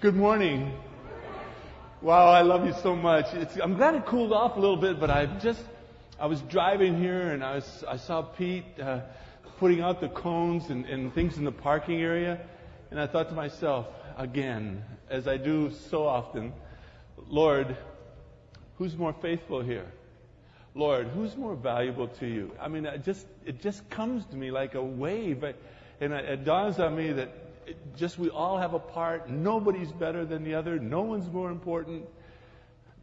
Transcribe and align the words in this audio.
Good 0.00 0.14
morning. 0.14 0.72
Wow, 2.02 2.28
I 2.28 2.42
love 2.42 2.64
you 2.64 2.72
so 2.84 2.94
much. 2.94 3.34
It's, 3.34 3.56
I'm 3.56 3.74
glad 3.74 3.96
it 3.96 4.06
cooled 4.06 4.32
off 4.32 4.56
a 4.56 4.60
little 4.60 4.76
bit, 4.76 5.00
but 5.00 5.10
I 5.10 5.26
just, 5.26 5.60
I 6.20 6.26
was 6.26 6.40
driving 6.42 6.96
here 6.96 7.32
and 7.32 7.42
I, 7.42 7.56
was, 7.56 7.84
I 7.88 7.96
saw 7.96 8.22
Pete 8.22 8.64
uh, 8.80 9.00
putting 9.58 9.80
out 9.80 10.00
the 10.00 10.08
cones 10.08 10.70
and, 10.70 10.86
and 10.86 11.12
things 11.12 11.36
in 11.36 11.42
the 11.42 11.50
parking 11.50 12.00
area, 12.00 12.38
and 12.92 13.00
I 13.00 13.08
thought 13.08 13.28
to 13.30 13.34
myself, 13.34 13.88
again, 14.16 14.84
as 15.10 15.26
I 15.26 15.36
do 15.36 15.72
so 15.90 16.06
often, 16.06 16.52
Lord, 17.26 17.76
who's 18.76 18.96
more 18.96 19.16
faithful 19.20 19.62
here? 19.62 19.90
Lord, 20.76 21.08
who's 21.08 21.36
more 21.36 21.56
valuable 21.56 22.06
to 22.06 22.26
you? 22.28 22.52
I 22.60 22.68
mean, 22.68 22.86
it 22.86 23.02
just, 23.04 23.26
it 23.44 23.60
just 23.60 23.90
comes 23.90 24.24
to 24.26 24.36
me 24.36 24.52
like 24.52 24.76
a 24.76 24.82
wave, 24.82 25.42
and 26.00 26.12
it 26.12 26.44
dawns 26.44 26.78
on 26.78 26.94
me 26.94 27.10
that 27.14 27.47
just 27.96 28.18
we 28.18 28.30
all 28.30 28.58
have 28.58 28.74
a 28.74 28.78
part. 28.78 29.28
Nobody's 29.28 29.92
better 29.92 30.24
than 30.24 30.44
the 30.44 30.54
other. 30.54 30.78
No 30.78 31.02
one's 31.02 31.30
more 31.32 31.50
important. 31.50 32.04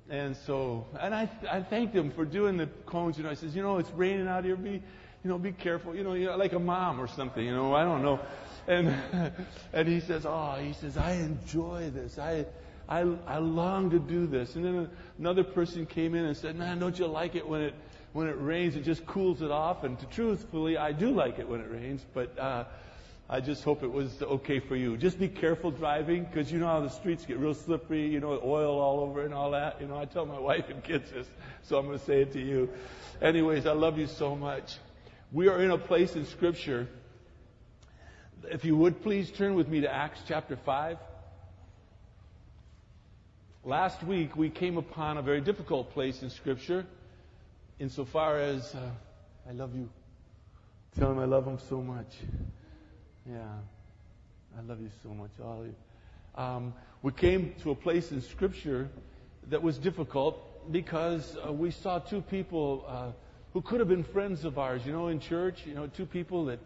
And 0.10 0.36
so, 0.46 0.86
and 1.00 1.16
I, 1.16 1.30
I 1.50 1.62
thanked 1.62 1.96
him 1.96 2.12
for 2.12 2.26
doing 2.26 2.58
the 2.58 2.68
cones. 2.86 3.18
You 3.18 3.24
know, 3.24 3.32
I 3.32 3.34
says, 3.34 3.56
you 3.56 3.64
know, 3.64 3.78
it's 3.78 3.90
raining 3.92 4.28
out 4.28 4.44
here. 4.44 4.56
Be, 4.56 4.72
you 4.72 5.30
know, 5.30 5.38
be 5.40 5.52
careful. 5.52 5.96
You 5.96 6.04
know, 6.04 6.14
you 6.14 6.28
know, 6.28 6.38
like 6.38 6.54
a 6.54 6.60
mom 6.60 7.00
or 7.00 7.08
something. 7.08 7.44
You 7.44 7.56
know, 7.56 7.74
I 7.74 7.84
don't 7.84 8.04
know. 8.04 8.20
And 8.68 8.96
and 9.74 9.88
he 9.88 10.00
says, 10.00 10.26
oh, 10.26 10.58
he 10.62 10.74
says, 10.74 10.98
I 10.98 11.14
enjoy 11.14 11.90
this. 11.90 12.20
I 12.20 12.46
I 12.88 13.00
I 13.26 13.40
long 13.40 13.90
to 13.90 14.00
do 14.00 14.28
this. 14.28 14.56
And 14.56 14.64
then 14.64 14.90
another 15.18 15.44
person 15.44 15.86
came 15.86 16.14
in 16.14 16.26
and 16.26 16.38
said, 16.38 16.56
man, 16.56 16.80
don't 16.80 16.98
you 16.98 17.08
like 17.08 17.36
it 17.36 17.48
when 17.48 17.62
it 17.62 17.74
when 18.14 18.28
it 18.28 18.38
rains? 18.40 18.76
It 18.76 18.84
just 18.84 19.06
cools 19.08 19.42
it 19.42 19.52
off. 19.52 19.84
And 19.84 19.98
truthfully, 20.12 20.78
I 20.78 20.92
do 20.92 21.12
like 21.12 21.40
it 21.40 21.48
when 21.50 21.62
it 21.62 21.72
rains, 21.72 22.06
but. 22.14 22.38
uh 22.38 22.66
I 23.28 23.40
just 23.40 23.64
hope 23.64 23.82
it 23.82 23.92
was 23.92 24.22
okay 24.22 24.60
for 24.60 24.76
you. 24.76 24.98
Just 24.98 25.18
be 25.18 25.28
careful 25.28 25.72
driving 25.72 26.26
because 26.26 26.52
you 26.52 26.60
know 26.60 26.68
how 26.68 26.82
the 26.82 26.90
streets 26.90 27.26
get 27.26 27.40
real 27.40 27.56
slippery, 27.56 28.08
you 28.08 28.20
know, 28.20 28.40
oil 28.44 28.80
all 28.80 29.00
over 29.00 29.26
and 29.26 29.34
all 29.34 29.52
that. 29.52 29.82
You 29.82 29.88
know, 29.88 29.98
I 29.98 30.06
tell 30.06 30.28
my 30.28 30.40
wife 30.52 30.70
and 30.70 30.84
kids 30.84 31.10
this, 31.12 31.28
so 31.64 31.80
I'm 31.80 31.88
going 31.88 31.98
to 31.98 32.06
say 32.06 32.22
it 32.22 32.34
to 32.34 32.42
you. 32.42 32.70
Anyways, 33.22 33.66
I 33.66 33.72
love 33.72 33.98
you 33.98 34.06
so 34.06 34.36
much. 34.36 34.78
We 35.32 35.48
are 35.48 35.60
in 35.60 35.72
a 35.72 35.78
place 35.78 36.16
in 36.16 36.26
Scripture. 36.28 36.88
If 38.44 38.64
you 38.64 38.76
would 38.78 39.02
please 39.02 39.32
turn 39.32 39.56
with 39.56 39.68
me 39.68 39.82
to 39.82 39.92
Acts 39.92 40.20
chapter 40.28 40.56
5. 40.56 40.98
Last 43.64 44.04
week 44.04 44.36
we 44.36 44.52
came 44.52 44.78
upon 44.78 45.18
a 45.18 45.24
very 45.24 45.42
difficult 45.42 45.92
place 45.94 46.22
in 46.22 46.30
Scripture 46.30 46.86
insofar 47.80 48.40
as 48.40 48.76
uh, 48.76 48.90
I 49.50 49.54
love 49.54 49.76
you. 49.76 49.90
Tell 51.00 51.12
him 51.12 51.18
I 51.18 51.26
love 51.26 51.48
him 51.48 51.58
so 51.68 51.82
much. 51.82 52.08
Yeah. 53.28 53.42
I 54.56 54.62
love 54.62 54.80
you 54.80 54.90
so 55.02 55.10
much, 55.10 55.32
you. 55.40 55.74
Um, 56.36 56.74
we 57.02 57.12
came 57.12 57.56
to 57.64 57.72
a 57.72 57.76
place 57.76 58.12
in 58.12 58.22
Scripture 58.22 58.88
that 59.50 59.64
was 59.64 59.80
difficult 59.80 60.72
because 60.72 61.36
uh, 61.46 61.52
we 61.52 61.72
saw 61.72 61.98
two 61.98 62.22
people 62.22 62.86
uh, 62.88 63.12
who 63.54 63.62
could 63.62 63.80
have 63.80 63.90
been 63.90 64.04
friends 64.04 64.46
of 64.46 64.60
ours, 64.60 64.86
you 64.86 64.92
know, 64.92 65.08
in 65.08 65.20
church, 65.20 65.66
you 65.66 65.74
know, 65.74 65.88
two 65.88 66.06
people 66.06 66.46
that, 66.46 66.60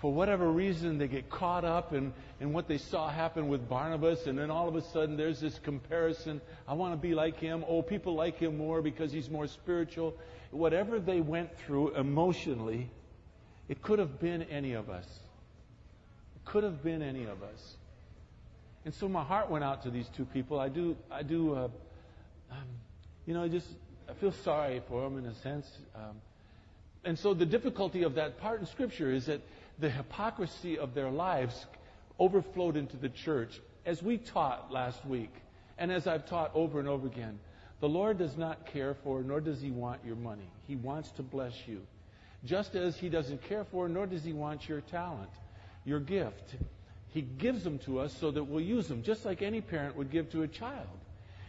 for 0.00 0.12
whatever 0.12 0.48
reason, 0.48 0.98
they 0.98 1.08
get 1.08 1.28
caught 1.30 1.64
up 1.64 1.92
in, 1.92 2.12
in 2.38 2.52
what 2.52 2.68
they 2.68 2.78
saw 2.78 3.08
happen 3.08 3.48
with 3.48 3.68
Barnabas, 3.68 4.26
and 4.26 4.38
then 4.38 4.50
all 4.50 4.68
of 4.68 4.76
a 4.76 4.82
sudden 4.82 5.16
there's 5.16 5.40
this 5.40 5.58
comparison. 5.58 6.40
I 6.68 6.74
want 6.74 6.92
to 6.92 6.96
be 6.96 7.14
like 7.14 7.40
him. 7.40 7.64
Oh, 7.66 7.82
people 7.82 8.14
like 8.14 8.38
him 8.38 8.56
more 8.56 8.82
because 8.82 9.10
he's 9.10 9.28
more 9.28 9.48
spiritual. 9.48 10.14
Whatever 10.52 11.00
they 11.00 11.20
went 11.20 11.58
through 11.58 11.96
emotionally, 11.96 12.88
it 13.68 13.82
could 13.82 13.98
have 13.98 14.20
been 14.20 14.44
any 14.44 14.74
of 14.74 14.88
us 14.90 15.06
could 16.48 16.64
have 16.64 16.82
been 16.82 17.02
any 17.02 17.24
of 17.24 17.42
us. 17.42 17.76
And 18.84 18.94
so 18.94 19.08
my 19.08 19.22
heart 19.22 19.50
went 19.50 19.64
out 19.64 19.82
to 19.82 19.90
these 19.90 20.08
two 20.16 20.24
people. 20.24 20.58
I 20.58 20.68
do, 20.68 20.96
I 21.10 21.22
do, 21.22 21.54
uh, 21.54 21.68
um, 22.50 22.64
you 23.26 23.34
know, 23.34 23.42
I 23.42 23.48
just, 23.48 23.66
I 24.08 24.14
feel 24.14 24.32
sorry 24.32 24.80
for 24.88 25.02
them 25.02 25.18
in 25.18 25.26
a 25.26 25.34
sense. 25.34 25.70
Um, 25.94 26.16
and 27.04 27.18
so 27.18 27.34
the 27.34 27.44
difficulty 27.44 28.02
of 28.02 28.14
that 28.14 28.38
part 28.40 28.60
in 28.60 28.66
Scripture 28.66 29.10
is 29.10 29.26
that 29.26 29.42
the 29.78 29.90
hypocrisy 29.90 30.78
of 30.78 30.94
their 30.94 31.10
lives 31.10 31.66
overflowed 32.18 32.76
into 32.76 32.96
the 32.96 33.10
church. 33.10 33.60
As 33.84 34.02
we 34.02 34.16
taught 34.16 34.72
last 34.72 35.04
week, 35.04 35.32
and 35.76 35.92
as 35.92 36.06
I've 36.06 36.26
taught 36.26 36.50
over 36.54 36.80
and 36.80 36.88
over 36.88 37.06
again, 37.06 37.38
the 37.80 37.88
Lord 37.88 38.18
does 38.18 38.36
not 38.36 38.66
care 38.66 38.96
for, 39.04 39.22
nor 39.22 39.40
does 39.40 39.60
He 39.60 39.70
want 39.70 40.00
your 40.04 40.16
money. 40.16 40.50
He 40.66 40.76
wants 40.76 41.10
to 41.12 41.22
bless 41.22 41.54
you. 41.66 41.82
Just 42.44 42.74
as 42.74 42.96
He 42.96 43.08
doesn't 43.10 43.42
care 43.42 43.64
for, 43.64 43.88
nor 43.88 44.06
does 44.06 44.24
He 44.24 44.32
want 44.32 44.66
your 44.68 44.80
talent 44.80 45.30
your 45.88 46.00
gift. 46.00 46.54
He 47.14 47.22
gives 47.22 47.64
them 47.64 47.78
to 47.80 48.00
us 48.00 48.16
so 48.20 48.30
that 48.30 48.44
we'll 48.44 48.60
use 48.60 48.86
them, 48.86 49.02
just 49.02 49.24
like 49.24 49.42
any 49.42 49.60
parent 49.60 49.96
would 49.96 50.10
give 50.10 50.30
to 50.32 50.42
a 50.42 50.48
child. 50.48 50.86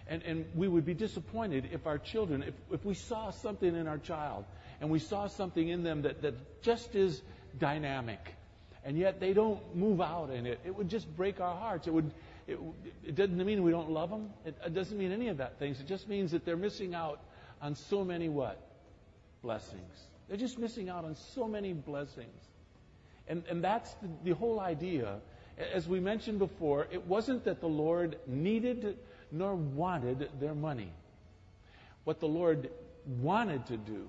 And, 0.07 0.23
and 0.23 0.45
we 0.55 0.67
would 0.67 0.85
be 0.85 0.95
disappointed 0.95 1.69
if 1.71 1.85
our 1.85 1.99
children, 1.99 2.41
if, 2.43 2.53
if 2.71 2.85
we 2.85 2.95
saw 2.95 3.29
something 3.29 3.75
in 3.75 3.87
our 3.87 3.99
child 3.99 4.45
and 4.81 4.89
we 4.89 4.97
saw 4.97 5.27
something 5.27 5.67
in 5.67 5.83
them 5.83 6.03
that, 6.03 6.21
that 6.21 6.61
just 6.63 6.95
is 6.95 7.21
dynamic, 7.59 8.19
and 8.83 8.97
yet 8.97 9.19
they 9.19 9.33
don't 9.33 9.75
move 9.75 10.01
out 10.01 10.31
in 10.31 10.47
it, 10.47 10.59
it 10.65 10.75
would 10.75 10.89
just 10.89 11.13
break 11.15 11.41
our 11.41 11.55
hearts. 11.55 11.85
It 11.85 11.93
would. 11.93 12.11
It, 12.47 12.57
it 13.05 13.15
doesn't 13.15 13.37
mean 13.37 13.61
we 13.61 13.69
don't 13.69 13.91
love 13.91 14.09
them. 14.09 14.31
It, 14.45 14.55
it 14.65 14.73
doesn't 14.73 14.97
mean 14.97 15.11
any 15.11 15.27
of 15.27 15.37
that 15.37 15.59
things. 15.59 15.79
It 15.79 15.87
just 15.87 16.07
means 16.07 16.31
that 16.31 16.45
they're 16.45 16.57
missing 16.57 16.95
out 16.95 17.19
on 17.61 17.75
so 17.75 18.03
many 18.03 18.29
what? 18.29 18.59
Blessings. 19.43 20.07
They're 20.27 20.37
just 20.37 20.57
missing 20.57 20.89
out 20.89 21.05
on 21.05 21.15
so 21.15 21.47
many 21.47 21.73
blessings. 21.73 22.33
And, 23.29 23.43
and 23.49 23.63
that's 23.63 23.93
the, 23.95 24.09
the 24.25 24.31
whole 24.31 24.59
idea. 24.59 25.19
As 25.73 25.87
we 25.87 25.99
mentioned 25.99 26.39
before, 26.39 26.87
it 26.91 27.05
wasn't 27.05 27.45
that 27.45 27.61
the 27.61 27.67
Lord 27.67 28.17
needed 28.27 28.97
nor 29.31 29.55
wanted 29.55 30.29
their 30.39 30.55
money. 30.55 30.91
What 32.03 32.19
the 32.19 32.27
Lord 32.27 32.69
wanted 33.21 33.67
to 33.67 33.77
do 33.77 34.07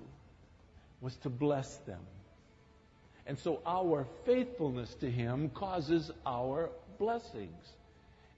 was 1.01 1.15
to 1.17 1.29
bless 1.29 1.75
them. 1.77 1.99
And 3.27 3.37
so 3.37 3.61
our 3.65 4.07
faithfulness 4.25 4.93
to 4.95 5.09
Him 5.09 5.49
causes 5.49 6.09
our 6.25 6.69
blessings. 6.97 7.73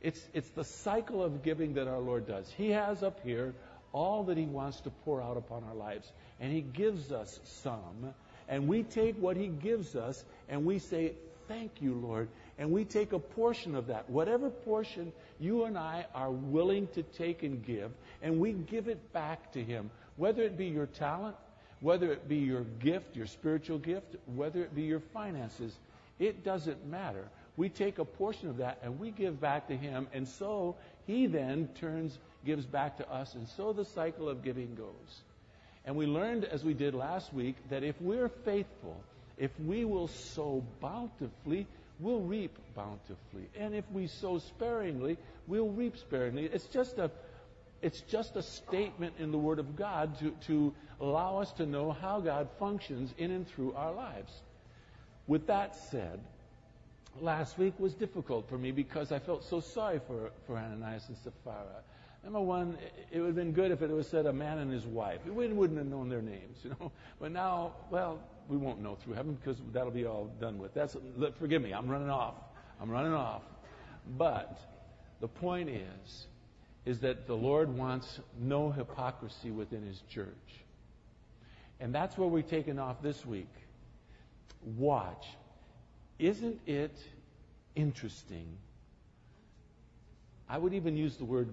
It's, 0.01 0.21
it's 0.33 0.49
the 0.49 0.65
cycle 0.65 1.23
of 1.23 1.43
giving 1.43 1.75
that 1.75 1.87
our 1.87 1.99
Lord 1.99 2.27
does. 2.27 2.51
He 2.57 2.71
has 2.71 3.03
up 3.03 3.21
here 3.23 3.53
all 3.93 4.23
that 4.25 4.37
He 4.37 4.45
wants 4.45 4.81
to 4.81 4.89
pour 5.05 5.21
out 5.21 5.37
upon 5.37 5.63
our 5.63 5.75
lives. 5.75 6.11
And 6.41 6.51
He 6.51 6.61
gives 6.61 7.11
us 7.11 7.39
some 7.45 8.13
and 8.47 8.67
we 8.67 8.83
take 8.83 9.15
what 9.17 9.37
He 9.37 9.47
gives 9.47 9.95
us 9.95 10.23
and 10.49 10.65
we 10.65 10.79
say, 10.79 11.13
Thank 11.47 11.81
you, 11.81 11.93
Lord. 11.95 12.29
And 12.57 12.71
we 12.71 12.85
take 12.85 13.13
a 13.13 13.19
portion 13.19 13.75
of 13.75 13.87
that, 13.87 14.09
whatever 14.09 14.49
portion 14.49 15.11
you 15.39 15.65
and 15.65 15.77
I 15.77 16.05
are 16.13 16.31
willing 16.31 16.87
to 16.93 17.03
take 17.03 17.43
and 17.43 17.65
give, 17.65 17.91
and 18.21 18.39
we 18.39 18.53
give 18.53 18.87
it 18.87 19.11
back 19.11 19.51
to 19.53 19.63
Him, 19.63 19.89
whether 20.17 20.43
it 20.43 20.57
be 20.57 20.67
your 20.67 20.85
talent, 20.85 21.35
whether 21.81 22.11
it 22.11 22.29
be 22.29 22.37
your 22.37 22.63
gift, 22.79 23.15
your 23.15 23.27
spiritual 23.27 23.77
gift, 23.77 24.15
whether 24.35 24.63
it 24.63 24.73
be 24.73 24.83
your 24.83 25.01
finances. 25.01 25.75
It 26.19 26.43
doesn't 26.45 26.85
matter. 26.85 27.27
We 27.57 27.69
take 27.69 27.99
a 27.99 28.05
portion 28.05 28.49
of 28.49 28.57
that 28.57 28.79
and 28.83 28.99
we 28.99 29.11
give 29.11 29.41
back 29.41 29.67
to 29.67 29.75
Him, 29.75 30.07
and 30.13 30.27
so 30.27 30.75
He 31.05 31.27
then 31.27 31.69
turns, 31.75 32.17
gives 32.45 32.65
back 32.65 32.97
to 32.97 33.11
us, 33.11 33.35
and 33.35 33.47
so 33.47 33.73
the 33.73 33.85
cycle 33.85 34.29
of 34.29 34.43
giving 34.43 34.75
goes. 34.75 35.23
And 35.85 35.95
we 35.95 36.05
learned, 36.05 36.45
as 36.45 36.63
we 36.63 36.73
did 36.73 36.93
last 36.93 37.33
week, 37.33 37.55
that 37.69 37.83
if 37.83 37.99
we're 38.01 38.29
faithful, 38.29 38.95
if 39.37 39.51
we 39.59 39.83
will 39.83 40.07
sow 40.07 40.63
bountifully, 40.79 41.67
we'll 41.99 42.21
reap 42.21 42.57
bountifully. 42.75 43.49
And 43.57 43.75
if 43.75 43.83
we 43.91 44.07
sow 44.07 44.39
sparingly, 44.39 45.17
we'll 45.47 45.69
reap 45.69 45.97
sparingly. 45.97 46.45
It's 46.45 46.65
just 46.65 46.97
a 46.97 47.11
it's 47.81 47.99
just 47.99 48.37
a 48.37 48.41
statement 48.41 49.15
in 49.19 49.33
the 49.33 49.37
Word 49.37 49.59
of 49.59 49.75
God 49.75 50.17
to, 50.19 50.31
to 50.47 50.73
allow 51.01 51.39
us 51.39 51.51
to 51.53 51.65
know 51.65 51.91
how 51.91 52.21
God 52.21 52.47
functions 52.57 53.13
in 53.17 53.29
and 53.29 53.45
through 53.45 53.73
our 53.73 53.91
lives. 53.91 54.31
With 55.27 55.47
that 55.47 55.75
said, 55.75 56.21
last 57.19 57.57
week 57.57 57.73
was 57.77 57.93
difficult 57.93 58.47
for 58.47 58.57
me 58.57 58.71
because 58.71 59.11
I 59.11 59.19
felt 59.19 59.43
so 59.43 59.59
sorry 59.59 59.99
for, 60.07 60.31
for 60.47 60.57
Ananias 60.57 61.09
and 61.09 61.17
Sapphira. 61.17 61.83
Number 62.23 62.39
one, 62.39 62.77
it 63.11 63.19
would 63.19 63.27
have 63.27 63.35
been 63.35 63.51
good 63.51 63.71
if 63.71 63.81
it 63.81 63.89
was 63.89 64.07
said 64.07 64.25
a 64.25 64.33
man 64.33 64.59
and 64.59 64.71
his 64.71 64.85
wife. 64.85 65.19
We 65.25 65.47
wouldn't 65.47 65.77
have 65.77 65.87
known 65.87 66.07
their 66.07 66.21
names, 66.21 66.59
you 66.63 66.69
know. 66.79 66.91
But 67.19 67.31
now, 67.31 67.73
well, 67.89 68.19
we 68.47 68.55
won't 68.55 68.81
know 68.81 68.95
through 68.95 69.15
heaven 69.15 69.35
because 69.35 69.57
that'll 69.73 69.91
be 69.91 70.05
all 70.05 70.29
done 70.39 70.57
with. 70.57 70.73
That's 70.73 70.95
forgive 71.37 71.61
me, 71.61 71.73
I'm 71.73 71.89
running 71.89 72.09
off. 72.09 72.35
I'm 72.81 72.89
running 72.89 73.13
off. 73.13 73.41
But 74.17 74.57
the 75.19 75.27
point 75.27 75.69
is, 75.69 76.27
is 76.85 76.99
that 76.99 77.27
the 77.27 77.35
Lord 77.35 77.69
wants 77.75 78.19
no 78.39 78.71
hypocrisy 78.71 79.51
within 79.51 79.85
His 79.85 80.01
church, 80.09 80.27
and 81.79 81.93
that's 81.93 82.17
where 82.17 82.27
we're 82.27 82.41
taking 82.41 82.79
off 82.79 83.01
this 83.01 83.25
week. 83.25 83.51
Watch, 84.77 85.27
isn't 86.19 86.59
it 86.65 86.97
interesting? 87.75 88.47
I 90.49 90.57
would 90.57 90.73
even 90.73 90.95
use 90.97 91.15
the 91.17 91.25
word 91.25 91.49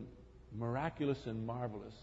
miraculous 0.58 1.26
and 1.26 1.46
marvelous. 1.46 1.94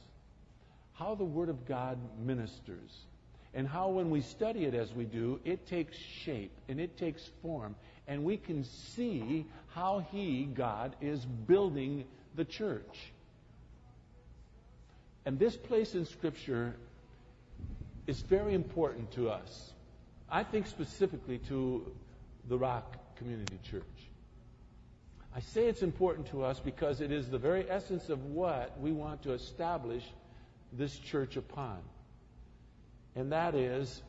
How 0.93 1.15
the 1.15 1.23
Word 1.23 1.49
of 1.49 1.67
God 1.67 1.97
ministers, 2.25 3.05
and 3.53 3.67
how 3.67 3.89
when 3.89 4.09
we 4.09 4.21
study 4.21 4.65
it 4.65 4.73
as 4.73 4.93
we 4.93 5.05
do, 5.05 5.39
it 5.45 5.67
takes 5.67 5.97
shape 5.97 6.51
and 6.67 6.79
it 6.79 6.97
takes 6.97 7.29
form 7.41 7.75
and 8.07 8.23
we 8.23 8.37
can 8.37 8.63
see 8.63 9.45
how 9.73 10.05
He, 10.11 10.45
God, 10.45 10.95
is 11.01 11.25
building 11.25 12.05
the 12.35 12.45
church. 12.45 13.11
And 15.25 15.37
this 15.37 15.57
place 15.57 15.93
in 15.93 16.05
Scripture 16.05 16.75
is 18.07 18.21
very 18.21 18.53
important 18.53 19.11
to 19.11 19.29
us. 19.29 19.73
I 20.29 20.43
think 20.43 20.67
specifically 20.67 21.39
to 21.49 21.91
the 22.47 22.57
Rock 22.57 22.95
Community 23.17 23.59
Church. 23.69 23.83
I 25.37 25.39
say 25.39 25.67
it's 25.67 25.83
important 25.83 26.25
to 26.31 26.43
us 26.43 26.59
because 26.59 26.99
it 26.99 27.11
is 27.11 27.29
the 27.29 27.37
very 27.37 27.69
essence 27.69 28.09
of 28.09 28.25
what 28.25 28.75
we 28.79 28.91
want 28.91 29.21
to 29.21 29.33
establish 29.33 30.03
this 30.73 30.97
church 30.97 31.37
upon. 31.37 31.77
And 33.15 33.31
that 33.31 33.53
is 33.53 34.01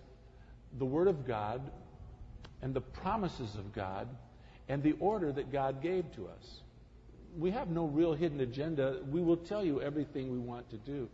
the 0.79 0.87
Word 0.87 1.07
of 1.07 1.27
God 1.27 1.61
and 2.63 2.73
the 2.73 2.81
promises 2.81 3.57
of 3.57 3.75
God 3.75 4.09
and 4.71 4.83
the 4.83 4.95
order 5.01 5.31
that 5.31 5.53
God 5.53 5.83
gave 5.83 6.11
to 6.17 6.29
us. 6.29 6.61
We 7.37 7.51
have 7.51 7.69
no 7.69 7.85
real 7.85 8.15
hidden 8.15 8.41
agenda. 8.41 9.01
We 9.11 9.21
will 9.21 9.37
tell 9.37 9.63
you 9.63 9.83
everything 9.83 10.33
we 10.33 10.39
want 10.39 10.71
to 10.71 10.79
do. 10.79 11.11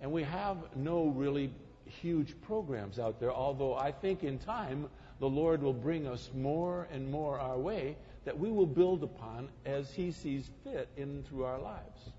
And 0.00 0.10
we 0.10 0.24
have 0.24 0.56
no 0.74 1.06
really 1.06 1.52
huge 1.84 2.34
programs 2.42 2.98
out 2.98 3.20
there, 3.20 3.32
although 3.32 3.76
I 3.76 3.92
think 3.92 4.24
in 4.24 4.40
time 4.40 4.88
the 5.20 5.28
Lord 5.28 5.62
will 5.62 5.72
bring 5.72 6.06
us 6.06 6.30
more 6.34 6.86
and 6.92 7.10
more 7.10 7.38
our 7.38 7.58
way 7.58 7.96
that 8.24 8.38
we 8.38 8.50
will 8.50 8.66
build 8.66 9.02
upon 9.02 9.48
as 9.64 9.90
He 9.92 10.12
sees 10.12 10.48
fit 10.64 10.88
in 10.96 11.24
through 11.28 11.44
our 11.44 11.58
lives. 11.58 12.10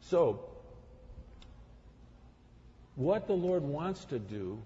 So, 0.00 0.40
what 2.94 3.26
the 3.26 3.34
Lord 3.34 3.62
wants 3.62 4.04
to 4.06 4.18
do 4.18 4.62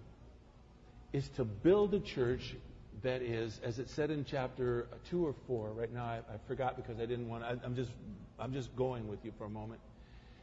is 1.12 1.29
to 1.31 1.44
build 1.44 1.94
a 1.94 2.00
church 2.00 2.55
that 3.03 3.23
is, 3.23 3.61
as 3.62 3.79
it 3.79 3.88
said 3.88 4.11
in 4.11 4.25
chapter 4.25 4.87
two 5.09 5.25
or 5.26 5.35
four. 5.47 5.71
Right 5.71 5.93
now, 5.93 6.05
I, 6.05 6.17
I 6.17 6.37
forgot 6.47 6.76
because 6.76 7.00
I 7.00 7.06
didn't 7.06 7.29
want. 7.29 7.44
I, 7.44 7.56
I'm 7.64 7.75
just, 7.75 7.91
I'm 8.38 8.53
just 8.53 8.75
going 8.76 9.09
with 9.09 9.25
you 9.25 9.32
for 9.38 9.44
a 9.44 9.50
moment. 9.50 9.81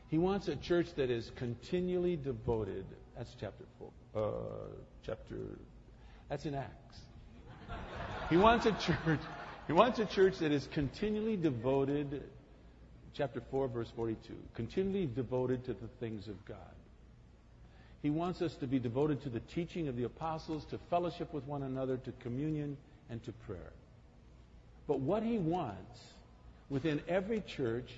He 0.10 0.18
wants 0.18 0.48
a 0.48 0.56
church 0.56 0.88
that 0.95 1.10
is 1.10 1.31
continually 1.36 2.16
devoted. 2.16 2.86
That's 3.18 3.36
chapter 3.39 3.66
four. 3.78 3.92
Uh, 4.16 4.68
chapter. 5.06 5.36
That's 6.30 6.45
in 6.45 6.56
Acts. 6.56 6.98
he 8.30 8.38
wants 8.38 8.66
a 8.66 8.72
church. 8.74 9.19
He 9.68 9.74
wants 9.74 10.00
a 10.00 10.06
church 10.06 10.39
that 10.39 10.51
is 10.51 10.68
continually 10.72 11.38
devoted. 11.38 12.24
Chapter 13.13 13.42
four, 13.50 13.68
verse 13.68 13.92
forty-two. 13.95 14.36
Continually 14.56 15.06
devoted 15.06 15.63
to 15.66 15.74
the 15.74 15.88
things 16.00 16.27
of 16.27 16.44
God. 16.45 16.57
He 18.01 18.10
wants 18.10 18.42
us 18.42 18.54
to 18.56 18.68
be 18.68 18.77
devoted 18.77 19.24
to 19.24 19.30
the 19.30 19.39
teaching 19.39 19.88
of 19.88 19.95
the 19.95 20.04
apostles, 20.04 20.66
to 20.66 20.77
fellowship 20.89 21.33
with 21.33 21.44
one 21.45 21.63
another, 21.63 21.98
to 21.98 22.12
communion, 22.19 22.78
and 23.10 23.24
to 23.24 23.31
prayer. 23.31 23.71
But 24.88 25.00
what 25.00 25.24
he 25.24 25.38
wants 25.38 26.01
within 26.69 27.01
every 27.07 27.42
church 27.42 27.89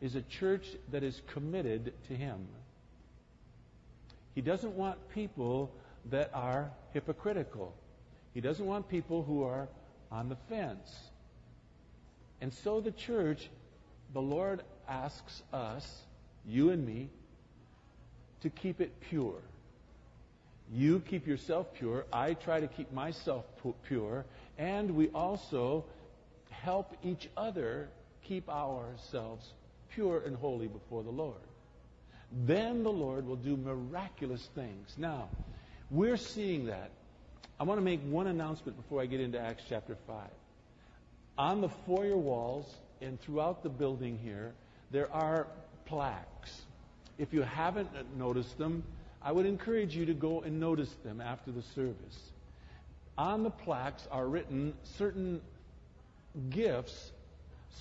is 0.00 0.14
a 0.14 0.22
church 0.22 0.66
that 0.92 1.02
is 1.02 1.20
committed 1.26 1.92
to 2.08 2.14
him. 2.14 2.46
He 4.34 4.40
doesn't 4.40 4.74
want 4.74 4.96
people 5.12 5.70
that 6.06 6.30
are 6.32 6.70
hypocritical. 6.92 7.74
He 8.34 8.40
doesn't 8.40 8.64
want 8.64 8.88
people 8.88 9.22
who 9.22 9.44
are 9.44 9.68
on 10.10 10.28
the 10.28 10.36
fence. 10.48 10.94
And 12.40 12.52
so 12.52 12.80
the 12.80 12.92
church, 12.92 13.50
the 14.12 14.22
Lord 14.22 14.62
asks 14.88 15.42
us, 15.52 16.02
you 16.46 16.70
and 16.70 16.86
me, 16.86 17.10
to 18.42 18.50
keep 18.50 18.80
it 18.80 18.92
pure. 19.00 19.40
You 20.72 21.00
keep 21.00 21.26
yourself 21.26 21.74
pure. 21.74 22.06
I 22.12 22.34
try 22.34 22.60
to 22.60 22.68
keep 22.68 22.92
myself 22.92 23.44
pure. 23.86 24.24
And 24.56 24.92
we 24.92 25.08
also 25.08 25.84
help 26.50 26.96
each 27.02 27.28
other 27.36 27.88
keep 28.22 28.48
ourselves 28.48 29.46
pure 29.90 30.22
and 30.24 30.36
holy 30.36 30.68
before 30.68 31.02
the 31.02 31.10
Lord. 31.10 31.40
Then 32.46 32.84
the 32.84 32.92
Lord 32.92 33.26
will 33.26 33.36
do 33.36 33.56
miraculous 33.56 34.48
things. 34.54 34.94
Now, 34.96 35.28
we're 35.90 36.16
seeing 36.16 36.66
that. 36.66 36.90
I 37.58 37.64
want 37.64 37.78
to 37.78 37.84
make 37.84 38.00
one 38.00 38.26
announcement 38.26 38.76
before 38.76 39.02
I 39.02 39.06
get 39.06 39.20
into 39.20 39.38
Acts 39.38 39.64
chapter 39.68 39.96
5. 40.06 40.16
On 41.36 41.60
the 41.60 41.68
foyer 41.68 42.16
walls 42.16 42.72
and 43.00 43.20
throughout 43.20 43.62
the 43.62 43.68
building 43.68 44.18
here, 44.22 44.52
there 44.90 45.12
are 45.12 45.46
plaques. 45.86 46.62
If 47.18 47.32
you 47.32 47.42
haven't 47.42 47.90
noticed 48.16 48.56
them, 48.56 48.82
I 49.22 49.32
would 49.32 49.46
encourage 49.46 49.94
you 49.94 50.06
to 50.06 50.14
go 50.14 50.40
and 50.40 50.58
notice 50.60 50.92
them 51.04 51.20
after 51.20 51.50
the 51.50 51.62
service. 51.62 52.30
On 53.18 53.42
the 53.42 53.50
plaques 53.50 54.06
are 54.10 54.26
written 54.26 54.72
certain 54.96 55.40
gifts, 56.48 57.10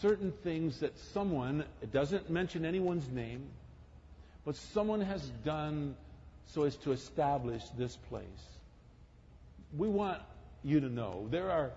certain 0.01 0.33
things 0.43 0.79
that 0.79 0.97
someone, 1.13 1.63
it 1.81 1.93
doesn't 1.93 2.29
mention 2.29 2.65
anyone's 2.65 3.07
name, 3.09 3.43
but 4.45 4.55
someone 4.55 5.01
has 5.01 5.21
done 5.45 5.95
so 6.53 6.63
as 6.63 6.75
to 6.77 6.91
establish 6.91 7.63
this 7.77 7.95
place. 7.95 8.23
We 9.77 9.87
want 9.87 10.21
you 10.63 10.79
to 10.79 10.89
know 10.89 11.27
there 11.29 11.49
are 11.49 11.71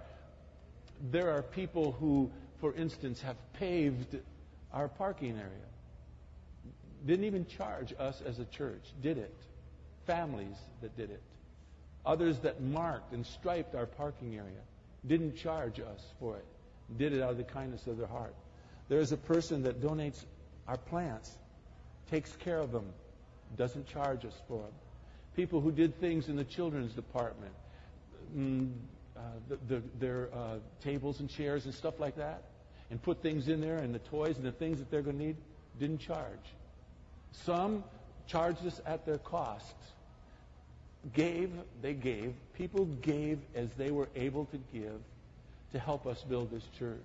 there 1.11 1.31
are 1.31 1.43
people 1.43 1.93
who, 1.93 2.31
for 2.61 2.73
instance, 2.75 3.21
have 3.23 3.37
paved 3.55 4.17
our 4.73 4.89
parking 4.89 5.37
area. 5.37 5.69
Didn't 7.05 7.25
even 7.25 7.47
charge 7.47 7.93
us 7.99 8.23
as 8.25 8.39
a 8.39 8.45
church, 8.45 8.85
did 9.03 9.19
it? 9.19 9.35
families 10.07 10.57
that 10.81 10.97
did 10.97 11.11
it. 11.11 11.23
Others 12.05 12.41
that 12.41 12.61
marked 12.61 13.13
and 13.13 13.25
striped 13.25 13.75
our 13.75 13.87
parking 13.87 14.37
area. 14.37 14.61
Didn't 15.07 15.37
charge 15.37 15.81
us 15.81 16.05
for 16.19 16.37
it. 16.37 16.45
Did 16.99 17.13
it 17.13 17.23
out 17.23 17.31
of 17.31 17.37
the 17.37 17.45
kindness 17.45 17.87
of 17.87 17.97
their 17.97 18.07
heart. 18.07 18.35
There's 18.89 19.13
a 19.13 19.17
person 19.17 19.63
that 19.63 19.81
donates 19.81 20.25
our 20.69 20.77
plants, 20.77 21.37
takes 22.11 22.35
care 22.37 22.59
of 22.59 22.73
them, 22.73 22.87
doesn't 23.57 23.87
charge 23.87 24.25
us 24.25 24.35
for 24.49 24.63
them. 24.63 24.73
People 25.37 25.61
who 25.61 25.73
did 25.73 25.99
things 26.01 26.29
in 26.29 26.37
the 26.37 26.45
children's 26.45 26.93
department, 26.93 27.53
mm, 28.37 28.71
uh, 29.17 29.21
the, 29.49 29.59
the, 29.69 29.83
their 29.99 30.29
uh, 30.35 30.57
tables 30.83 31.21
and 31.21 31.29
chairs 31.29 31.65
and 31.65 31.75
stuff 31.75 31.99
like 31.99 32.17
that, 32.17 32.43
and 32.91 33.03
put 33.03 33.23
things 33.23 33.49
in 33.49 33.61
there 33.61 33.79
and 33.79 33.95
the 33.95 33.99
toys 34.01 34.37
and 34.37 34.45
the 34.45 34.53
things 34.53 34.79
that 34.79 34.91
they're 34.91 35.03
going 35.03 35.19
to 35.19 35.25
need, 35.25 35.37
didn't 35.79 35.99
charge. 35.99 36.27
Some 37.33 37.85
charged 38.27 38.67
us 38.67 38.81
at 38.85 39.07
their 39.07 39.19
cost. 39.19 39.75
Gave, 41.15 41.51
they 41.81 41.95
gave. 41.95 42.35
People 42.55 42.85
gave 42.85 43.39
as 43.55 43.69
they 43.77 43.91
were 43.91 44.09
able 44.15 44.45
to 44.47 44.59
give 44.73 45.01
to 45.73 45.79
help 45.79 46.07
us 46.07 46.23
build 46.23 46.51
this 46.51 46.65
church. 46.79 46.99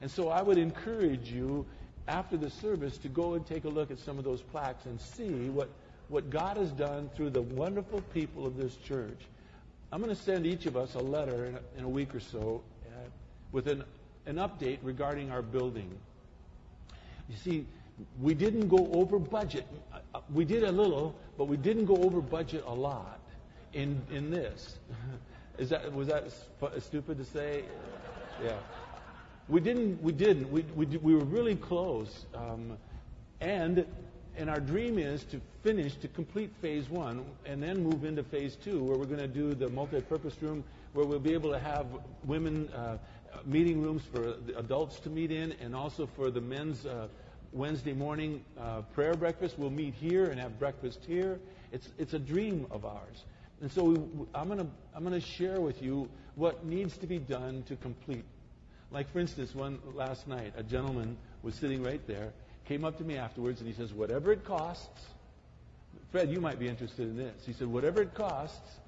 And 0.00 0.10
so 0.10 0.28
I 0.28 0.42
would 0.42 0.58
encourage 0.58 1.30
you 1.30 1.66
after 2.10 2.36
the 2.36 2.50
service 2.50 2.98
to 2.98 3.08
go 3.08 3.34
and 3.34 3.46
take 3.46 3.64
a 3.64 3.68
look 3.68 3.90
at 3.92 3.98
some 3.98 4.18
of 4.18 4.24
those 4.24 4.42
plaques 4.42 4.84
and 4.86 5.00
see 5.00 5.48
what, 5.48 5.70
what 6.08 6.28
God 6.28 6.56
has 6.56 6.70
done 6.72 7.08
through 7.14 7.30
the 7.30 7.42
wonderful 7.42 8.00
people 8.12 8.44
of 8.44 8.56
this 8.56 8.74
church. 8.76 9.20
I'm 9.92 10.02
going 10.02 10.14
to 10.14 10.20
send 10.20 10.44
each 10.44 10.66
of 10.66 10.76
us 10.76 10.94
a 10.94 10.98
letter 10.98 11.46
in 11.46 11.54
a, 11.54 11.60
in 11.78 11.84
a 11.84 11.88
week 11.88 12.12
or 12.14 12.20
so 12.20 12.62
uh, 12.86 13.08
with 13.52 13.68
an, 13.68 13.84
an 14.26 14.36
update 14.36 14.78
regarding 14.82 15.30
our 15.30 15.40
building. 15.40 15.88
You 17.28 17.36
see, 17.36 17.66
we 18.20 18.34
didn't 18.34 18.68
go 18.68 18.90
over 18.92 19.20
budget. 19.20 19.66
We 20.32 20.44
did 20.44 20.64
a 20.64 20.72
little, 20.72 21.14
but 21.38 21.44
we 21.44 21.56
didn't 21.56 21.84
go 21.84 21.96
over 21.96 22.20
budget 22.20 22.64
a 22.66 22.74
lot 22.74 23.20
in 23.72 24.02
in 24.10 24.30
this. 24.30 24.78
Is 25.58 25.68
that 25.68 25.92
was 25.92 26.08
that 26.08 26.32
stupid 26.80 27.18
to 27.18 27.24
say? 27.24 27.64
Yeah. 28.42 28.56
We 29.50 29.60
didn't. 29.60 30.00
We 30.00 30.12
didn't. 30.12 30.50
We 30.52 30.62
we, 30.76 30.86
we 30.86 31.14
were 31.14 31.24
really 31.24 31.56
close. 31.56 32.24
Um, 32.34 32.78
and 33.40 33.84
and 34.36 34.48
our 34.48 34.60
dream 34.60 34.96
is 34.96 35.24
to 35.24 35.40
finish 35.64 35.96
to 35.96 36.08
complete 36.08 36.52
phase 36.62 36.88
one 36.88 37.24
and 37.44 37.60
then 37.60 37.82
move 37.82 38.04
into 38.04 38.22
phase 38.22 38.56
two, 38.56 38.82
where 38.84 38.96
we're 38.96 39.06
going 39.06 39.18
to 39.18 39.26
do 39.26 39.52
the 39.54 39.68
multi-purpose 39.68 40.36
room, 40.40 40.62
where 40.92 41.04
we'll 41.04 41.18
be 41.18 41.34
able 41.34 41.50
to 41.50 41.58
have 41.58 41.86
women 42.24 42.68
uh, 42.68 42.98
meeting 43.44 43.82
rooms 43.82 44.02
for 44.12 44.36
adults 44.56 45.00
to 45.00 45.10
meet 45.10 45.32
in, 45.32 45.52
and 45.60 45.74
also 45.74 46.08
for 46.16 46.30
the 46.30 46.40
men's. 46.40 46.86
Uh, 46.86 47.08
Wednesday 47.52 47.92
morning 47.92 48.44
uh, 48.60 48.82
prayer 48.94 49.14
breakfast. 49.14 49.58
We'll 49.58 49.70
meet 49.70 49.94
here 49.94 50.26
and 50.26 50.38
have 50.38 50.56
breakfast 50.60 51.00
here. 51.04 51.40
It's, 51.72 51.88
it's 51.98 52.14
a 52.14 52.18
dream 52.20 52.64
of 52.70 52.84
ours. 52.84 53.24
And 53.60 53.72
so 53.72 53.82
we, 53.82 53.96
I'm 54.36 54.46
going 54.46 54.60
to 54.60 54.66
I'm 54.94 55.02
going 55.02 55.20
to 55.20 55.26
share 55.26 55.60
with 55.60 55.82
you 55.82 56.08
what 56.36 56.64
needs 56.64 56.96
to 56.98 57.08
be 57.08 57.18
done 57.18 57.64
to 57.66 57.74
complete. 57.74 58.24
Like, 58.90 59.10
for 59.12 59.20
instance, 59.20 59.54
one 59.54 59.78
last 59.94 60.26
night, 60.26 60.52
a 60.56 60.62
gentleman 60.62 61.16
was 61.42 61.54
sitting 61.54 61.82
right 61.82 62.04
there, 62.06 62.32
came 62.66 62.84
up 62.84 62.98
to 62.98 63.04
me 63.04 63.16
afterwards, 63.16 63.60
and 63.60 63.68
he 63.68 63.74
says, 63.74 63.92
Whatever 63.92 64.32
it 64.32 64.44
costs, 64.44 65.06
Fred, 66.10 66.30
you 66.30 66.40
might 66.40 66.58
be 66.58 66.68
interested 66.68 67.08
in 67.08 67.16
this. 67.16 67.44
He 67.46 67.52
said, 67.52 67.68
Whatever 67.68 68.02
it 68.02 68.14
costs, 68.14 68.78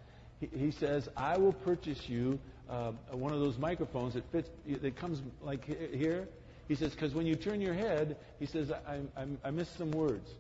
he, 0.41 0.49
he 0.57 0.71
says, 0.71 1.09
I 1.17 1.39
will 1.39 1.53
purchase 1.53 2.09
you 2.09 2.39
uh, 2.69 2.93
one 3.13 3.33
of 3.33 3.41
those 3.41 3.59
microphones 3.59 4.15
that 4.15 4.25
fits, 4.33 4.51
that 4.67 4.97
comes 4.97 5.21
like 5.43 5.65
here 5.95 6.27
he 6.69 6.77
says, 6.77 6.93
because 6.93 7.15
when 7.15 7.27
you 7.27 7.35
turn 7.35 7.61
your 7.61 7.75
head, 7.75 8.17
he 8.39 8.47
says, 8.47 8.73
I, 8.73 9.01
I, 9.15 9.27
I 9.45 9.51
missed 9.51 9.77
some 9.77 9.91
words. 9.91 10.31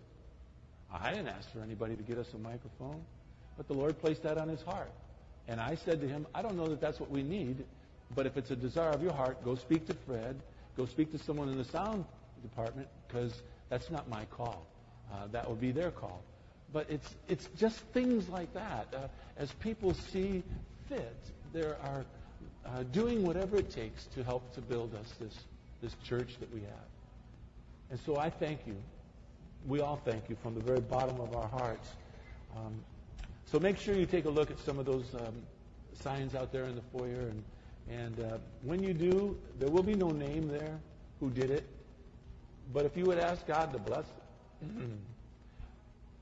I 0.90 1.10
didn't 1.10 1.28
ask 1.28 1.52
for 1.52 1.60
anybody 1.60 1.96
to 1.96 2.02
get 2.02 2.18
us 2.18 2.32
a 2.34 2.38
microphone, 2.38 3.02
but 3.56 3.66
the 3.66 3.74
Lord 3.74 4.00
placed 4.00 4.22
that 4.22 4.38
on 4.38 4.48
his 4.48 4.62
heart. 4.62 4.92
And 5.48 5.60
I 5.60 5.74
said 5.74 6.00
to 6.00 6.08
him, 6.08 6.26
I 6.34 6.40
don't 6.40 6.56
know 6.56 6.68
that 6.68 6.80
that's 6.80 7.00
what 7.00 7.10
we 7.10 7.22
need. 7.22 7.64
But 8.14 8.26
if 8.26 8.36
it's 8.36 8.50
a 8.50 8.56
desire 8.56 8.90
of 8.90 9.02
your 9.02 9.12
heart, 9.12 9.42
go 9.44 9.54
speak 9.54 9.86
to 9.86 9.94
Fred. 9.94 10.40
Go 10.76 10.86
speak 10.86 11.12
to 11.12 11.18
someone 11.18 11.48
in 11.48 11.58
the 11.58 11.64
sound 11.64 12.04
department 12.42 12.88
because 13.06 13.42
that's 13.68 13.90
not 13.90 14.08
my 14.08 14.24
call. 14.26 14.66
Uh, 15.12 15.26
that 15.32 15.46
will 15.46 15.56
be 15.56 15.70
their 15.70 15.90
call. 15.90 16.22
But 16.72 16.90
it's, 16.90 17.14
it's 17.28 17.48
just 17.58 17.78
things 17.92 18.28
like 18.28 18.52
that. 18.54 18.86
Uh, 18.94 19.08
as 19.36 19.52
people 19.52 19.94
see 19.94 20.42
fit, 20.88 21.16
there 21.52 21.76
are 21.82 22.04
uh, 22.64 22.82
doing 22.92 23.24
whatever 23.24 23.56
it 23.56 23.70
takes 23.70 24.06
to 24.06 24.24
help 24.24 24.54
to 24.54 24.60
build 24.60 24.94
us 24.94 25.12
this, 25.20 25.34
this 25.82 25.94
church 26.04 26.38
that 26.40 26.52
we 26.52 26.60
have. 26.60 26.88
And 27.90 28.00
so 28.00 28.16
I 28.16 28.30
thank 28.30 28.66
you. 28.66 28.76
We 29.66 29.80
all 29.80 30.00
thank 30.04 30.28
you 30.28 30.36
from 30.42 30.54
the 30.54 30.60
very 30.60 30.80
bottom 30.80 31.20
of 31.20 31.36
our 31.36 31.48
hearts. 31.48 31.88
Um, 32.56 32.74
so 33.44 33.60
make 33.60 33.78
sure 33.78 33.94
you 33.94 34.06
take 34.06 34.24
a 34.24 34.30
look 34.30 34.50
at 34.50 34.58
some 34.60 34.78
of 34.78 34.86
those 34.86 35.14
um, 35.14 35.34
signs 36.00 36.34
out 36.34 36.52
there 36.52 36.64
in 36.64 36.74
the 36.74 36.82
foyer. 36.92 37.28
And, 37.28 37.44
and 37.90 38.20
uh, 38.20 38.38
when 38.62 38.82
you 38.82 38.94
do, 38.94 39.36
there 39.58 39.68
will 39.68 39.82
be 39.82 39.94
no 39.94 40.10
name 40.10 40.48
there 40.48 40.78
who 41.20 41.30
did 41.30 41.50
it. 41.50 41.64
But 42.72 42.86
if 42.86 42.96
you 42.96 43.04
would 43.04 43.18
ask 43.18 43.46
God 43.46 43.72
to 43.72 43.78
bless 43.78 44.04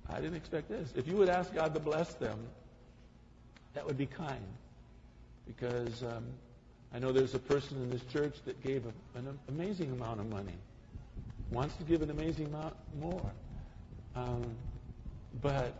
I 0.08 0.20
didn't 0.20 0.36
expect 0.36 0.68
this. 0.68 0.92
If 0.96 1.06
you 1.06 1.16
would 1.16 1.28
ask 1.28 1.54
God 1.54 1.74
to 1.74 1.80
bless 1.80 2.14
them, 2.14 2.38
that 3.74 3.86
would 3.86 3.98
be 3.98 4.06
kind. 4.06 4.44
Because 5.46 6.02
um, 6.02 6.24
I 6.92 6.98
know 6.98 7.12
there's 7.12 7.34
a 7.34 7.38
person 7.38 7.76
in 7.82 7.90
this 7.90 8.02
church 8.04 8.36
that 8.44 8.62
gave 8.62 8.84
a, 8.86 9.18
an 9.18 9.38
amazing 9.48 9.92
amount 9.92 10.20
of 10.20 10.28
money, 10.28 10.54
wants 11.50 11.76
to 11.76 11.84
give 11.84 12.02
an 12.02 12.10
amazing 12.10 12.46
amount 12.46 12.74
more. 13.00 13.30
Um, 14.16 14.44
but 15.40 15.74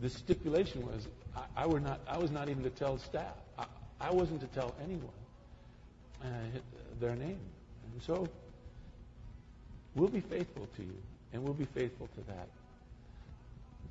the 0.00 0.08
stipulation 0.08 0.86
was 0.86 1.06
I, 1.36 1.64
I, 1.64 1.66
not, 1.66 2.00
I 2.08 2.18
was 2.18 2.30
not 2.30 2.48
even 2.48 2.62
to 2.62 2.70
tell 2.70 2.98
staff. 2.98 3.36
I, 4.00 4.10
wasn't 4.10 4.40
to 4.40 4.46
tell 4.48 4.74
anyone 4.82 5.08
uh, 6.22 6.28
their 7.00 7.16
name. 7.16 7.40
And 7.92 8.02
so 8.02 8.28
we'll 9.94 10.08
be 10.08 10.20
faithful 10.20 10.68
to 10.76 10.82
you, 10.82 10.96
and 11.32 11.42
we'll 11.42 11.54
be 11.54 11.66
faithful 11.66 12.08
to 12.14 12.20
that. 12.28 12.48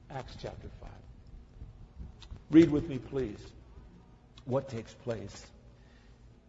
Acts 0.09 0.37
chapter 0.41 0.67
5. 0.81 0.89
Read 2.51 2.71
with 2.71 2.87
me, 2.87 2.97
please, 2.97 3.39
what 4.45 4.69
takes 4.69 4.93
place. 4.93 5.45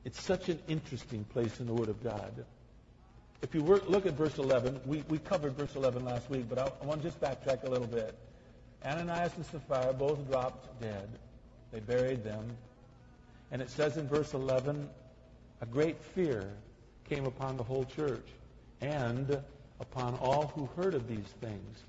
It's 0.05 0.23
such 0.23 0.49
an 0.49 0.61
interesting 0.69 1.25
place 1.25 1.59
in 1.61 1.67
the 1.67 1.75
Word 1.75 1.89
of 1.89 2.03
God. 2.03 2.33
If 3.43 3.55
you 3.55 3.63
work, 3.63 3.89
look 3.89 4.07
at 4.07 4.15
verse 4.15 4.39
11, 4.39 4.81
we, 4.87 5.05
we 5.09 5.19
covered 5.19 5.57
verse 5.57 5.75
11 5.77 6.05
last 6.05 6.29
week, 6.31 6.49
but 6.49 6.59
I, 6.59 6.71
I 6.83 6.87
want 6.87 7.03
to 7.03 7.09
just 7.09 7.21
backtrack 7.21 7.65
a 7.65 7.71
little 7.71 7.87
bit. 7.87 8.17
Ananias 8.85 9.33
and 9.37 9.47
Sapphira 9.47 9.93
both 9.93 10.29
dropped 10.29 10.81
dead. 10.81 11.09
They 11.73 11.81
buried 11.81 12.25
them. 12.25 12.57
And 13.51 13.63
it 13.63 13.71
says 13.71 13.97
in 13.97 14.09
verse 14.09 14.35
11, 14.35 14.89
a 15.61 15.67
great 15.67 16.01
fear 16.15 16.51
came 17.09 17.25
upon 17.25 17.57
the 17.57 17.63
whole 17.63 17.85
church 17.85 18.27
and 18.81 19.43
upon 19.81 20.15
all 20.17 20.49
who 20.55 20.69
heard 20.81 20.95
of 20.95 21.09
these 21.09 21.27
things. 21.41 21.83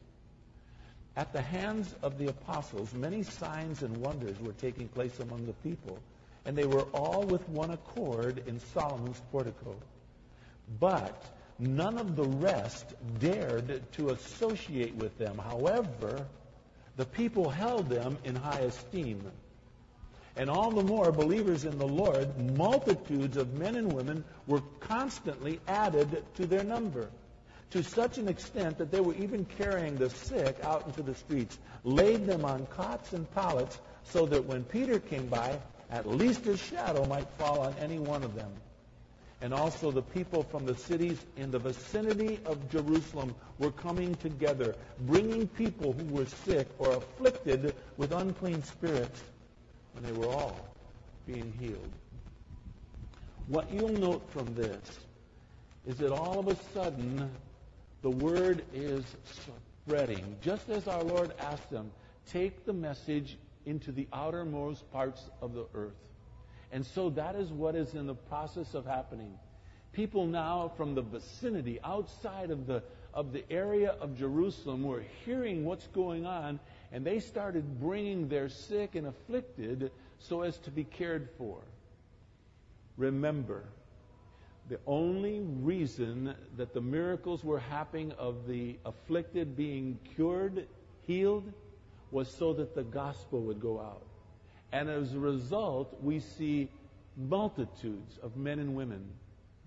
At 1.15 1.33
the 1.33 1.41
hands 1.41 1.93
of 2.01 2.17
the 2.17 2.27
apostles, 2.27 2.93
many 2.93 3.23
signs 3.23 3.83
and 3.83 3.97
wonders 3.97 4.39
were 4.39 4.53
taking 4.53 4.87
place 4.87 5.19
among 5.19 5.45
the 5.45 5.53
people, 5.53 5.99
and 6.45 6.57
they 6.57 6.65
were 6.65 6.83
all 6.93 7.23
with 7.23 7.47
one 7.49 7.71
accord 7.71 8.43
in 8.47 8.59
Solomon's 8.73 9.21
portico. 9.31 9.75
But 10.79 11.21
none 11.57 11.97
of 11.97 12.15
the 12.15 12.23
rest 12.23 12.93
dared 13.19 13.81
to 13.93 14.09
associate 14.11 14.95
with 14.95 15.17
them. 15.17 15.37
However, 15.37 16.25
the 16.95 17.05
people 17.05 17.49
held 17.49 17.89
them 17.89 18.17
in 18.23 18.35
high 18.35 18.61
esteem. 18.61 19.21
And 20.39 20.49
all 20.49 20.71
the 20.71 20.83
more 20.83 21.11
believers 21.11 21.65
in 21.65 21.77
the 21.77 21.85
Lord, 21.85 22.55
multitudes 22.55 23.35
of 23.35 23.55
men 23.55 23.75
and 23.75 23.91
women 23.91 24.23
were 24.47 24.61
constantly 24.79 25.59
added 25.67 26.23
to 26.35 26.47
their 26.47 26.63
number 26.63 27.09
to 27.71 27.83
such 27.83 28.17
an 28.17 28.29
extent 28.29 28.77
that 28.77 28.89
they 28.89 29.01
were 29.01 29.15
even 29.15 29.43
carrying 29.43 29.97
the 29.97 30.09
sick 30.09 30.57
out 30.63 30.87
into 30.87 31.03
the 31.03 31.13
streets, 31.13 31.57
laid 31.83 32.25
them 32.25 32.45
on 32.45 32.65
cots 32.67 33.11
and 33.11 33.29
pallets, 33.31 33.81
so 34.05 34.25
that 34.27 34.45
when 34.45 34.63
Peter 34.63 34.97
came 34.97 35.27
by, 35.27 35.59
at 35.91 36.07
least 36.07 36.45
his 36.45 36.57
shadow 36.61 37.05
might 37.05 37.27
fall 37.37 37.59
on 37.59 37.75
any 37.77 37.99
one 37.99 38.23
of 38.23 38.33
them. 38.33 38.53
And 39.41 39.53
also 39.53 39.91
the 39.91 40.01
people 40.01 40.43
from 40.43 40.65
the 40.65 40.77
cities 40.77 41.17
in 41.35 41.51
the 41.51 41.59
vicinity 41.59 42.39
of 42.45 42.69
Jerusalem 42.69 43.35
were 43.57 43.71
coming 43.71 44.15
together, 44.15 44.77
bringing 45.01 45.49
people 45.49 45.91
who 45.91 46.05
were 46.05 46.27
sick 46.45 46.69
or 46.77 46.95
afflicted 46.95 47.75
with 47.97 48.13
unclean 48.13 48.63
spirits, 48.63 49.21
they 50.05 50.11
were 50.11 50.27
all 50.27 50.59
being 51.25 51.53
healed. 51.59 51.91
What 53.47 53.71
you'll 53.71 53.89
note 53.89 54.29
from 54.31 54.53
this 54.53 54.99
is 55.87 55.97
that 55.97 56.11
all 56.11 56.39
of 56.39 56.47
a 56.47 56.55
sudden 56.73 57.29
the 58.01 58.09
word 58.09 58.63
is 58.73 59.03
spreading. 59.85 60.35
Just 60.41 60.69
as 60.69 60.87
our 60.87 61.03
Lord 61.03 61.33
asked 61.39 61.69
them, 61.69 61.91
take 62.31 62.65
the 62.65 62.73
message 62.73 63.37
into 63.65 63.91
the 63.91 64.07
outermost 64.13 64.89
parts 64.91 65.21
of 65.41 65.53
the 65.53 65.65
earth. 65.73 65.97
And 66.71 66.85
so 66.85 67.09
that 67.11 67.35
is 67.35 67.49
what 67.49 67.75
is 67.75 67.95
in 67.95 68.05
the 68.05 68.13
process 68.13 68.73
of 68.73 68.85
happening. 68.85 69.33
People 69.99 70.27
now 70.27 70.71
from 70.77 70.95
the 70.95 71.01
vicinity, 71.01 71.77
outside 71.83 72.51
of 72.51 72.67
the, 72.67 72.81
of 73.13 73.33
the 73.33 73.43
area 73.51 73.97
of 73.99 74.17
Jerusalem, 74.17 74.85
were 74.85 75.03
hearing 75.25 75.65
what's 75.65 75.87
going 75.87 76.25
on, 76.25 76.61
and 76.93 77.05
they 77.05 77.19
started 77.19 77.81
bringing 77.81 78.29
their 78.29 78.47
sick 78.47 78.95
and 78.95 79.07
afflicted 79.07 79.91
so 80.17 80.43
as 80.43 80.57
to 80.59 80.71
be 80.71 80.85
cared 80.85 81.27
for. 81.37 81.59
Remember, 82.95 83.65
the 84.69 84.79
only 84.87 85.41
reason 85.41 86.33
that 86.55 86.73
the 86.73 86.79
miracles 86.79 87.43
were 87.43 87.59
happening 87.59 88.13
of 88.13 88.47
the 88.47 88.77
afflicted 88.85 89.57
being 89.57 89.99
cured, 90.15 90.65
healed, 91.07 91.51
was 92.11 92.33
so 92.33 92.53
that 92.53 92.73
the 92.73 92.83
gospel 92.83 93.41
would 93.41 93.59
go 93.59 93.81
out. 93.81 94.05
And 94.71 94.89
as 94.89 95.13
a 95.13 95.19
result, 95.19 95.93
we 96.01 96.21
see 96.21 96.69
multitudes 97.17 98.17
of 98.23 98.37
men 98.37 98.59
and 98.59 98.77
women 98.77 99.03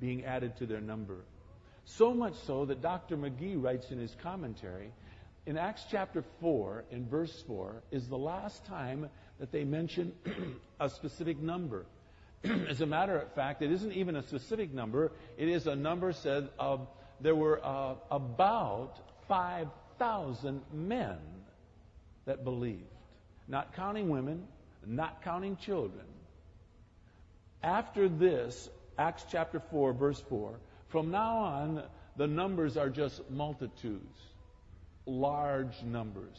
being 0.02 0.25
added 0.25 0.56
to 0.56 0.66
their 0.66 0.80
number. 0.80 1.18
So 1.85 2.12
much 2.12 2.35
so 2.44 2.64
that 2.66 2.82
Dr. 2.82 3.16
McGee 3.16 3.62
writes 3.62 3.92
in 3.92 3.99
his 3.99 4.14
commentary 4.21 4.90
in 5.47 5.56
Acts 5.56 5.85
chapter 5.90 6.25
4, 6.40 6.85
in 6.90 7.09
verse 7.09 7.42
4, 7.47 7.82
is 7.92 8.09
the 8.09 8.18
last 8.18 8.64
time 8.66 9.09
that 9.38 9.52
they 9.52 9.64
mention 9.64 10.12
a 10.80 10.90
specific 10.90 11.40
number. 11.40 11.87
As 12.68 12.80
a 12.80 12.87
matter 12.87 13.16
of 13.16 13.32
fact, 13.35 13.62
it 13.62 13.71
isn't 13.71 13.92
even 13.92 14.16
a 14.16 14.23
specific 14.23 14.75
number. 14.75 15.12
It 15.38 15.49
is 15.49 15.68
a 15.68 15.76
number 15.76 16.12
said 16.12 16.49
of 16.59 16.87
there 17.21 17.35
were 17.37 17.64
uh, 17.64 17.94
about 18.11 18.99
5,000 19.28 20.62
men 20.73 21.16
that 22.25 22.42
believed, 22.42 22.82
not 23.47 23.75
counting 23.76 24.09
women, 24.11 24.47
not 24.85 25.23
counting 25.23 25.56
children. 25.56 26.06
After 27.62 28.09
this, 28.09 28.68
Acts 28.99 29.25
chapter 29.30 29.61
4, 29.70 29.92
verse 29.92 30.22
4, 30.28 30.58
from 30.88 31.11
now 31.11 31.37
on, 31.38 31.82
the 32.16 32.26
numbers 32.26 32.76
are 32.76 32.90
just 32.90 33.28
multitudes, 33.30 34.18
large 35.06 35.82
numbers. 35.82 36.38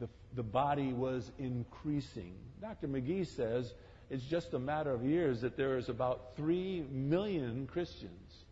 The, 0.00 0.08
the 0.34 0.42
body 0.42 0.92
was 0.92 1.30
increasing. 1.38 2.34
Dr. 2.60 2.88
McGee 2.88 3.26
says 3.26 3.72
it's 4.10 4.24
just 4.24 4.54
a 4.54 4.58
matter 4.58 4.90
of 4.90 5.04
years 5.04 5.40
that 5.42 5.56
there 5.56 5.76
is 5.78 5.88
about 5.88 6.36
3 6.36 6.86
million 6.90 7.68
Christians 7.70 8.44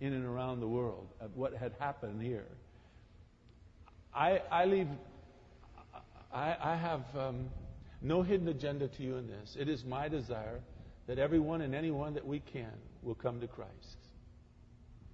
in 0.00 0.12
and 0.12 0.24
around 0.24 0.60
the 0.60 0.68
world 0.68 1.08
of 1.20 1.36
what 1.36 1.54
had 1.54 1.72
happened 1.80 2.22
here. 2.22 2.46
I, 4.14 4.42
I 4.50 4.64
leave, 4.66 4.88
I, 6.32 6.56
I 6.60 6.76
have 6.76 7.02
um, 7.16 7.48
no 8.00 8.22
hidden 8.22 8.48
agenda 8.48 8.88
to 8.88 9.02
you 9.02 9.16
in 9.16 9.26
this. 9.26 9.56
It 9.58 9.68
is 9.68 9.84
my 9.84 10.08
desire 10.08 10.60
that 11.08 11.18
everyone 11.18 11.62
and 11.62 11.74
anyone 11.74 12.14
that 12.14 12.26
we 12.26 12.38
can 12.38 12.70
will 13.02 13.14
come 13.14 13.40
to 13.40 13.48
Christ. 13.48 13.96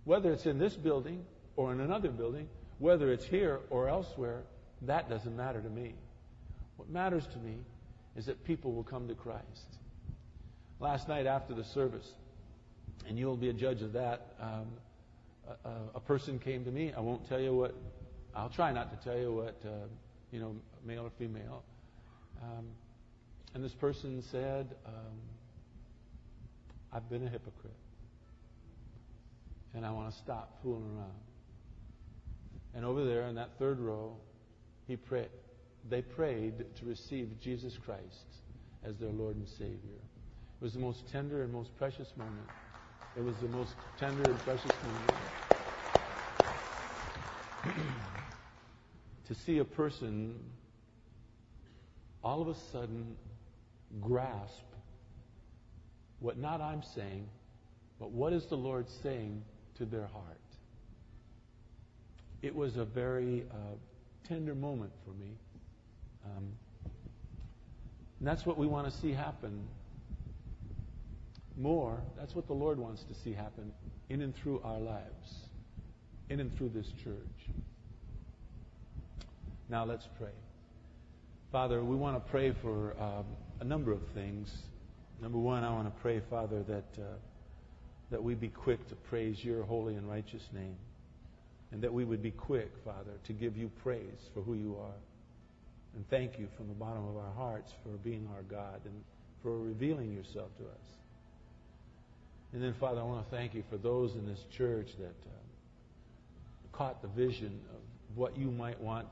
Whether 0.04 0.32
it's 0.32 0.44
in 0.44 0.58
this 0.58 0.76
building 0.76 1.24
or 1.56 1.72
in 1.72 1.80
another 1.80 2.10
building, 2.10 2.48
whether 2.78 3.12
it's 3.12 3.24
here 3.24 3.60
or 3.70 3.88
elsewhere, 3.88 4.42
that 4.82 5.08
doesn't 5.08 5.34
matter 5.34 5.60
to 5.62 5.70
me. 5.70 5.94
What 6.76 6.90
matters 6.90 7.26
to 7.28 7.38
me 7.38 7.58
is 8.16 8.26
that 8.26 8.44
people 8.44 8.72
will 8.72 8.82
come 8.82 9.06
to 9.08 9.14
Christ. 9.14 9.78
Last 10.80 11.08
night 11.08 11.26
after 11.26 11.54
the 11.54 11.64
service, 11.64 12.10
and 13.08 13.16
you'll 13.16 13.36
be 13.36 13.48
a 13.48 13.52
judge 13.52 13.80
of 13.80 13.92
that, 13.92 14.34
um, 14.40 14.66
a, 15.64 15.96
a, 15.96 16.00
person 16.00 16.38
came 16.40 16.64
to 16.64 16.70
me. 16.70 16.92
I 16.96 17.00
won't 17.00 17.28
tell 17.28 17.40
you 17.40 17.54
what, 17.54 17.74
I'll 18.34 18.48
try 18.48 18.72
not 18.72 18.90
to 18.90 19.08
tell 19.08 19.18
you 19.18 19.32
what, 19.32 19.60
uh, 19.64 19.86
you 20.32 20.40
know, 20.40 20.56
male 20.84 21.06
or 21.06 21.10
female. 21.18 21.62
Um, 22.42 22.66
and 23.54 23.62
this 23.62 23.74
person 23.74 24.22
said, 24.22 24.74
um, 24.86 25.20
I've 26.94 27.08
been 27.10 27.26
a 27.26 27.30
hypocrite. 27.30 27.74
And 29.74 29.84
I 29.84 29.90
want 29.90 30.12
to 30.12 30.16
stop 30.16 30.62
fooling 30.62 30.84
around. 30.96 31.10
And 32.74 32.84
over 32.84 33.04
there 33.04 33.22
in 33.26 33.34
that 33.34 33.58
third 33.58 33.80
row, 33.80 34.16
he 34.86 34.96
prayed 34.96 35.28
they 35.90 36.00
prayed 36.00 36.64
to 36.76 36.86
receive 36.86 37.38
Jesus 37.40 37.76
Christ 37.84 38.40
as 38.84 38.96
their 38.96 39.10
Lord 39.10 39.36
and 39.36 39.46
Savior. 39.46 40.00
It 40.60 40.62
was 40.62 40.72
the 40.72 40.78
most 40.78 41.06
tender 41.12 41.42
and 41.42 41.52
most 41.52 41.76
precious 41.76 42.08
moment. 42.16 42.48
It 43.16 43.22
was 43.22 43.36
the 43.42 43.48
most 43.48 43.74
tender 43.98 44.22
and 44.30 44.38
precious 44.40 44.70
moment. 44.82 45.12
to 49.26 49.34
see 49.34 49.58
a 49.58 49.64
person 49.64 50.38
all 52.22 52.40
of 52.40 52.48
a 52.48 52.54
sudden 52.72 53.16
grasp 54.00 54.64
what 56.24 56.38
not 56.38 56.62
I'm 56.62 56.82
saying, 56.94 57.28
but 58.00 58.10
what 58.10 58.32
is 58.32 58.46
the 58.46 58.56
Lord 58.56 58.86
saying 59.02 59.44
to 59.76 59.84
their 59.84 60.06
heart. 60.06 60.40
It 62.40 62.56
was 62.56 62.78
a 62.78 62.84
very 62.86 63.44
uh, 63.50 63.76
tender 64.26 64.54
moment 64.54 64.92
for 65.04 65.10
me. 65.10 65.36
Um, 66.24 66.48
and 68.20 68.26
that's 68.26 68.46
what 68.46 68.56
we 68.56 68.66
want 68.66 68.90
to 68.90 69.00
see 69.00 69.12
happen 69.12 69.68
more. 71.58 72.00
That's 72.18 72.34
what 72.34 72.46
the 72.46 72.54
Lord 72.54 72.78
wants 72.78 73.02
to 73.02 73.14
see 73.22 73.34
happen 73.34 73.70
in 74.08 74.22
and 74.22 74.34
through 74.34 74.62
our 74.64 74.80
lives, 74.80 75.34
in 76.30 76.40
and 76.40 76.56
through 76.56 76.70
this 76.70 76.90
church. 77.04 77.50
Now 79.68 79.84
let's 79.84 80.08
pray. 80.16 80.32
Father, 81.52 81.84
we 81.84 81.96
want 81.96 82.16
to 82.16 82.30
pray 82.30 82.54
for 82.62 82.96
um, 82.98 83.26
a 83.60 83.64
number 83.64 83.92
of 83.92 84.00
things. 84.14 84.50
Number 85.20 85.38
one, 85.38 85.64
I 85.64 85.70
want 85.70 85.94
to 85.94 86.00
pray, 86.02 86.20
Father, 86.28 86.62
that 86.64 87.02
uh, 87.02 87.16
that 88.10 88.22
we 88.22 88.34
be 88.34 88.48
quick 88.48 88.86
to 88.88 88.94
praise 88.94 89.42
your 89.42 89.64
holy 89.64 89.94
and 89.94 90.08
righteous 90.08 90.42
name, 90.52 90.76
and 91.72 91.82
that 91.82 91.92
we 91.92 92.04
would 92.04 92.22
be 92.22 92.30
quick, 92.30 92.70
Father, 92.84 93.12
to 93.26 93.32
give 93.32 93.56
you 93.56 93.70
praise 93.82 94.30
for 94.34 94.42
who 94.42 94.54
you 94.54 94.76
are, 94.80 95.00
and 95.96 96.08
thank 96.10 96.38
you 96.38 96.46
from 96.56 96.68
the 96.68 96.74
bottom 96.74 97.08
of 97.08 97.16
our 97.16 97.32
hearts 97.32 97.72
for 97.82 97.90
being 98.04 98.28
our 98.34 98.42
God 98.42 98.80
and 98.84 98.94
for 99.42 99.58
revealing 99.58 100.12
yourself 100.12 100.48
to 100.58 100.64
us. 100.64 100.86
And 102.52 102.62
then, 102.62 102.74
Father, 102.78 103.00
I 103.00 103.04
want 103.04 103.28
to 103.28 103.36
thank 103.36 103.54
you 103.54 103.64
for 103.68 103.78
those 103.78 104.12
in 104.12 104.26
this 104.26 104.38
church 104.56 104.88
that 104.98 105.06
uh, 105.26 106.76
caught 106.76 107.02
the 107.02 107.08
vision 107.08 107.60
of 107.70 108.16
what 108.16 108.36
you 108.36 108.50
might 108.50 108.80
want 108.80 109.08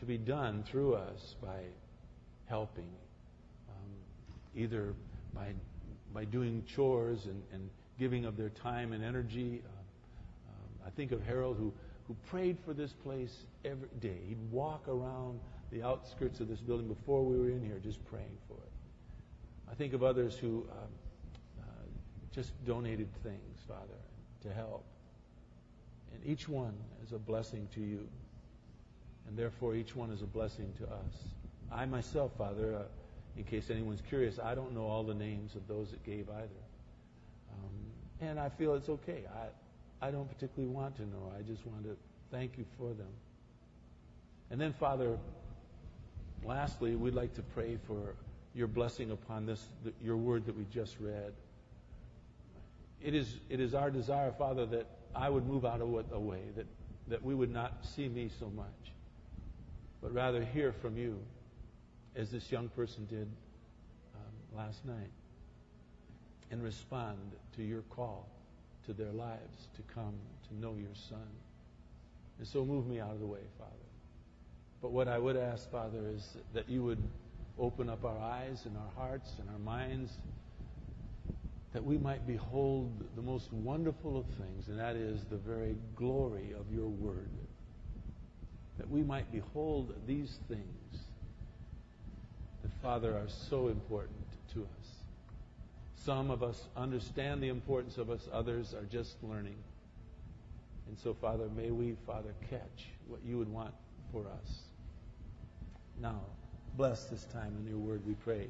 to 0.00 0.04
be 0.04 0.18
done 0.18 0.64
through 0.70 0.94
us 0.94 1.34
by 1.40 1.60
helping, 2.46 2.88
either 4.56 4.94
by 5.34 5.52
by 6.12 6.24
doing 6.24 6.62
chores 6.66 7.24
and, 7.24 7.42
and 7.52 7.70
giving 7.98 8.24
of 8.26 8.36
their 8.36 8.50
time 8.50 8.92
and 8.92 9.02
energy. 9.02 9.62
Uh, 9.64 10.50
um, 10.50 10.86
I 10.86 10.90
think 10.90 11.12
of 11.12 11.24
Harold 11.24 11.56
who 11.56 11.72
who 12.06 12.16
prayed 12.28 12.58
for 12.64 12.74
this 12.74 12.92
place 12.92 13.46
every 13.64 13.88
day. 14.00 14.18
He'd 14.28 14.50
walk 14.50 14.88
around 14.88 15.40
the 15.70 15.82
outskirts 15.82 16.40
of 16.40 16.48
this 16.48 16.60
building 16.60 16.88
before 16.88 17.24
we 17.24 17.38
were 17.38 17.48
in 17.48 17.64
here, 17.64 17.78
just 17.82 18.04
praying 18.06 18.36
for 18.48 18.54
it. 18.54 18.72
I 19.70 19.74
think 19.74 19.94
of 19.94 20.02
others 20.02 20.36
who 20.36 20.66
um, 20.70 21.62
uh, 21.62 21.64
just 22.34 22.52
donated 22.66 23.08
things, 23.22 23.58
Father, 23.66 24.00
to 24.42 24.52
help. 24.52 24.84
And 26.12 26.26
each 26.26 26.46
one 26.48 26.74
is 27.02 27.12
a 27.12 27.18
blessing 27.18 27.68
to 27.74 27.80
you 27.80 28.06
and 29.26 29.36
therefore 29.36 29.74
each 29.74 29.94
one 29.94 30.10
is 30.10 30.22
a 30.22 30.26
blessing 30.26 30.72
to 30.78 30.84
us. 30.84 31.14
I 31.70 31.86
myself, 31.86 32.32
Father, 32.36 32.74
uh, 32.74 32.82
in 33.36 33.44
case 33.44 33.70
anyone's 33.70 34.02
curious, 34.08 34.38
I 34.38 34.54
don't 34.54 34.74
know 34.74 34.84
all 34.84 35.02
the 35.02 35.14
names 35.14 35.54
of 35.54 35.66
those 35.68 35.90
that 35.90 36.04
gave 36.04 36.28
either. 36.28 36.62
Um, 37.52 38.28
and 38.28 38.40
I 38.40 38.48
feel 38.50 38.74
it's 38.74 38.88
okay. 38.88 39.24
I, 39.34 40.06
I 40.06 40.10
don't 40.10 40.28
particularly 40.28 40.72
want 40.72 40.96
to 40.96 41.02
know. 41.02 41.32
I 41.38 41.42
just 41.42 41.64
want 41.66 41.84
to 41.84 41.96
thank 42.30 42.58
you 42.58 42.64
for 42.78 42.88
them. 42.88 43.12
And 44.50 44.60
then, 44.60 44.74
Father, 44.74 45.18
lastly, 46.44 46.94
we'd 46.94 47.14
like 47.14 47.34
to 47.34 47.42
pray 47.42 47.78
for 47.86 48.14
your 48.54 48.66
blessing 48.66 49.10
upon 49.10 49.46
this, 49.46 49.64
your 50.02 50.16
word 50.16 50.44
that 50.46 50.56
we 50.56 50.66
just 50.72 50.96
read. 51.00 51.32
It 53.00 53.14
is, 53.14 53.36
it 53.48 53.60
is 53.60 53.74
our 53.74 53.90
desire, 53.90 54.32
Father, 54.32 54.66
that 54.66 54.86
I 55.14 55.28
would 55.28 55.46
move 55.46 55.64
out 55.64 55.80
of 55.80 56.10
the 56.10 56.20
way, 56.20 56.42
that, 56.56 56.66
that 57.08 57.24
we 57.24 57.34
would 57.34 57.52
not 57.52 57.84
see 57.84 58.08
me 58.08 58.30
so 58.38 58.50
much 58.54 58.92
but 60.02 60.12
rather 60.12 60.44
hear 60.44 60.72
from 60.72 60.98
you, 60.98 61.16
as 62.16 62.30
this 62.30 62.50
young 62.52 62.68
person 62.68 63.06
did 63.06 63.28
um, 64.14 64.58
last 64.58 64.84
night, 64.84 65.10
and 66.50 66.62
respond 66.62 67.18
to 67.56 67.62
your 67.62 67.82
call 67.82 68.28
to 68.86 68.92
their 68.92 69.12
lives 69.12 69.68
to 69.76 69.82
come 69.94 70.14
to 70.48 70.54
know 70.60 70.74
your 70.78 70.94
Son. 71.08 71.26
And 72.38 72.46
so 72.46 72.64
move 72.64 72.86
me 72.86 73.00
out 73.00 73.12
of 73.12 73.20
the 73.20 73.26
way, 73.26 73.40
Father. 73.58 73.70
But 74.82 74.92
what 74.92 75.08
I 75.08 75.18
would 75.18 75.36
ask, 75.36 75.70
Father, 75.70 76.08
is 76.14 76.36
that 76.52 76.68
you 76.68 76.82
would 76.82 77.02
open 77.58 77.88
up 77.88 78.04
our 78.04 78.18
eyes 78.18 78.66
and 78.66 78.76
our 78.76 79.02
hearts 79.02 79.30
and 79.38 79.48
our 79.48 79.58
minds 79.58 80.12
that 81.72 81.82
we 81.82 81.96
might 81.96 82.26
behold 82.26 82.92
the 83.16 83.22
most 83.22 83.50
wonderful 83.52 84.18
of 84.18 84.26
things, 84.36 84.68
and 84.68 84.78
that 84.78 84.96
is 84.96 85.22
the 85.30 85.36
very 85.36 85.76
glory 85.96 86.52
of 86.58 86.70
your 86.74 86.88
word 86.88 87.30
that 88.78 88.90
we 88.90 89.02
might 89.02 89.30
behold 89.30 89.94
these 90.06 90.38
things 90.48 90.81
Father, 92.82 93.12
are 93.12 93.28
so 93.28 93.68
important 93.68 94.18
to 94.54 94.62
us. 94.62 94.88
Some 96.04 96.32
of 96.32 96.42
us 96.42 96.60
understand 96.76 97.40
the 97.40 97.48
importance 97.48 97.96
of 97.96 98.10
us, 98.10 98.28
others 98.32 98.74
are 98.74 98.84
just 98.90 99.14
learning. 99.22 99.56
And 100.88 100.98
so, 100.98 101.14
Father, 101.14 101.48
may 101.56 101.70
we, 101.70 101.96
Father, 102.06 102.34
catch 102.50 102.86
what 103.06 103.20
you 103.24 103.38
would 103.38 103.48
want 103.48 103.72
for 104.10 104.22
us. 104.22 104.62
Now, 106.00 106.20
bless 106.76 107.04
this 107.04 107.24
time 107.26 107.54
in 107.60 107.68
your 107.68 107.78
word, 107.78 108.02
we 108.04 108.14
pray. 108.14 108.48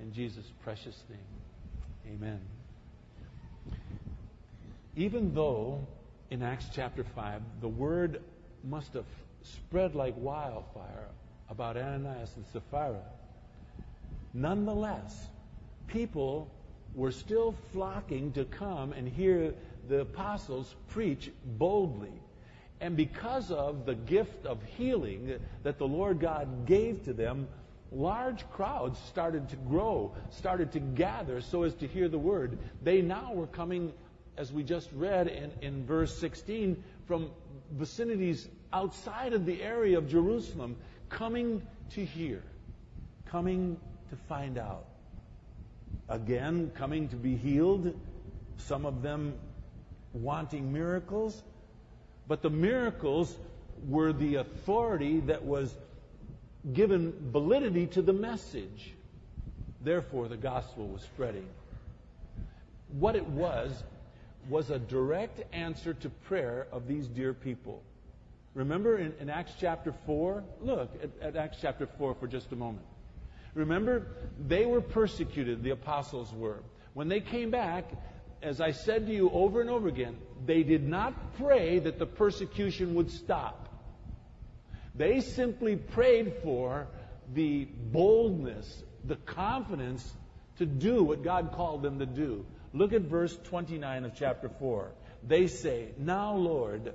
In 0.00 0.12
Jesus' 0.12 0.50
precious 0.64 1.04
name, 1.08 2.14
amen. 2.14 2.40
Even 4.96 5.32
though 5.34 5.86
in 6.30 6.42
Acts 6.42 6.66
chapter 6.72 7.04
5, 7.04 7.40
the 7.60 7.68
word 7.68 8.20
must 8.64 8.92
have 8.94 9.06
spread 9.42 9.94
like 9.94 10.14
wildfire 10.16 11.06
about 11.48 11.76
Ananias 11.76 12.32
and 12.36 12.44
Sapphira. 12.52 13.04
Nonetheless, 14.40 15.26
people 15.88 16.48
were 16.94 17.10
still 17.10 17.56
flocking 17.72 18.30
to 18.32 18.44
come 18.44 18.92
and 18.92 19.08
hear 19.08 19.52
the 19.88 20.02
apostles 20.02 20.72
preach 20.90 21.32
boldly. 21.44 22.12
And 22.80 22.96
because 22.96 23.50
of 23.50 23.84
the 23.84 23.96
gift 23.96 24.46
of 24.46 24.62
healing 24.62 25.40
that 25.64 25.78
the 25.78 25.88
Lord 25.88 26.20
God 26.20 26.66
gave 26.66 27.04
to 27.06 27.12
them, 27.12 27.48
large 27.90 28.48
crowds 28.50 29.00
started 29.08 29.48
to 29.48 29.56
grow, 29.56 30.14
started 30.30 30.70
to 30.72 30.78
gather 30.78 31.40
so 31.40 31.64
as 31.64 31.74
to 31.76 31.88
hear 31.88 32.08
the 32.08 32.18
word. 32.18 32.58
They 32.80 33.02
now 33.02 33.32
were 33.32 33.48
coming, 33.48 33.92
as 34.36 34.52
we 34.52 34.62
just 34.62 34.88
read 34.92 35.26
in, 35.26 35.50
in 35.62 35.84
verse 35.84 36.16
16, 36.16 36.80
from 37.06 37.30
vicinities 37.72 38.46
outside 38.72 39.32
of 39.32 39.46
the 39.46 39.60
area 39.60 39.98
of 39.98 40.08
Jerusalem 40.08 40.76
coming 41.08 41.66
to 41.94 42.04
hear, 42.04 42.40
coming 43.26 43.78
to 44.10 44.16
find 44.28 44.58
out. 44.58 44.84
Again, 46.08 46.70
coming 46.74 47.08
to 47.08 47.16
be 47.16 47.36
healed, 47.36 47.94
some 48.58 48.86
of 48.86 49.02
them 49.02 49.34
wanting 50.12 50.72
miracles, 50.72 51.42
but 52.26 52.42
the 52.42 52.50
miracles 52.50 53.34
were 53.88 54.12
the 54.12 54.36
authority 54.36 55.20
that 55.20 55.44
was 55.44 55.74
given 56.72 57.14
validity 57.32 57.86
to 57.86 58.02
the 58.02 58.12
message. 58.12 58.92
Therefore, 59.82 60.28
the 60.28 60.36
gospel 60.36 60.88
was 60.88 61.02
spreading. 61.02 61.46
What 62.98 63.16
it 63.16 63.26
was, 63.26 63.82
was 64.48 64.70
a 64.70 64.78
direct 64.78 65.42
answer 65.54 65.94
to 65.94 66.08
prayer 66.08 66.66
of 66.72 66.88
these 66.88 67.06
dear 67.06 67.34
people. 67.34 67.82
Remember 68.54 68.98
in, 68.98 69.12
in 69.20 69.28
Acts 69.28 69.52
chapter 69.60 69.94
4? 70.06 70.42
Look 70.62 70.90
at, 71.02 71.10
at 71.20 71.36
Acts 71.36 71.58
chapter 71.60 71.86
4 71.86 72.14
for 72.14 72.26
just 72.26 72.50
a 72.52 72.56
moment. 72.56 72.84
Remember, 73.58 74.06
they 74.38 74.66
were 74.66 74.80
persecuted, 74.80 75.64
the 75.64 75.70
apostles 75.70 76.32
were. 76.32 76.60
When 76.94 77.08
they 77.08 77.18
came 77.18 77.50
back, 77.50 77.90
as 78.40 78.60
I 78.60 78.70
said 78.70 79.08
to 79.08 79.12
you 79.12 79.30
over 79.30 79.60
and 79.60 79.68
over 79.68 79.88
again, 79.88 80.16
they 80.46 80.62
did 80.62 80.86
not 80.86 81.36
pray 81.38 81.80
that 81.80 81.98
the 81.98 82.06
persecution 82.06 82.94
would 82.94 83.10
stop. 83.10 83.68
They 84.94 85.20
simply 85.20 85.74
prayed 85.74 86.34
for 86.44 86.86
the 87.34 87.64
boldness, 87.64 88.84
the 89.04 89.16
confidence 89.16 90.08
to 90.58 90.66
do 90.66 91.02
what 91.02 91.24
God 91.24 91.50
called 91.52 91.82
them 91.82 91.98
to 91.98 92.06
do. 92.06 92.46
Look 92.72 92.92
at 92.92 93.02
verse 93.02 93.36
29 93.44 94.04
of 94.04 94.12
chapter 94.14 94.48
4. 94.48 94.92
They 95.26 95.48
say, 95.48 95.88
Now, 95.98 96.36
Lord, 96.36 96.94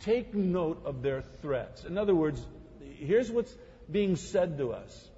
take 0.00 0.34
note 0.34 0.80
of 0.86 1.02
their 1.02 1.20
threats. 1.42 1.84
In 1.84 1.98
other 1.98 2.14
words, 2.14 2.40
here's 2.80 3.30
what's 3.30 3.54
being 3.90 4.16
said 4.16 4.56
to 4.56 4.72
us. 4.72 5.10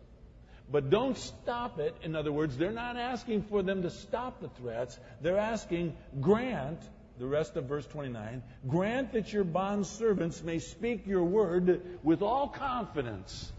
But 0.71 0.91
don't 0.91 1.17
stop 1.17 1.79
it. 1.79 1.97
In 2.03 2.15
other 2.15 2.33
words, 2.33 2.57
they're 2.57 2.73
not 2.73 2.97
asking 2.97 3.43
for 3.45 3.63
them 3.63 3.83
to 3.83 3.91
stop 3.91 4.41
the 4.41 4.49
threats. 4.49 4.99
They're 5.23 5.39
asking, 5.39 5.97
grant, 6.21 6.81
the 7.19 7.27
rest 7.27 7.57
of 7.57 7.65
verse 7.65 7.87
29, 7.87 8.43
grant 8.69 9.13
that 9.13 9.33
your 9.33 9.45
bond 9.45 9.87
servants 9.87 10.43
may 10.43 10.59
speak 10.59 11.07
your 11.07 11.25
word 11.25 11.81
with 12.03 12.23
all 12.23 12.49
confidence. 12.49 13.51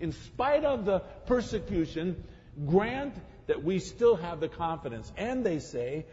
In 0.00 0.12
spite 0.12 0.64
of 0.64 0.84
the 0.84 0.98
persecution, 1.26 2.22
grant 2.66 3.14
that 3.46 3.62
we 3.62 3.78
still 3.78 4.16
have 4.16 4.40
the 4.40 4.48
confidence. 4.48 5.10
And 5.16 5.44
they 5.44 5.60
say, 5.60 6.06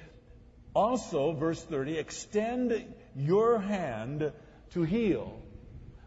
also, 0.75 1.33
verse 1.33 1.61
30, 1.61 1.97
extend 1.97 2.85
your 3.15 3.59
hand 3.59 4.31
to 4.71 4.83
heal 4.83 5.39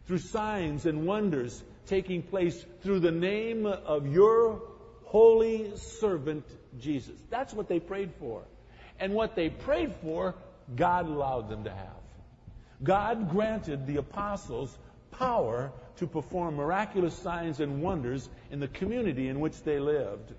through 0.07 0.19
signs 0.19 0.87
and 0.87 1.07
wonders 1.07 1.62
taking 1.87 2.22
place 2.22 2.64
through 2.83 3.01
the 3.01 3.11
name 3.11 3.66
of 3.66 4.07
your 4.07 4.62
holy 5.05 5.77
servant 5.77 6.44
Jesus. 6.79 7.16
That's 7.31 7.55
what 7.55 7.68
they 7.68 7.81
prayed 7.81 8.12
for. 8.18 8.42
And 8.99 9.14
what 9.14 9.37
they 9.37 9.51
prayed 9.51 9.94
for, 10.03 10.35
God 10.75 11.07
allowed 11.07 11.49
them 11.49 11.64
to 11.64 11.70
have. 11.70 12.03
God 12.83 13.31
granted 13.31 13.87
the 13.87 13.96
apostles 13.96 14.77
power 15.12 15.72
to 15.96 16.07
perform 16.07 16.57
miraculous 16.57 17.14
signs 17.14 17.61
and 17.61 17.83
wonders 17.83 18.29
in 18.51 18.61
the 18.61 18.68
community 18.68 19.29
in 19.29 19.40
which 19.40 19.62
they 19.62 19.79
lived. 19.79 20.35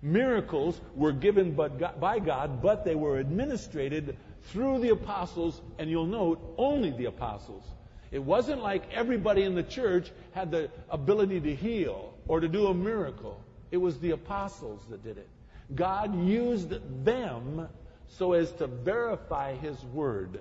Miracles 0.00 0.80
were 0.94 1.12
given 1.12 1.52
by 1.52 2.18
God, 2.18 2.62
but 2.62 2.84
they 2.84 2.94
were 2.94 3.18
administered 3.18 4.16
through 4.50 4.80
the 4.80 4.90
apostles, 4.90 5.60
and 5.78 5.90
you'll 5.90 6.06
note, 6.06 6.54
only 6.56 6.90
the 6.90 7.06
apostles. 7.06 7.64
It 8.10 8.22
wasn't 8.22 8.62
like 8.62 8.92
everybody 8.92 9.42
in 9.42 9.54
the 9.54 9.62
church 9.62 10.10
had 10.32 10.50
the 10.50 10.70
ability 10.88 11.40
to 11.40 11.54
heal 11.54 12.14
or 12.26 12.40
to 12.40 12.48
do 12.48 12.68
a 12.68 12.74
miracle. 12.74 13.40
It 13.70 13.76
was 13.76 13.98
the 13.98 14.12
apostles 14.12 14.80
that 14.90 15.04
did 15.04 15.18
it. 15.18 15.28
God 15.74 16.26
used 16.26 17.04
them 17.04 17.68
so 18.08 18.32
as 18.32 18.50
to 18.52 18.66
verify 18.66 19.54
His 19.56 19.82
word. 19.84 20.40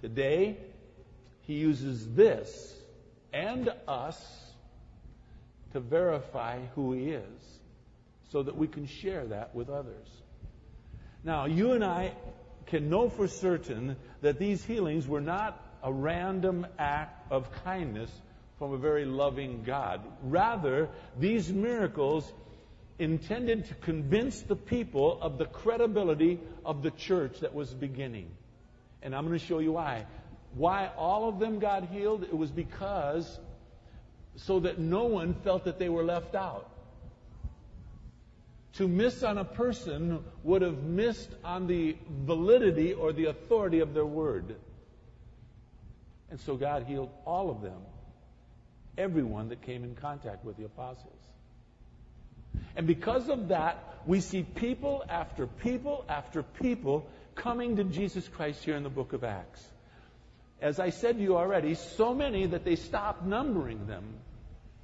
Today, 0.00 0.56
He 1.42 1.54
uses 1.54 2.14
this 2.14 2.74
and 3.32 3.70
us 3.86 4.18
to 5.72 5.80
verify 5.80 6.60
who 6.74 6.92
He 6.92 7.10
is 7.10 7.58
so 8.30 8.42
that 8.42 8.56
we 8.56 8.66
can 8.66 8.86
share 8.86 9.26
that 9.26 9.54
with 9.54 9.68
others. 9.68 10.08
Now, 11.22 11.44
you 11.44 11.72
and 11.72 11.84
I 11.84 12.12
can 12.66 12.88
know 12.88 13.08
for 13.08 13.28
certain 13.28 13.96
that 14.22 14.38
these 14.38 14.64
healings 14.64 15.06
were 15.06 15.20
not 15.20 15.60
a 15.84 15.92
random 15.92 16.66
act 16.78 17.30
of 17.30 17.48
kindness 17.62 18.10
from 18.58 18.72
a 18.72 18.78
very 18.78 19.04
loving 19.04 19.62
God. 19.64 20.00
Rather, 20.22 20.88
these 21.18 21.52
miracles 21.52 22.32
intended 22.98 23.66
to 23.66 23.74
convince 23.74 24.40
the 24.40 24.56
people 24.56 25.20
of 25.20 25.36
the 25.36 25.44
credibility 25.44 26.40
of 26.64 26.82
the 26.82 26.90
church 26.90 27.40
that 27.40 27.54
was 27.54 27.72
beginning. 27.72 28.30
And 29.02 29.14
I'm 29.14 29.26
going 29.26 29.38
to 29.38 29.44
show 29.44 29.58
you 29.58 29.72
why. 29.72 30.06
Why 30.54 30.90
all 30.96 31.28
of 31.28 31.38
them 31.38 31.58
got 31.58 31.88
healed? 31.88 32.22
It 32.22 32.36
was 32.36 32.50
because 32.50 33.38
so 34.36 34.60
that 34.60 34.78
no 34.78 35.04
one 35.04 35.34
felt 35.34 35.64
that 35.64 35.78
they 35.78 35.90
were 35.90 36.04
left 36.04 36.34
out. 36.34 36.70
To 38.74 38.88
miss 38.88 39.22
on 39.22 39.38
a 39.38 39.44
person 39.44 40.24
would 40.42 40.62
have 40.62 40.82
missed 40.82 41.30
on 41.44 41.66
the 41.66 41.96
validity 42.08 42.92
or 42.92 43.12
the 43.12 43.26
authority 43.26 43.80
of 43.80 43.94
their 43.94 44.06
word. 44.06 44.56
And 46.34 46.40
so 46.40 46.56
God 46.56 46.82
healed 46.82 47.10
all 47.24 47.48
of 47.48 47.62
them, 47.62 47.78
everyone 48.98 49.50
that 49.50 49.62
came 49.62 49.84
in 49.84 49.94
contact 49.94 50.44
with 50.44 50.56
the 50.56 50.64
apostles. 50.64 51.20
And 52.74 52.88
because 52.88 53.28
of 53.28 53.50
that, 53.50 53.78
we 54.04 54.18
see 54.18 54.42
people 54.42 55.04
after 55.08 55.46
people 55.46 56.04
after 56.08 56.42
people 56.42 57.06
coming 57.36 57.76
to 57.76 57.84
Jesus 57.84 58.26
Christ 58.26 58.64
here 58.64 58.74
in 58.74 58.82
the 58.82 58.88
book 58.88 59.12
of 59.12 59.22
Acts. 59.22 59.64
As 60.60 60.80
I 60.80 60.90
said 60.90 61.18
to 61.18 61.22
you 61.22 61.36
already, 61.36 61.76
so 61.76 62.12
many 62.12 62.46
that 62.46 62.64
they 62.64 62.74
stopped 62.74 63.24
numbering 63.24 63.86
them. 63.86 64.02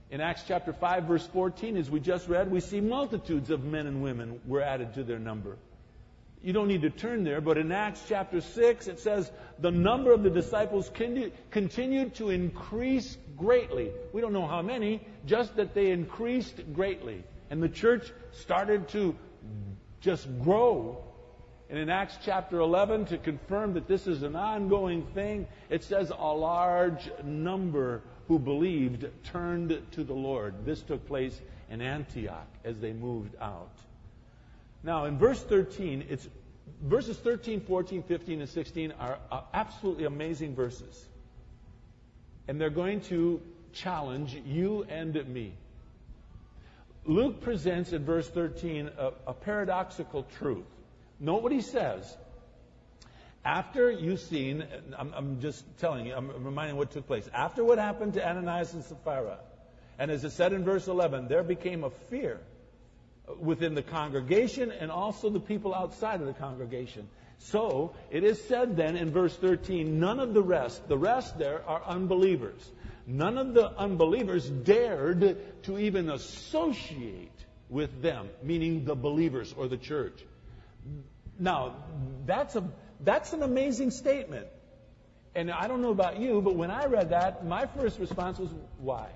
In 0.09 0.21
Acts 0.21 0.45
chapter 0.47 0.73
5, 0.73 1.03
verse 1.03 1.27
14, 1.27 1.77
as 1.77 1.91
we 1.91 1.99
just 1.99 2.29
read, 2.29 2.49
we 2.49 2.61
see 2.61 2.81
multitudes 2.81 3.51
of 3.51 3.65
men 3.65 3.89
and 3.89 4.05
women 4.05 4.41
were 4.47 4.63
added 4.63 4.95
to 4.95 5.03
their 5.03 5.19
number. 5.19 5.57
You 6.43 6.53
don't 6.55 6.69
need 6.69 6.83
to 6.83 6.91
turn 6.91 7.25
there, 7.25 7.41
but 7.41 7.59
in 7.59 7.71
Acts 7.71 8.03
chapter 8.09 8.41
6, 8.41 8.87
it 8.89 8.99
says 8.99 9.31
the 9.59 9.71
number 9.71 10.13
of 10.13 10.23
the 10.23 10.31
disciples 10.31 10.91
continued 10.91 12.15
to 12.15 12.31
increase 12.31 13.19
greatly. 13.37 13.91
We 14.13 14.23
don't 14.23 14.33
know 14.33 14.47
how 14.47 14.63
many, 14.63 15.07
just 15.27 15.57
that 15.57 15.75
they 15.75 15.91
increased 15.91 16.73
greatly. 16.73 17.25
And 17.51 17.63
the 17.63 17.69
church 17.69 18.11
started 18.33 18.89
to 18.91 19.15
just 20.01 20.27
grow. 20.43 21.05
And 21.69 21.79
in 21.79 21.91
Acts 21.91 22.17
chapter 22.25 22.59
11, 22.59 23.05
to 23.07 23.19
confirm 23.19 23.75
that 23.75 23.87
this 23.87 24.07
is 24.07 24.23
an 24.23 24.35
ongoing 24.35 25.07
thing, 25.15 25.47
it 25.69 25.85
says 25.85 26.11
a 26.11 26.33
large 26.35 27.11
number 27.23 28.03
who 28.29 28.39
believed 28.39 29.07
turned 29.25 29.81
to 29.93 30.05
the 30.05 30.15
Lord. 30.15 30.65
This 30.65 30.81
took 30.81 31.07
place 31.07 31.39
in 31.69 31.83
Antioch 31.83 32.49
as 32.65 32.79
they 32.79 32.93
moved 32.95 33.37
out. 33.41 33.77
Now, 34.83 35.05
in 35.05 35.19
verse 35.19 35.43
13, 35.43 36.07
it's 36.09 36.29
verses 36.83 37.17
13, 37.19 37.61
14, 37.61 38.03
15, 38.03 38.41
and 38.41 38.49
16 38.49 38.93
are, 38.99 39.19
absolutely 39.53 40.05
amazing 40.05 40.55
verses. 40.55 41.07
And 42.49 42.61
they're 42.61 42.71
going 42.71 43.03
to 43.03 43.41
challenge 43.73 44.37
you 44.47 44.85
and 44.89 45.15
me. 45.29 45.53
Luke 47.05 47.41
presents 47.41 47.93
in 47.93 48.05
verse 48.05 48.29
13 48.29 48.91
a, 48.99 49.13
a 49.29 49.35
paradoxical 49.35 50.27
truth. 50.39 50.65
Note 51.19 51.43
what 51.43 51.53
he 51.53 51.61
says. 51.61 52.17
After 53.45 53.91
you've 53.91 54.21
seen, 54.21 54.65
I'm, 54.99 55.13
I'm, 55.15 55.41
just 55.41 55.65
telling 55.79 56.07
you, 56.07 56.15
I'm 56.15 56.45
reminding 56.45 56.77
what 56.77 56.91
took 56.91 57.07
place. 57.07 57.29
After 57.33 57.65
what 57.65 57.79
happened 57.79 58.15
to 58.15 58.27
Ananias 58.27 58.75
and 58.75 58.85
Sapphira, 58.85 59.39
and 59.99 60.11
as 60.11 60.25
it 60.25 60.33
said 60.33 60.53
in 60.53 60.63
verse 60.65 60.89
11, 60.89 61.29
there 61.29 61.43
became 61.43 61.85
a 61.85 61.91
fear 61.91 62.41
within 63.39 63.75
the 63.75 63.83
congregation 63.83 64.73
and 64.73 64.91
also 64.91 65.31
the 65.31 65.41
people 65.41 65.75
outside 65.75 66.21
of 66.21 66.27
the 66.27 66.33
congregation. 66.33 67.09
So 67.39 67.95
it 68.11 68.25
is 68.25 68.43
said 68.45 68.77
then 68.77 68.97
in 68.97 69.11
verse 69.11 69.35
13, 69.37 69.99
none 69.99 70.21
of 70.21 70.35
the 70.35 70.43
rest, 70.43 70.89
the 70.89 70.99
rest 70.99 71.39
there 71.39 71.63
are 71.67 71.83
unbelievers. 71.85 72.71
None 73.07 73.39
of 73.39 73.55
the 73.55 73.71
unbelievers 73.79 74.49
dared 74.49 75.63
to 75.65 75.79
even 75.79 76.11
associate 76.11 77.33
with 77.69 78.03
them, 78.03 78.29
meaning 78.43 78.85
the 78.85 78.95
believers 78.95 79.55
or 79.57 79.69
the 79.69 79.79
church. 79.79 80.21
Now, 81.39 81.77
that's 82.27 82.57
a 82.57 82.71
that's 83.03 83.33
an 83.33 83.43
amazing 83.43 83.91
statement. 83.91 84.47
And 85.35 85.51
I 85.51 85.69
don't 85.69 85.81
know 85.81 85.91
about 85.91 86.19
you, 86.19 86.41
but 86.43 86.57
when 86.57 86.71
I 86.71 86.87
read 86.87 87.11
that, 87.11 87.47
my 87.47 87.67
first 87.67 87.99
response 87.99 88.39
was, 88.39 88.51
why? 88.79 89.09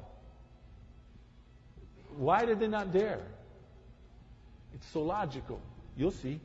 Why 2.17 2.45
did 2.45 2.61
they 2.61 2.69
not 2.69 2.93
dare? 2.93 3.21
It's 4.75 4.87
so 4.89 5.03
logical. 5.03 5.61
You'll 5.97 6.11
see. 6.11 6.41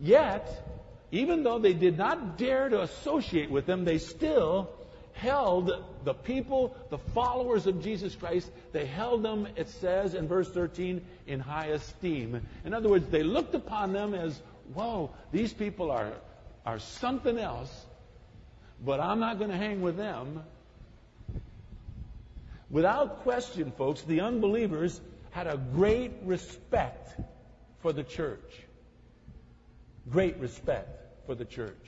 Yet, 0.00 0.48
even 1.10 1.42
though 1.42 1.58
they 1.58 1.74
did 1.74 1.98
not 1.98 2.38
dare 2.38 2.68
to 2.68 2.82
associate 2.82 3.50
with 3.50 3.66
them, 3.66 3.84
they 3.84 3.98
still 3.98 4.70
held 5.12 5.70
the 6.04 6.14
people, 6.14 6.74
the 6.90 6.98
followers 6.98 7.66
of 7.66 7.82
Jesus 7.82 8.14
Christ, 8.14 8.50
they 8.72 8.86
held 8.86 9.22
them, 9.22 9.46
it 9.56 9.68
says 9.68 10.14
in 10.14 10.26
verse 10.26 10.50
13, 10.50 11.04
in 11.26 11.40
high 11.40 11.66
esteem. 11.66 12.40
In 12.64 12.72
other 12.72 12.88
words, 12.88 13.06
they 13.08 13.22
looked 13.22 13.54
upon 13.54 13.92
them 13.92 14.14
as, 14.14 14.40
whoa, 14.72 15.10
these 15.30 15.52
people 15.52 15.90
are, 15.90 16.12
are 16.64 16.78
something 16.78 17.38
else, 17.38 17.86
but 18.82 19.00
I'm 19.00 19.20
not 19.20 19.38
going 19.38 19.50
to 19.50 19.56
hang 19.56 19.82
with 19.82 19.96
them. 19.98 20.42
Without 22.70 23.22
question, 23.22 23.70
folks, 23.72 24.00
the 24.02 24.22
unbelievers 24.22 24.98
had 25.32 25.46
a 25.46 25.58
great 25.58 26.12
respect 26.24 27.20
for 27.82 27.92
the 27.92 28.02
church. 28.02 28.62
Great 30.10 30.38
respect 30.38 30.88
for 31.26 31.34
the 31.34 31.44
church. 31.44 31.84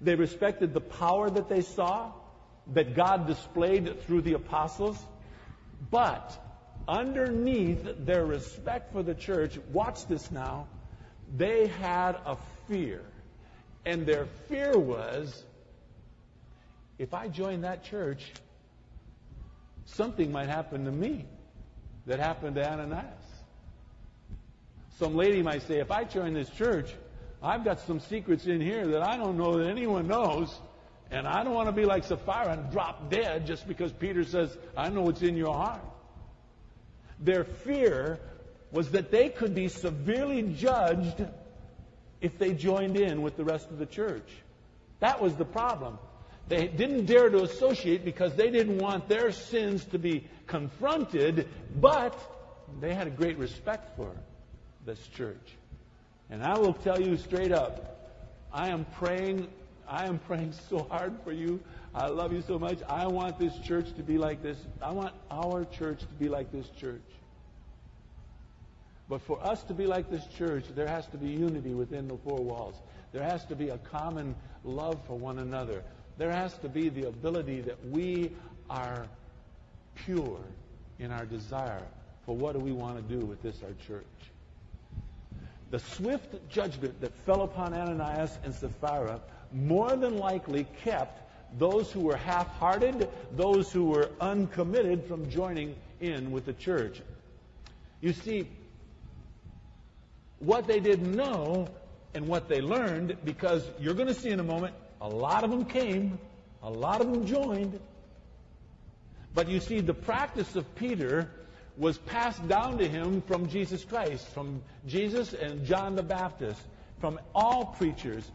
They 0.00 0.14
respected 0.14 0.74
the 0.74 0.80
power 0.80 1.30
that 1.30 1.48
they 1.48 1.62
saw, 1.62 2.12
that 2.74 2.94
God 2.94 3.26
displayed 3.26 4.02
through 4.02 4.22
the 4.22 4.34
apostles. 4.34 4.98
But 5.90 6.38
underneath 6.86 7.86
their 7.98 8.24
respect 8.24 8.92
for 8.92 9.02
the 9.02 9.14
church, 9.14 9.58
watch 9.72 10.06
this 10.06 10.30
now, 10.30 10.68
they 11.36 11.66
had 11.66 12.16
a 12.26 12.36
fear. 12.68 13.02
And 13.86 14.06
their 14.06 14.26
fear 14.48 14.78
was 14.78 15.42
if 16.98 17.12
I 17.12 17.28
join 17.28 17.62
that 17.62 17.84
church, 17.84 18.24
something 19.86 20.30
might 20.30 20.48
happen 20.48 20.84
to 20.84 20.92
me 20.92 21.24
that 22.06 22.18
happened 22.18 22.56
to 22.56 22.70
Ananias. 22.70 23.23
Some 24.98 25.16
lady 25.16 25.42
might 25.42 25.62
say, 25.62 25.80
if 25.80 25.90
I 25.90 26.04
join 26.04 26.34
this 26.34 26.48
church, 26.50 26.92
I've 27.42 27.64
got 27.64 27.80
some 27.80 28.00
secrets 28.00 28.46
in 28.46 28.60
here 28.60 28.86
that 28.88 29.02
I 29.02 29.16
don't 29.16 29.36
know 29.36 29.58
that 29.58 29.68
anyone 29.68 30.06
knows. 30.06 30.54
And 31.10 31.26
I 31.26 31.44
don't 31.44 31.54
want 31.54 31.68
to 31.68 31.72
be 31.72 31.84
like 31.84 32.04
Sapphira 32.04 32.52
and 32.52 32.70
drop 32.70 33.10
dead 33.10 33.46
just 33.46 33.68
because 33.68 33.92
Peter 33.92 34.24
says, 34.24 34.56
I 34.76 34.88
know 34.88 35.02
what's 35.02 35.22
in 35.22 35.36
your 35.36 35.52
heart. 35.52 35.82
Their 37.20 37.44
fear 37.44 38.20
was 38.72 38.90
that 38.92 39.10
they 39.10 39.28
could 39.28 39.54
be 39.54 39.68
severely 39.68 40.42
judged 40.42 41.24
if 42.20 42.38
they 42.38 42.52
joined 42.52 42.96
in 42.96 43.22
with 43.22 43.36
the 43.36 43.44
rest 43.44 43.70
of 43.70 43.78
the 43.78 43.86
church. 43.86 44.28
That 45.00 45.20
was 45.20 45.34
the 45.36 45.44
problem. 45.44 45.98
They 46.48 46.66
didn't 46.66 47.06
dare 47.06 47.28
to 47.30 47.42
associate 47.42 48.04
because 48.04 48.34
they 48.34 48.50
didn't 48.50 48.78
want 48.78 49.08
their 49.08 49.32
sins 49.32 49.84
to 49.86 49.98
be 49.98 50.26
confronted, 50.46 51.48
but 51.80 52.18
they 52.80 52.94
had 52.94 53.06
a 53.06 53.10
great 53.10 53.38
respect 53.38 53.96
for 53.96 54.10
this 54.84 55.06
church. 55.08 55.56
And 56.30 56.42
I 56.42 56.58
will 56.58 56.74
tell 56.74 57.00
you 57.00 57.16
straight 57.16 57.52
up, 57.52 58.12
I 58.52 58.68
am 58.68 58.84
praying, 58.96 59.48
I 59.88 60.06
am 60.06 60.18
praying 60.18 60.54
so 60.68 60.86
hard 60.90 61.14
for 61.24 61.32
you. 61.32 61.60
I 61.94 62.08
love 62.08 62.32
you 62.32 62.42
so 62.42 62.58
much. 62.58 62.78
I 62.88 63.06
want 63.06 63.38
this 63.38 63.56
church 63.60 63.94
to 63.96 64.02
be 64.02 64.18
like 64.18 64.42
this. 64.42 64.58
I 64.82 64.90
want 64.90 65.14
our 65.30 65.64
church 65.64 66.00
to 66.00 66.14
be 66.18 66.28
like 66.28 66.50
this 66.50 66.68
church. 66.70 67.02
But 69.08 69.20
for 69.22 69.44
us 69.46 69.62
to 69.64 69.74
be 69.74 69.86
like 69.86 70.10
this 70.10 70.26
church, 70.38 70.64
there 70.74 70.88
has 70.88 71.06
to 71.08 71.18
be 71.18 71.28
unity 71.28 71.74
within 71.74 72.08
the 72.08 72.16
four 72.16 72.42
walls. 72.42 72.74
There 73.12 73.22
has 73.22 73.44
to 73.46 73.54
be 73.54 73.68
a 73.68 73.78
common 73.78 74.34
love 74.64 74.98
for 75.06 75.16
one 75.16 75.38
another. 75.38 75.84
There 76.16 76.32
has 76.32 76.56
to 76.58 76.68
be 76.68 76.88
the 76.88 77.08
ability 77.08 77.60
that 77.62 77.84
we 77.86 78.32
are 78.70 79.06
pure 79.94 80.40
in 80.98 81.10
our 81.12 81.26
desire 81.26 81.82
for 82.24 82.34
what 82.34 82.54
do 82.54 82.60
we 82.60 82.72
want 82.72 82.96
to 82.96 83.14
do 83.14 83.24
with 83.24 83.42
this, 83.42 83.62
our 83.62 83.74
church. 83.86 84.04
The 85.74 85.80
swift 85.80 86.48
judgment 86.48 87.00
that 87.00 87.12
fell 87.26 87.42
upon 87.42 87.74
Ananias 87.74 88.38
and 88.44 88.54
Sapphira 88.54 89.20
more 89.52 89.96
than 89.96 90.18
likely 90.18 90.68
kept 90.84 91.20
those 91.58 91.90
who 91.90 91.98
were 91.98 92.16
half 92.16 92.46
hearted, 92.58 93.08
those 93.32 93.72
who 93.72 93.86
were 93.86 94.08
uncommitted 94.20 95.04
from 95.06 95.28
joining 95.28 95.74
in 96.00 96.30
with 96.30 96.46
the 96.46 96.52
church. 96.52 97.02
You 98.00 98.12
see, 98.12 98.48
what 100.38 100.68
they 100.68 100.78
didn't 100.78 101.10
know 101.10 101.66
and 102.14 102.28
what 102.28 102.48
they 102.48 102.60
learned, 102.60 103.16
because 103.24 103.68
you're 103.80 103.94
going 103.94 104.06
to 104.06 104.14
see 104.14 104.30
in 104.30 104.38
a 104.38 104.44
moment, 104.44 104.76
a 105.00 105.08
lot 105.08 105.42
of 105.42 105.50
them 105.50 105.64
came, 105.64 106.20
a 106.62 106.70
lot 106.70 107.00
of 107.00 107.10
them 107.10 107.26
joined. 107.26 107.80
But 109.34 109.48
you 109.48 109.58
see, 109.58 109.80
the 109.80 109.92
practice 109.92 110.54
of 110.54 110.72
Peter 110.76 111.32
was 111.76 111.98
passed 111.98 112.46
down 112.46 112.78
to 112.78 112.88
him 112.88 113.20
from 113.22 113.48
Jesus 113.48 113.84
Christ, 113.84 114.26
from 114.28 114.62
Jesus 114.86 115.32
and 115.32 115.64
John 115.64 115.96
the 115.96 116.02
Baptist, 116.02 116.60
from 117.00 117.18
all 117.34 117.66
preachers. 117.66 118.30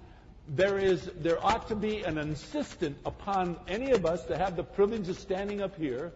There 0.47 0.79
is, 0.79 1.09
there 1.19 1.43
ought 1.43 1.67
to 1.69 1.75
be 1.75 2.01
an 2.01 2.17
insistence 2.17 2.99
upon 3.05 3.57
any 3.67 3.91
of 3.91 4.05
us 4.05 4.25
to 4.25 4.37
have 4.37 4.55
the 4.55 4.63
privilege 4.63 5.07
of 5.09 5.19
standing 5.19 5.61
up 5.61 5.77
here 5.77 6.11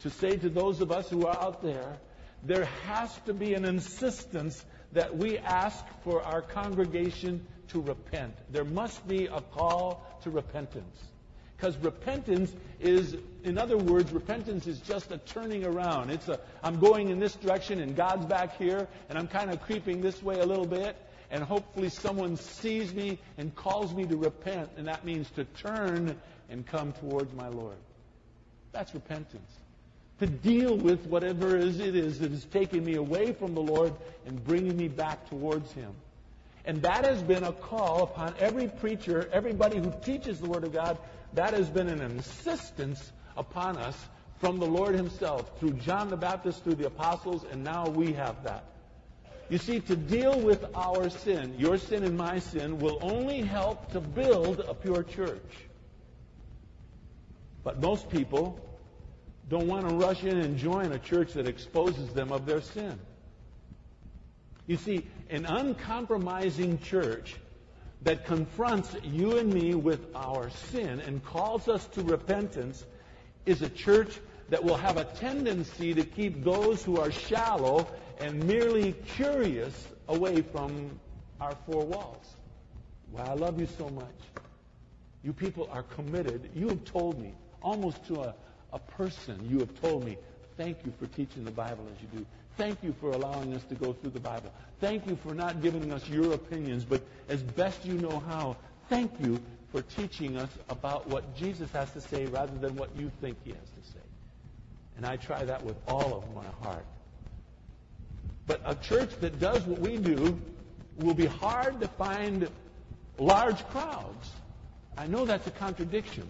to 0.00 0.10
say 0.10 0.36
to 0.36 0.48
those 0.48 0.80
of 0.80 0.92
us 0.92 1.08
who 1.08 1.26
are 1.26 1.36
out 1.40 1.62
there, 1.62 1.98
there 2.44 2.66
has 2.86 3.12
to 3.26 3.34
be 3.34 3.54
an 3.54 3.64
insistence 3.64 4.64
that 4.92 5.16
we 5.16 5.38
ask 5.38 5.84
for 6.04 6.22
our 6.22 6.42
congregation 6.42 7.46
to 7.68 7.80
repent. 7.80 8.34
There 8.50 8.64
must 8.64 9.06
be 9.08 9.26
a 9.26 9.40
call 9.40 10.06
to 10.22 10.30
repentance. 10.30 11.02
Because 11.58 11.76
repentance 11.78 12.54
is, 12.80 13.16
in 13.42 13.58
other 13.58 13.76
words, 13.76 14.12
repentance 14.12 14.66
is 14.66 14.78
just 14.78 15.10
a 15.10 15.18
turning 15.18 15.66
around. 15.66 16.10
It's 16.10 16.28
a, 16.28 16.38
I'm 16.62 16.78
going 16.78 17.10
in 17.10 17.18
this 17.18 17.34
direction 17.34 17.80
and 17.80 17.94
God's 17.94 18.24
back 18.24 18.56
here, 18.56 18.88
and 19.10 19.18
I'm 19.18 19.26
kind 19.26 19.50
of 19.50 19.60
creeping 19.60 20.00
this 20.00 20.22
way 20.22 20.38
a 20.38 20.46
little 20.46 20.66
bit, 20.66 20.96
and 21.30 21.42
hopefully 21.42 21.90
someone 21.90 22.36
sees 22.36 22.94
me 22.94 23.18
and 23.36 23.54
calls 23.54 23.92
me 23.92 24.06
to 24.06 24.16
repent, 24.16 24.70
and 24.76 24.86
that 24.86 25.04
means 25.04 25.28
to 25.32 25.44
turn 25.44 26.16
and 26.48 26.64
come 26.64 26.92
towards 26.92 27.34
my 27.34 27.48
Lord. 27.48 27.76
That's 28.72 28.94
repentance 28.94 29.52
to 30.20 30.26
deal 30.26 30.76
with 30.76 31.06
whatever 31.06 31.56
it 31.56 31.62
is, 31.62 31.80
it 31.80 31.94
is 31.94 32.18
that 32.18 32.32
is 32.32 32.44
taking 32.46 32.84
me 32.84 32.94
away 32.94 33.32
from 33.32 33.54
the 33.54 33.60
Lord 33.60 33.92
and 34.26 34.42
bringing 34.44 34.76
me 34.76 34.88
back 34.88 35.28
towards 35.28 35.70
Him. 35.72 35.92
And 36.64 36.82
that 36.82 37.04
has 37.04 37.22
been 37.22 37.44
a 37.44 37.52
call 37.52 38.02
upon 38.02 38.34
every 38.38 38.68
preacher, 38.68 39.28
everybody 39.32 39.78
who 39.78 39.92
teaches 40.02 40.40
the 40.40 40.48
Word 40.48 40.64
of 40.64 40.72
God. 40.72 40.98
That 41.34 41.54
has 41.54 41.68
been 41.68 41.88
an 41.88 42.00
insistence 42.00 43.12
upon 43.36 43.76
us 43.76 43.96
from 44.38 44.58
the 44.58 44.66
Lord 44.66 44.94
Himself, 44.94 45.58
through 45.58 45.72
John 45.74 46.08
the 46.08 46.16
Baptist, 46.16 46.62
through 46.64 46.76
the 46.76 46.86
apostles, 46.86 47.44
and 47.50 47.64
now 47.64 47.88
we 47.88 48.12
have 48.12 48.44
that. 48.44 48.64
You 49.48 49.58
see, 49.58 49.80
to 49.80 49.96
deal 49.96 50.38
with 50.38 50.64
our 50.74 51.08
sin, 51.08 51.54
your 51.58 51.78
sin 51.78 52.04
and 52.04 52.16
my 52.16 52.38
sin, 52.38 52.78
will 52.78 52.98
only 53.00 53.40
help 53.40 53.90
to 53.92 54.00
build 54.00 54.60
a 54.60 54.74
pure 54.74 55.02
church. 55.02 55.50
But 57.64 57.80
most 57.80 58.10
people 58.10 58.60
don't 59.48 59.66
want 59.66 59.88
to 59.88 59.94
rush 59.94 60.22
in 60.22 60.38
and 60.38 60.58
join 60.58 60.92
a 60.92 60.98
church 60.98 61.32
that 61.32 61.48
exposes 61.48 62.10
them 62.10 62.30
of 62.30 62.44
their 62.44 62.60
sin. 62.60 62.98
You 64.66 64.76
see, 64.76 65.06
an 65.30 65.46
uncompromising 65.46 66.78
church 66.80 67.36
that 68.02 68.24
confronts 68.24 68.94
you 69.02 69.38
and 69.38 69.52
me 69.52 69.74
with 69.74 70.06
our 70.14 70.50
sin 70.50 71.00
and 71.00 71.24
calls 71.24 71.68
us 71.68 71.86
to 71.88 72.02
repentance 72.02 72.84
is 73.46 73.62
a 73.62 73.68
church 73.68 74.20
that 74.50 74.62
will 74.62 74.76
have 74.76 74.96
a 74.96 75.04
tendency 75.04 75.94
to 75.94 76.04
keep 76.04 76.42
those 76.44 76.82
who 76.82 76.98
are 76.98 77.10
shallow 77.10 77.86
and 78.20 78.42
merely 78.44 78.92
curious 79.16 79.88
away 80.08 80.42
from 80.42 80.98
our 81.40 81.54
four 81.66 81.84
walls. 81.84 82.36
Why 83.10 83.24
I 83.24 83.34
love 83.34 83.60
you 83.60 83.68
so 83.78 83.88
much. 83.90 84.04
You 85.22 85.32
people 85.32 85.68
are 85.72 85.82
committed. 85.82 86.50
You 86.54 86.68
have 86.68 86.84
told 86.84 87.20
me 87.20 87.34
almost 87.62 88.06
to 88.06 88.20
a 88.20 88.34
a 88.72 88.78
person, 88.78 89.48
you 89.48 89.58
have 89.60 89.80
told 89.80 90.04
me, 90.04 90.16
thank 90.56 90.78
you 90.84 90.92
for 90.98 91.06
teaching 91.06 91.44
the 91.44 91.50
Bible 91.50 91.86
as 91.94 92.02
you 92.02 92.18
do. 92.18 92.26
Thank 92.58 92.82
you 92.82 92.92
for 93.00 93.12
allowing 93.12 93.54
us 93.54 93.62
to 93.68 93.76
go 93.76 93.92
through 93.92 94.10
the 94.10 94.20
Bible. 94.20 94.52
Thank 94.80 95.06
you 95.06 95.14
for 95.14 95.32
not 95.32 95.62
giving 95.62 95.92
us 95.92 96.08
your 96.08 96.32
opinions, 96.32 96.84
but 96.84 97.02
as 97.28 97.40
best 97.40 97.84
you 97.84 97.94
know 97.94 98.18
how, 98.26 98.56
thank 98.88 99.12
you 99.20 99.40
for 99.70 99.80
teaching 99.82 100.36
us 100.36 100.50
about 100.68 101.06
what 101.08 101.36
Jesus 101.36 101.70
has 101.70 101.92
to 101.92 102.00
say 102.00 102.26
rather 102.26 102.58
than 102.58 102.74
what 102.74 102.90
you 102.96 103.12
think 103.20 103.36
he 103.44 103.50
has 103.50 103.60
to 103.60 103.90
say. 103.92 104.04
And 104.96 105.06
I 105.06 105.14
try 105.14 105.44
that 105.44 105.64
with 105.64 105.76
all 105.86 106.16
of 106.16 106.34
my 106.34 106.66
heart. 106.66 106.84
But 108.48 108.60
a 108.64 108.74
church 108.74 109.10
that 109.20 109.38
does 109.38 109.62
what 109.62 109.78
we 109.78 109.96
do 109.96 110.36
will 110.96 111.14
be 111.14 111.26
hard 111.26 111.80
to 111.80 111.86
find 111.86 112.48
large 113.18 113.64
crowds. 113.68 114.32
I 114.96 115.06
know 115.06 115.24
that's 115.24 115.46
a 115.46 115.52
contradiction, 115.52 116.26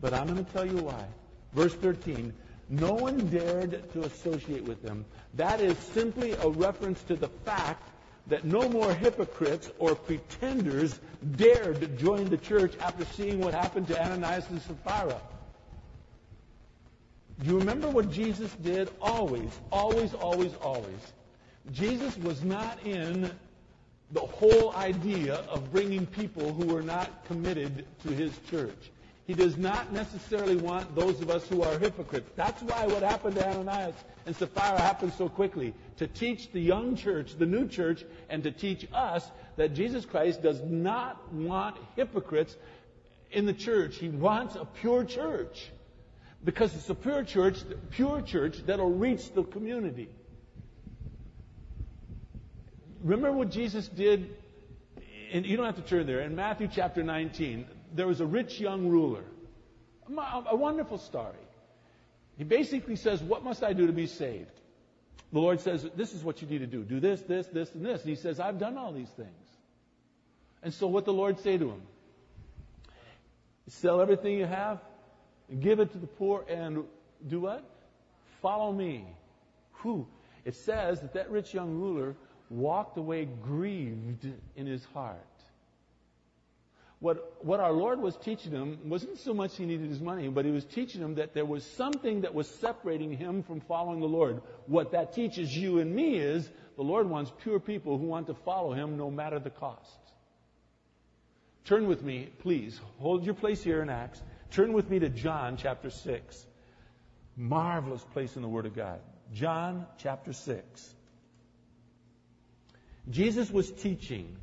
but 0.00 0.14
I'm 0.14 0.26
going 0.26 0.42
to 0.42 0.52
tell 0.52 0.64
you 0.64 0.78
why. 0.78 1.04
Verse 1.52 1.74
13, 1.74 2.32
no 2.70 2.92
one 2.92 3.26
dared 3.26 3.92
to 3.92 4.04
associate 4.04 4.64
with 4.64 4.80
them. 4.82 5.04
That 5.34 5.60
is 5.60 5.76
simply 5.76 6.32
a 6.32 6.48
reference 6.48 7.02
to 7.04 7.16
the 7.16 7.28
fact 7.44 7.82
that 8.28 8.44
no 8.44 8.68
more 8.68 8.94
hypocrites 8.94 9.68
or 9.80 9.96
pretenders 9.96 11.00
dared 11.36 11.80
to 11.80 11.88
join 11.88 12.26
the 12.26 12.36
church 12.36 12.74
after 12.78 13.04
seeing 13.04 13.40
what 13.40 13.54
happened 13.54 13.88
to 13.88 14.00
Ananias 14.00 14.48
and 14.50 14.62
Sapphira. 14.62 15.20
Do 17.42 17.50
you 17.50 17.58
remember 17.58 17.88
what 17.88 18.10
Jesus 18.10 18.52
did? 18.62 18.88
Always, 19.00 19.50
always, 19.72 20.14
always, 20.14 20.54
always. 20.62 21.12
Jesus 21.72 22.16
was 22.18 22.44
not 22.44 22.78
in 22.86 23.30
the 24.12 24.20
whole 24.20 24.74
idea 24.76 25.36
of 25.48 25.72
bringing 25.72 26.06
people 26.06 26.52
who 26.52 26.66
were 26.66 26.82
not 26.82 27.24
committed 27.24 27.84
to 28.04 28.10
his 28.10 28.32
church. 28.50 28.90
He 29.30 29.36
does 29.36 29.56
not 29.56 29.92
necessarily 29.92 30.56
want 30.56 30.96
those 30.96 31.20
of 31.20 31.30
us 31.30 31.46
who 31.46 31.62
are 31.62 31.78
hypocrites. 31.78 32.28
That's 32.34 32.60
why 32.64 32.88
what 32.88 33.04
happened 33.04 33.36
to 33.36 33.48
Ananias 33.48 33.94
and 34.26 34.34
Sapphira 34.34 34.80
happened 34.80 35.12
so 35.12 35.28
quickly. 35.28 35.72
To 35.98 36.08
teach 36.08 36.50
the 36.50 36.58
young 36.58 36.96
church, 36.96 37.36
the 37.38 37.46
new 37.46 37.68
church, 37.68 38.02
and 38.28 38.42
to 38.42 38.50
teach 38.50 38.88
us 38.92 39.30
that 39.54 39.72
Jesus 39.72 40.04
Christ 40.04 40.42
does 40.42 40.60
not 40.62 41.32
want 41.32 41.76
hypocrites 41.94 42.56
in 43.30 43.46
the 43.46 43.52
church. 43.52 43.98
He 43.98 44.08
wants 44.08 44.56
a 44.56 44.64
pure 44.64 45.04
church. 45.04 45.70
Because 46.42 46.74
it's 46.74 46.90
a 46.90 46.94
pure 46.96 47.22
church, 47.22 47.58
pure 47.90 48.22
church 48.22 48.56
that'll 48.66 48.90
reach 48.90 49.32
the 49.32 49.44
community. 49.44 50.08
Remember 53.00 53.30
what 53.30 53.52
Jesus 53.52 53.86
did? 53.86 54.34
And 55.32 55.46
you 55.46 55.56
don't 55.56 55.66
have 55.66 55.76
to 55.76 55.82
turn 55.82 56.08
there. 56.08 56.22
In 56.22 56.34
Matthew 56.34 56.66
chapter 56.66 57.04
19, 57.04 57.66
there 57.94 58.06
was 58.06 58.20
a 58.20 58.26
rich 58.26 58.60
young 58.60 58.88
ruler. 58.88 59.24
A 60.16 60.56
wonderful 60.56 60.98
story. 60.98 61.36
He 62.36 62.44
basically 62.44 62.96
says, 62.96 63.22
What 63.22 63.44
must 63.44 63.62
I 63.62 63.72
do 63.72 63.86
to 63.86 63.92
be 63.92 64.06
saved? 64.06 64.50
The 65.32 65.38
Lord 65.38 65.60
says, 65.60 65.86
This 65.94 66.14
is 66.14 66.24
what 66.24 66.42
you 66.42 66.48
need 66.48 66.58
to 66.58 66.66
do. 66.66 66.82
Do 66.82 67.00
this, 67.00 67.20
this, 67.22 67.46
this, 67.48 67.72
and 67.74 67.84
this. 67.84 68.00
And 68.00 68.10
he 68.10 68.16
says, 68.16 68.40
I've 68.40 68.58
done 68.58 68.76
all 68.76 68.92
these 68.92 69.10
things. 69.10 69.28
And 70.62 70.74
so 70.74 70.86
what 70.86 71.04
the 71.04 71.12
Lord 71.12 71.38
say 71.40 71.58
to 71.58 71.70
him? 71.70 71.82
Sell 73.68 74.00
everything 74.00 74.38
you 74.38 74.46
have, 74.46 74.80
give 75.60 75.78
it 75.78 75.92
to 75.92 75.98
the 75.98 76.06
poor, 76.06 76.44
and 76.48 76.84
do 77.28 77.40
what? 77.40 77.62
Follow 78.42 78.72
me. 78.72 79.04
Whew. 79.82 80.06
It 80.44 80.56
says 80.56 81.00
that 81.00 81.14
that 81.14 81.30
rich 81.30 81.54
young 81.54 81.78
ruler 81.78 82.16
walked 82.48 82.98
away 82.98 83.28
grieved 83.42 84.26
in 84.56 84.66
his 84.66 84.84
heart. 84.86 85.24
What, 87.00 87.34
what 87.40 87.60
our 87.60 87.72
Lord 87.72 88.00
was 88.00 88.14
teaching 88.18 88.52
him 88.52 88.78
wasn't 88.84 89.18
so 89.18 89.32
much 89.32 89.56
he 89.56 89.64
needed 89.64 89.88
his 89.88 90.00
money, 90.00 90.28
but 90.28 90.44
he 90.44 90.50
was 90.50 90.66
teaching 90.66 91.00
him 91.00 91.14
that 91.14 91.32
there 91.32 91.46
was 91.46 91.64
something 91.64 92.20
that 92.20 92.34
was 92.34 92.46
separating 92.46 93.16
him 93.16 93.42
from 93.42 93.60
following 93.60 94.00
the 94.00 94.06
Lord. 94.06 94.42
What 94.66 94.92
that 94.92 95.14
teaches 95.14 95.56
you 95.56 95.78
and 95.78 95.94
me 95.94 96.16
is 96.16 96.48
the 96.76 96.82
Lord 96.82 97.08
wants 97.08 97.32
pure 97.42 97.58
people 97.58 97.96
who 97.96 98.04
want 98.04 98.26
to 98.26 98.34
follow 98.34 98.74
him 98.74 98.98
no 98.98 99.10
matter 99.10 99.38
the 99.38 99.48
cost. 99.48 99.98
Turn 101.64 101.86
with 101.86 102.02
me, 102.02 102.28
please. 102.40 102.78
Hold 102.98 103.24
your 103.24 103.34
place 103.34 103.62
here 103.62 103.80
in 103.80 103.88
Acts. 103.88 104.20
Turn 104.50 104.74
with 104.74 104.90
me 104.90 104.98
to 104.98 105.08
John 105.08 105.56
chapter 105.56 105.88
6. 105.88 106.46
Marvelous 107.34 108.04
place 108.12 108.36
in 108.36 108.42
the 108.42 108.48
Word 108.48 108.66
of 108.66 108.76
God. 108.76 109.00
John 109.32 109.86
chapter 109.96 110.34
6. 110.34 110.94
Jesus 113.08 113.50
was 113.50 113.70
teaching. 113.70 114.36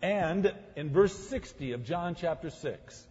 And 0.00 0.52
in 0.76 0.90
verse 0.90 1.12
60 1.28 1.72
of 1.72 1.84
John 1.84 2.14
chapter 2.14 2.50
6, 2.50 3.06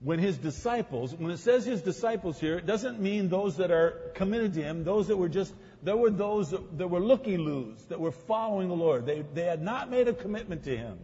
when 0.00 0.20
his 0.20 0.38
disciples, 0.38 1.12
when 1.14 1.32
it 1.32 1.38
says 1.38 1.64
his 1.66 1.82
disciples 1.82 2.38
here, 2.38 2.58
it 2.58 2.66
doesn't 2.66 3.00
mean 3.00 3.28
those 3.28 3.56
that 3.56 3.72
are 3.72 4.12
committed 4.14 4.54
to 4.54 4.62
him, 4.62 4.84
those 4.84 5.08
that 5.08 5.16
were 5.16 5.28
just, 5.28 5.52
there 5.82 5.96
were 5.96 6.10
those 6.10 6.50
that, 6.50 6.78
that 6.78 6.88
were 6.88 7.00
looky-loos, 7.00 7.82
that 7.86 7.98
were 7.98 8.12
following 8.12 8.68
the 8.68 8.76
Lord. 8.76 9.06
They, 9.06 9.24
they 9.34 9.42
had 9.42 9.60
not 9.60 9.90
made 9.90 10.06
a 10.06 10.12
commitment 10.12 10.64
to 10.64 10.76
him. 10.76 10.98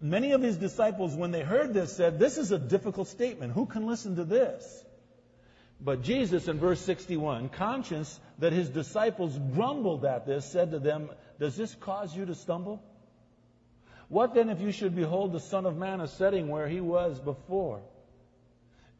Many 0.00 0.32
of 0.32 0.42
his 0.42 0.56
disciples, 0.56 1.14
when 1.14 1.30
they 1.30 1.42
heard 1.42 1.74
this, 1.74 1.96
said, 1.96 2.18
This 2.18 2.38
is 2.38 2.50
a 2.50 2.58
difficult 2.58 3.08
statement. 3.08 3.52
Who 3.52 3.66
can 3.66 3.86
listen 3.86 4.16
to 4.16 4.24
this? 4.24 4.84
But 5.80 6.02
Jesus, 6.02 6.48
in 6.48 6.58
verse 6.58 6.80
61, 6.80 7.50
conscious 7.50 8.18
that 8.38 8.52
his 8.52 8.68
disciples 8.68 9.38
grumbled 9.54 10.04
at 10.04 10.26
this, 10.26 10.44
said 10.44 10.72
to 10.72 10.80
them, 10.80 11.10
Does 11.38 11.56
this 11.56 11.74
cause 11.76 12.16
you 12.16 12.26
to 12.26 12.34
stumble? 12.34 12.82
What 14.08 14.34
then 14.34 14.48
if 14.48 14.60
you 14.60 14.72
should 14.72 14.96
behold 14.96 15.32
the 15.32 15.40
Son 15.40 15.66
of 15.66 15.76
Man 15.76 16.00
ascending 16.00 16.48
where 16.48 16.68
he 16.68 16.80
was 16.80 17.20
before? 17.20 17.82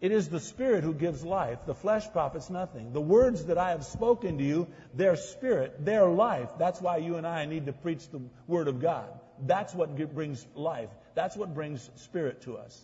It 0.00 0.12
is 0.12 0.28
the 0.28 0.38
Spirit 0.38 0.84
who 0.84 0.94
gives 0.94 1.24
life. 1.24 1.58
The 1.66 1.74
flesh 1.74 2.10
profits 2.12 2.50
nothing. 2.50 2.92
The 2.92 3.00
words 3.00 3.46
that 3.46 3.58
I 3.58 3.70
have 3.70 3.84
spoken 3.84 4.38
to 4.38 4.44
you, 4.44 4.68
their 4.94 5.16
spirit, 5.16 5.84
their 5.84 6.06
life. 6.06 6.50
That's 6.58 6.80
why 6.80 6.98
you 6.98 7.16
and 7.16 7.26
I 7.26 7.46
need 7.46 7.66
to 7.66 7.72
preach 7.72 8.08
the 8.08 8.20
Word 8.46 8.68
of 8.68 8.80
God. 8.80 9.08
That's 9.44 9.74
what 9.74 9.96
brings 10.14 10.46
life. 10.54 10.90
That's 11.14 11.36
what 11.36 11.52
brings 11.52 11.88
spirit 11.96 12.42
to 12.42 12.58
us. 12.58 12.80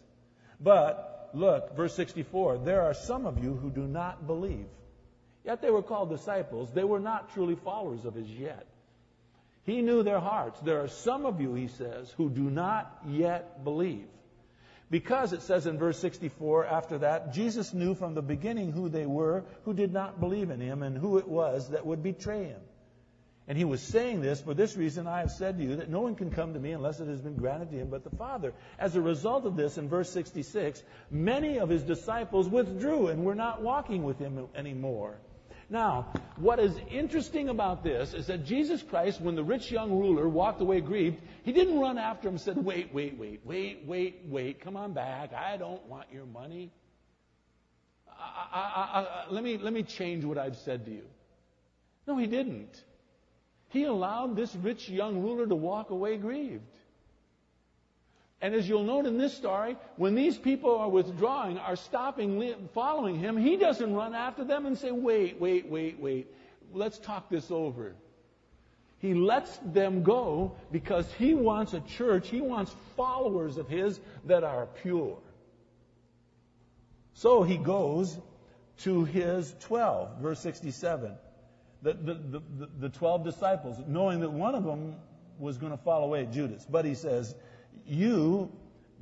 But, 0.60 1.30
look, 1.34 1.76
verse 1.76 1.94
64 1.94 2.58
there 2.58 2.82
are 2.82 2.94
some 2.94 3.26
of 3.26 3.42
you 3.42 3.54
who 3.54 3.70
do 3.70 3.87
not 3.87 4.26
believe. 4.26 4.66
Yet 5.44 5.60
they 5.60 5.70
were 5.70 5.82
called 5.82 6.10
disciples. 6.10 6.72
They 6.72 6.84
were 6.84 7.00
not 7.00 7.32
truly 7.34 7.54
followers 7.54 8.04
of 8.04 8.14
his 8.14 8.28
yet. 8.28 8.66
He 9.64 9.81
knew 9.81 10.03
their 10.03 10.20
hearts. 10.20 10.61
There 10.61 10.83
are 10.83 10.88
some 10.88 11.24
of 11.24 11.40
you, 11.40 11.55
he 11.55 11.68
says, 11.68 12.11
who 12.16 12.29
do 12.29 12.50
not 12.50 13.00
yet 13.07 13.64
believe. 13.64 14.07
Because 14.90 15.33
it 15.33 15.42
says 15.42 15.66
in 15.66 15.79
verse 15.79 15.98
64 15.98 16.66
after 16.66 16.98
that, 16.98 17.33
Jesus 17.33 17.72
knew 17.72 17.94
from 17.94 18.14
the 18.14 18.22
beginning 18.22 18.70
who 18.70 18.88
they 18.88 19.07
were 19.07 19.44
who 19.64 19.72
did 19.72 19.92
not 19.92 20.20
believe 20.20 20.50
in 20.50 20.61
him 20.61 20.83
and 20.83 20.96
who 20.96 21.18
it 21.18 21.27
was 21.27 21.70
that 21.70 21.87
would 21.87 22.03
betray 22.03 22.44
him. 22.44 22.61
And 23.46 23.59
he 23.59 23.64
was 23.64 23.83
saying 23.83 24.22
this, 24.22 24.40
for 24.40 24.55
this 24.55 24.77
reason 24.77 25.07
I 25.07 25.20
have 25.20 25.31
said 25.31 25.59
to 25.59 25.64
you 25.64 25.77
that 25.77 25.90
no 25.90 26.00
one 26.00 26.14
can 26.14 26.31
come 26.31 26.55
to 26.55 26.61
me 26.61 26.72
unless 26.72 27.00
it 27.00 27.09
has 27.09 27.20
been 27.20 27.37
granted 27.37 27.70
to 27.70 27.77
him 27.77 27.88
but 27.90 28.05
the 28.05 28.16
Father. 28.16 28.55
As 28.79 28.96
a 28.96 29.03
result 29.03 29.44
of 29.44 29.57
this, 29.57 29.77
in 29.77 29.88
verse 29.88 30.11
66, 30.11 30.83
many 31.11 31.59
of 31.59 31.68
his 31.68 31.83
disciples 31.83 32.48
withdrew 32.48 33.09
and 33.09 33.24
were 33.24 33.35
not 33.35 33.62
walking 33.62 34.03
with 34.03 34.18
him 34.18 34.46
anymore. 34.55 35.16
Now, 35.70 36.12
what 36.37 36.59
is 36.59 36.77
interesting 36.90 37.48
about 37.48 37.83
this 37.83 38.14
is 38.14 38.27
that 38.27 38.44
Jesus 38.44 38.83
Christ, 38.83 39.20
when 39.20 39.35
the 39.35 39.44
rich 39.44 39.70
young 39.70 39.90
ruler 39.90 40.29
walked 40.29 40.61
away 40.61 40.81
grieved, 40.81 41.18
he 41.42 41.53
didn't 41.53 41.79
run 41.79 41.98
after 41.98 42.29
him 42.29 42.35
and 42.35 42.40
said, 42.40 42.57
Wait, 42.57 42.92
wait, 42.92 43.18
wait, 43.18 43.40
wait, 43.44 43.83
wait, 43.87 44.22
wait, 44.27 44.61
come 44.61 44.77
on 44.77 44.92
back. 44.92 45.33
I 45.33 45.57
don't 45.57 45.85
want 45.87 46.07
your 46.12 46.27
money. 46.27 46.70
I, 48.09 48.20
I, 48.53 49.00
I, 49.00 49.33
let, 49.33 49.42
me, 49.42 49.59
let 49.59 49.72
me 49.72 49.83
change 49.83 50.24
what 50.24 50.38
I've 50.38 50.57
said 50.57 50.85
to 50.87 50.90
you. 50.90 51.05
No, 52.07 52.16
he 52.16 52.27
didn't. 52.27 52.83
He 53.70 53.85
allowed 53.85 54.37
this 54.37 54.55
rich 54.55 54.88
young 54.88 55.20
ruler 55.20 55.46
to 55.46 55.55
walk 55.55 55.90
away 55.90 56.16
grieved. 56.16 56.73
And 58.44 58.54
as 58.54 58.68
you'll 58.68 58.85
note 58.85 59.07
in 59.07 59.16
this 59.16 59.35
story, 59.35 59.74
when 59.96 60.14
these 60.14 60.37
people 60.37 60.76
are 60.76 60.90
withdrawing, 60.90 61.57
are 61.57 61.76
stopping, 61.76 62.54
following 62.74 63.18
him, 63.18 63.38
he 63.38 63.57
doesn't 63.57 63.94
run 63.94 64.14
after 64.14 64.44
them 64.44 64.66
and 64.66 64.76
say, 64.76 64.90
wait, 64.90 65.40
wait, 65.40 65.66
wait, 65.66 65.98
wait. 65.98 66.26
Let's 66.70 66.98
talk 66.98 67.30
this 67.30 67.50
over. 67.50 67.94
He 68.98 69.14
lets 69.14 69.57
them 69.64 70.02
go 70.02 70.57
because 70.70 71.11
he 71.14 71.33
wants 71.33 71.72
a 71.72 71.80
church, 71.80 72.28
he 72.28 72.42
wants 72.42 72.76
followers 72.98 73.57
of 73.57 73.66
his 73.66 73.98
that 74.26 74.44
are 74.44 74.66
pure. 74.83 75.16
So 77.14 77.44
he 77.44 77.57
goes 77.57 78.18
to 78.80 79.07
his 79.07 79.54
12, 79.61 80.18
verse 80.20 80.40
67. 80.40 81.12
The, 81.80 81.94
the, 81.94 82.14
the, 82.14 82.42
the 82.78 82.88
12 82.90 83.24
disciples, 83.24 83.78
knowing 83.87 84.20
that 84.20 84.33
one 84.33 84.54
of 84.54 84.64
them 84.64 84.96
was 85.38 85.57
going 85.57 85.72
to 85.72 85.83
fall 85.83 86.04
away, 86.04 86.28
Judas. 86.30 86.66
But 86.68 86.85
he 86.85 86.94
says, 86.94 87.35
you 87.86 88.50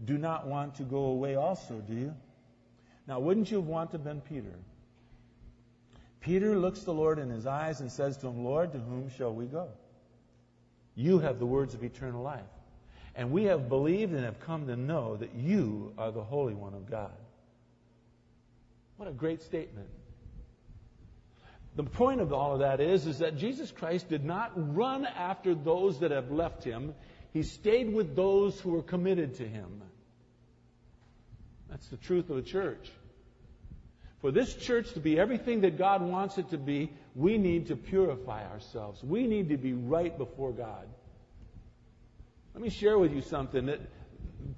do 0.04 0.18
not 0.18 0.46
want 0.46 0.74
to 0.76 0.82
go 0.82 1.04
away 1.04 1.36
also, 1.36 1.74
do 1.74 1.94
you? 1.94 2.14
Now, 3.06 3.20
wouldn't 3.20 3.50
you 3.50 3.60
want 3.60 3.90
to 3.90 3.96
have 3.96 4.04
been 4.04 4.20
Peter? 4.20 4.54
Peter 6.20 6.56
looks 6.56 6.82
the 6.82 6.94
Lord 6.94 7.18
in 7.18 7.30
his 7.30 7.46
eyes 7.46 7.80
and 7.80 7.90
says 7.90 8.16
to 8.18 8.28
him, 8.28 8.44
Lord, 8.44 8.72
to 8.72 8.78
whom 8.78 9.10
shall 9.16 9.34
we 9.34 9.46
go? 9.46 9.68
You 10.94 11.18
have 11.18 11.38
the 11.38 11.46
words 11.46 11.74
of 11.74 11.82
eternal 11.82 12.22
life. 12.22 12.40
And 13.14 13.30
we 13.30 13.44
have 13.44 13.68
believed 13.68 14.12
and 14.14 14.24
have 14.24 14.40
come 14.40 14.66
to 14.68 14.76
know 14.76 15.16
that 15.16 15.34
you 15.34 15.92
are 15.98 16.10
the 16.10 16.22
Holy 16.22 16.54
One 16.54 16.74
of 16.74 16.88
God. 16.90 17.12
What 18.96 19.08
a 19.08 19.12
great 19.12 19.42
statement. 19.42 19.88
The 21.74 21.82
point 21.82 22.20
of 22.20 22.32
all 22.32 22.52
of 22.52 22.60
that 22.60 22.80
is, 22.80 23.06
is 23.06 23.18
that 23.18 23.36
Jesus 23.36 23.70
Christ 23.72 24.08
did 24.08 24.24
not 24.24 24.52
run 24.54 25.06
after 25.06 25.54
those 25.54 25.98
that 26.00 26.10
have 26.10 26.30
left 26.30 26.62
him. 26.62 26.94
He 27.32 27.42
stayed 27.42 27.92
with 27.92 28.14
those 28.14 28.60
who 28.60 28.70
were 28.70 28.82
committed 28.82 29.36
to 29.36 29.48
him. 29.48 29.82
That's 31.70 31.88
the 31.88 31.96
truth 31.96 32.28
of 32.28 32.36
the 32.36 32.42
church. 32.42 32.90
For 34.20 34.30
this 34.30 34.54
church 34.54 34.92
to 34.92 35.00
be 35.00 35.18
everything 35.18 35.62
that 35.62 35.78
God 35.78 36.02
wants 36.02 36.38
it 36.38 36.50
to 36.50 36.58
be, 36.58 36.92
we 37.14 37.38
need 37.38 37.68
to 37.68 37.76
purify 37.76 38.48
ourselves. 38.48 39.02
We 39.02 39.26
need 39.26 39.48
to 39.48 39.56
be 39.56 39.72
right 39.72 40.16
before 40.16 40.52
God. 40.52 40.86
Let 42.54 42.62
me 42.62 42.68
share 42.68 42.98
with 42.98 43.12
you 43.12 43.22
something 43.22 43.66
that, 43.66 43.80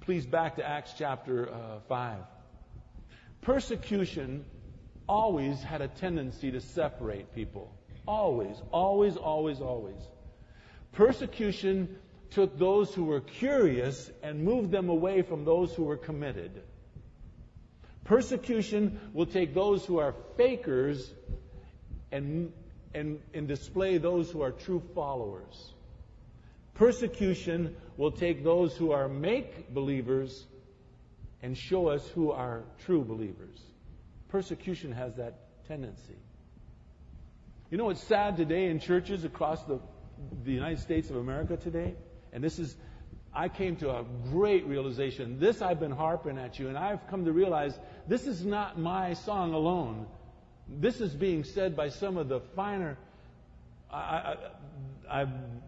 please 0.01 0.25
back 0.25 0.57
to 0.57 0.67
Acts 0.67 0.93
chapter 0.97 1.49
uh, 1.49 1.79
5. 1.87 2.17
Persecution 3.41 4.43
always 5.07 5.61
had 5.63 5.81
a 5.81 5.87
tendency 5.87 6.51
to 6.51 6.59
separate 6.59 7.33
people. 7.33 7.73
Always, 8.07 8.57
always, 8.71 9.15
always, 9.15 9.61
always. 9.61 10.01
Persecution 10.91 11.97
took 12.35 12.59
those 12.59 12.93
who 12.93 13.05
were 13.05 13.21
curious 13.21 14.11
and 14.21 14.43
moved 14.43 14.69
them 14.69 14.89
away 14.89 15.21
from 15.21 15.45
those 15.45 15.73
who 15.73 15.83
were 15.83 15.95
committed. 15.95 16.51
Persecution 18.03 18.99
will 19.13 19.25
take 19.25 19.53
those 19.53 19.85
who 19.85 19.99
are 19.99 20.13
fakers 20.35 21.13
and, 22.11 22.51
and, 22.93 23.21
and 23.33 23.47
display 23.47 23.97
those 23.97 24.29
who 24.29 24.41
are 24.41 24.51
true 24.51 24.83
followers. 24.93 25.71
Persecution 26.73 27.73
will 27.95 28.11
take 28.11 28.43
those 28.43 28.75
who 28.75 28.91
are 28.91 29.07
make 29.07 29.73
believers 29.73 30.45
and 31.41 31.57
show 31.57 31.87
us 31.87 32.05
who 32.09 32.31
are 32.31 32.63
true 32.85 33.05
believers. 33.05 33.57
Persecution 34.27 34.91
has 34.91 35.15
that 35.15 35.35
tendency. 35.69 36.17
You 37.71 37.77
know 37.77 37.85
what's 37.85 38.03
sad 38.03 38.35
today 38.35 38.65
in 38.65 38.81
churches 38.81 39.23
across 39.23 39.63
the, 39.63 39.79
the 40.43 40.51
United 40.51 40.79
States 40.79 41.09
of 41.09 41.15
America 41.15 41.55
today? 41.55 41.95
And 42.35 42.43
this 42.43 42.59
is, 42.59 42.75
I 43.33 43.47
came 43.47 43.77
to 43.77 43.89
a 43.91 44.03
great 44.29 44.67
realization. 44.67 45.39
This 45.39 45.61
I've 45.61 45.79
been 45.79 45.91
harping 45.91 46.37
at 46.37 46.59
you, 46.59 46.67
and 46.67 46.77
I've 46.77 47.07
come 47.07 47.23
to 47.23 47.31
realize 47.31 47.79
this 48.09 48.27
is 48.27 48.45
not 48.45 48.77
my 48.77 49.13
song 49.13 49.53
alone. 49.53 50.05
This 50.67 50.99
is 50.99 51.13
being 51.15 51.45
said 51.45 51.77
by 51.77 51.87
some 51.87 52.17
of 52.17 52.27
the 52.27 52.41
finer. 52.41 52.97
I, 53.89 54.35
I, 55.09 55.21
I 55.21 55.27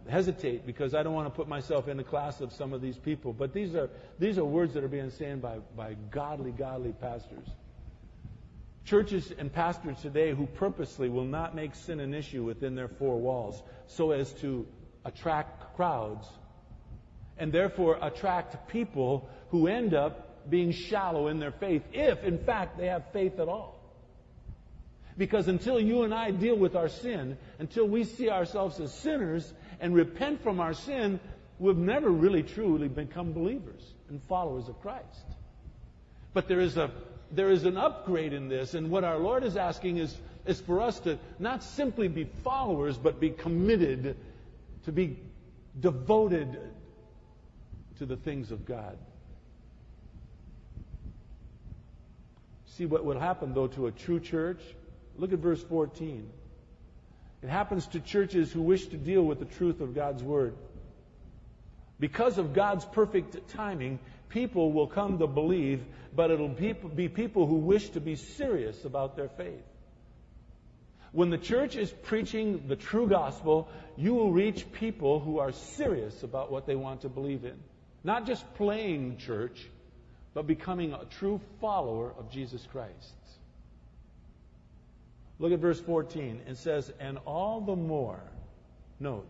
hesitate 0.10 0.65
because 0.65 0.93
I 0.93 1.03
don't 1.03 1.13
want 1.13 1.27
to 1.27 1.34
put 1.34 1.47
myself 1.47 1.88
in 1.88 1.95
the 1.95 2.03
class 2.03 2.41
of 2.41 2.51
some 2.51 2.73
of 2.73 2.82
these 2.82 2.97
people, 2.97 3.32
but 3.32 3.53
these 3.53 3.73
are 3.73 3.89
these 4.19 4.38
are 4.38 4.43
words 4.43 4.73
that 4.73 4.84
are 4.84 4.89
being 4.89 5.12
said 5.12 5.41
by, 5.41 5.60
by 5.77 5.95
godly, 6.12 6.51
godly 6.51 6.91
pastors. 6.91 7.47
Churches 8.84 9.32
and 9.38 9.53
pastors 9.53 10.01
today 10.01 10.34
who 10.34 10.47
purposely 10.47 11.08
will 11.08 11.25
not 11.25 11.56
make 11.56 11.75
sin 11.75 12.02
an 12.02 12.13
issue 12.13 12.44
within 12.44 12.75
their 12.75 12.89
four 12.89 13.17
walls 13.19 13.63
so 13.85 14.12
as 14.12 14.33
to 14.41 14.67
attract 15.06 15.75
crowds 15.77 16.27
and 17.38 17.52
therefore 17.52 17.98
attract 18.02 18.67
people 18.69 19.29
who 19.50 19.67
end 19.67 19.94
up 19.94 20.50
being 20.50 20.71
shallow 20.71 21.27
in 21.27 21.40
their 21.40 21.52
faith, 21.52 21.83
if 21.94 22.23
in 22.23 22.38
fact 22.38 22.77
they 22.77 22.88
have 22.88 23.12
faith 23.12 23.40
at 23.40 23.48
all. 23.48 23.75
Because 25.17 25.48
until 25.48 25.79
you 25.79 26.04
and 26.04 26.13
I 26.13 26.31
deal 26.31 26.56
with 26.56 26.75
our 26.75 26.90
sin, 26.90 27.38
until 27.60 27.88
we 27.88 28.04
see 28.04 28.29
ourselves 28.29 28.79
as 28.79 28.94
sinners 28.94 29.52
and 29.79 29.96
repent 29.96 30.44
from 30.44 30.60
our 30.60 30.73
sin, 30.73 31.19
we've 31.60 31.77
never 31.77 32.10
really 32.10 32.44
truly 32.44 32.88
become 32.88 33.33
believers 33.33 33.81
and 34.10 34.21
followers 34.23 34.69
of 34.69 34.79
Christ. 34.81 35.25
But 36.33 36.48
there 36.48 36.60
is 36.60 36.77
a 36.77 36.92
there 37.31 37.50
is 37.50 37.65
an 37.65 37.77
upgrade 37.77 38.33
in 38.33 38.48
this, 38.48 38.73
and 38.73 38.90
what 38.90 39.04
our 39.04 39.17
Lord 39.17 39.44
is 39.44 39.58
asking 39.58 39.98
is, 39.98 40.15
is 40.46 40.62
for 40.62 40.81
us 40.81 41.00
to 41.02 41.19
not 41.40 41.63
simply 41.63 42.08
be 42.08 42.25
followers, 42.44 42.98
but 42.98 43.19
be 43.19 43.31
committed, 43.31 44.15
to 44.85 44.92
be 44.92 45.19
devoted 45.79 46.58
to 48.00 48.06
the 48.06 48.17
things 48.17 48.52
of 48.52 48.65
God. 48.65 48.98
See 52.65 52.85
what 52.85 53.06
would 53.06 53.17
happen, 53.17 53.54
though, 53.54 53.67
to 53.67 53.87
a 53.87 53.91
true 53.91 54.19
church 54.19 54.62
Look 55.17 55.33
at 55.33 55.39
verse 55.39 55.63
14. 55.63 56.29
It 57.41 57.50
happens 57.50 57.87
to 57.87 58.00
churches 58.00 58.52
who 58.52 58.62
wish 58.62 58.87
to 58.87 58.98
deal 58.98 59.23
with 59.23 59.39
the 59.39 59.45
truth 59.45 59.81
of 59.81 59.95
God's 59.95 60.23
Word. 60.23 60.56
Because 62.00 62.37
of 62.37 62.54
God's 62.54 62.85
perfect 62.85 63.50
timing, 63.50 64.00
people 64.29 64.71
will 64.71 64.87
come 64.87 65.17
to 65.17 65.27
believe, 65.27 65.83
but 66.15 66.29
it'll 66.29 66.48
be 66.48 67.10
people 67.10 67.48
who 67.48 67.56
wish 67.56 67.89
to 67.89 68.00
be 68.00 68.15
serious 68.15 68.85
about 68.85 69.15
their 69.15 69.29
faith. 69.29 69.63
When 71.12 71.31
the 71.31 71.37
church 71.37 71.75
is 71.75 71.89
preaching 71.89 72.65
the 72.67 72.75
true 72.75 73.08
gospel, 73.08 73.69
you 73.95 74.13
will 74.13 74.31
reach 74.31 74.71
people 74.73 75.19
who 75.19 75.39
are 75.39 75.52
serious 75.52 76.21
about 76.21 76.52
what 76.52 76.67
they 76.67 76.75
want 76.75 77.02
to 77.02 77.10
believe 77.10 77.45
in. 77.45 77.58
Not 78.08 78.25
just 78.25 78.53
playing 78.53 79.17
church, 79.17 79.67
but 80.33 80.47
becoming 80.47 80.93
a 80.93 81.03
true 81.19 81.41
follower 81.60 82.13
of 82.17 82.31
Jesus 82.31 82.65
Christ. 82.71 83.15
Look 85.39 85.51
at 85.51 85.60
verse 85.60 85.81
14. 85.81 86.39
It 86.47 86.55
says, 86.55 86.89
And 87.01 87.17
all 87.25 87.60
the 87.60 87.75
more, 87.75 88.21
note, 89.01 89.27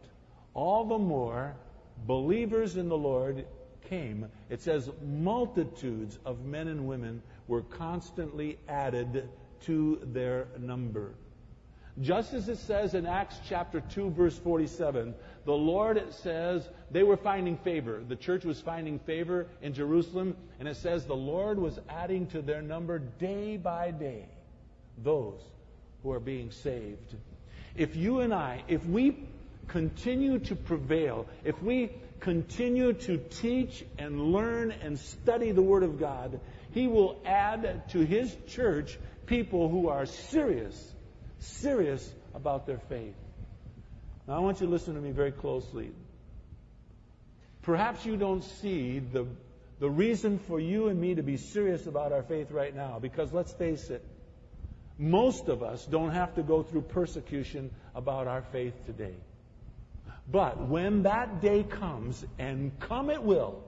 all 0.53 0.85
the 0.85 0.99
more 0.99 1.55
believers 2.05 2.77
in 2.77 2.87
the 2.87 2.95
Lord 2.95 3.47
came. 3.89 4.27
It 4.47 4.61
says, 4.61 4.91
multitudes 5.03 6.19
of 6.23 6.45
men 6.45 6.67
and 6.67 6.87
women 6.87 7.23
were 7.47 7.63
constantly 7.63 8.59
added 8.69 9.27
to 9.61 9.99
their 10.03 10.49
number. 10.59 11.15
Just 12.01 12.33
as 12.33 12.47
it 12.47 12.59
says 12.59 12.93
in 12.93 13.07
Acts 13.07 13.39
chapter 13.49 13.81
2, 13.81 14.11
verse 14.11 14.37
47, 14.37 15.15
the 15.45 15.53
Lord 15.53 16.13
says 16.13 16.67
they 16.91 17.01
were 17.01 17.17
finding 17.17 17.57
favor. 17.57 18.03
The 18.07 18.15
church 18.15 18.45
was 18.45 18.61
finding 18.61 18.99
favor 18.99 19.47
in 19.63 19.73
Jerusalem, 19.73 20.35
and 20.59 20.67
it 20.67 20.77
says 20.77 21.05
the 21.05 21.15
Lord 21.15 21.57
was 21.57 21.79
adding 21.89 22.27
to 22.27 22.41
their 22.43 22.61
number 22.61 22.99
day 22.99 23.57
by 23.57 23.91
day 23.91 24.25
those 25.03 25.41
who 26.03 26.11
are 26.11 26.19
being 26.19 26.51
saved. 26.51 27.15
If 27.75 27.95
you 27.95 28.19
and 28.19 28.33
I, 28.33 28.63
if 28.67 28.85
we 28.85 29.27
continue 29.67 30.39
to 30.39 30.55
prevail, 30.55 31.27
if 31.43 31.61
we 31.61 31.91
continue 32.19 32.93
to 32.93 33.17
teach 33.17 33.83
and 33.97 34.31
learn 34.31 34.71
and 34.71 34.99
study 34.99 35.51
the 35.51 35.61
Word 35.61 35.83
of 35.83 35.99
God, 35.99 36.39
He 36.71 36.87
will 36.87 37.19
add 37.25 37.89
to 37.89 37.99
His 37.99 38.35
church 38.47 38.97
people 39.25 39.69
who 39.69 39.89
are 39.89 40.05
serious, 40.05 40.93
serious 41.39 42.07
about 42.33 42.65
their 42.65 42.79
faith. 42.79 43.15
Now, 44.27 44.35
I 44.35 44.39
want 44.39 44.59
you 44.59 44.67
to 44.67 44.71
listen 44.71 44.95
to 44.95 45.01
me 45.01 45.11
very 45.11 45.31
closely. 45.31 45.91
Perhaps 47.61 48.05
you 48.05 48.17
don't 48.17 48.43
see 48.43 48.99
the, 48.99 49.25
the 49.79 49.89
reason 49.89 50.39
for 50.39 50.59
you 50.59 50.87
and 50.87 50.99
me 50.99 51.15
to 51.15 51.23
be 51.23 51.37
serious 51.37 51.85
about 51.87 52.11
our 52.11 52.23
faith 52.23 52.51
right 52.51 52.75
now, 52.75 52.99
because 52.99 53.31
let's 53.31 53.53
face 53.53 53.89
it, 53.89 54.03
most 54.97 55.47
of 55.47 55.63
us 55.63 55.85
don't 55.85 56.11
have 56.11 56.35
to 56.35 56.43
go 56.43 56.63
through 56.63 56.81
persecution 56.81 57.69
about 57.93 58.27
our 58.27 58.41
faith 58.41 58.73
today. 58.85 59.15
But 60.29 60.67
when 60.67 61.03
that 61.03 61.41
day 61.41 61.63
comes, 61.63 62.25
and 62.37 62.77
come 62.79 63.09
it 63.09 63.23
will, 63.23 63.63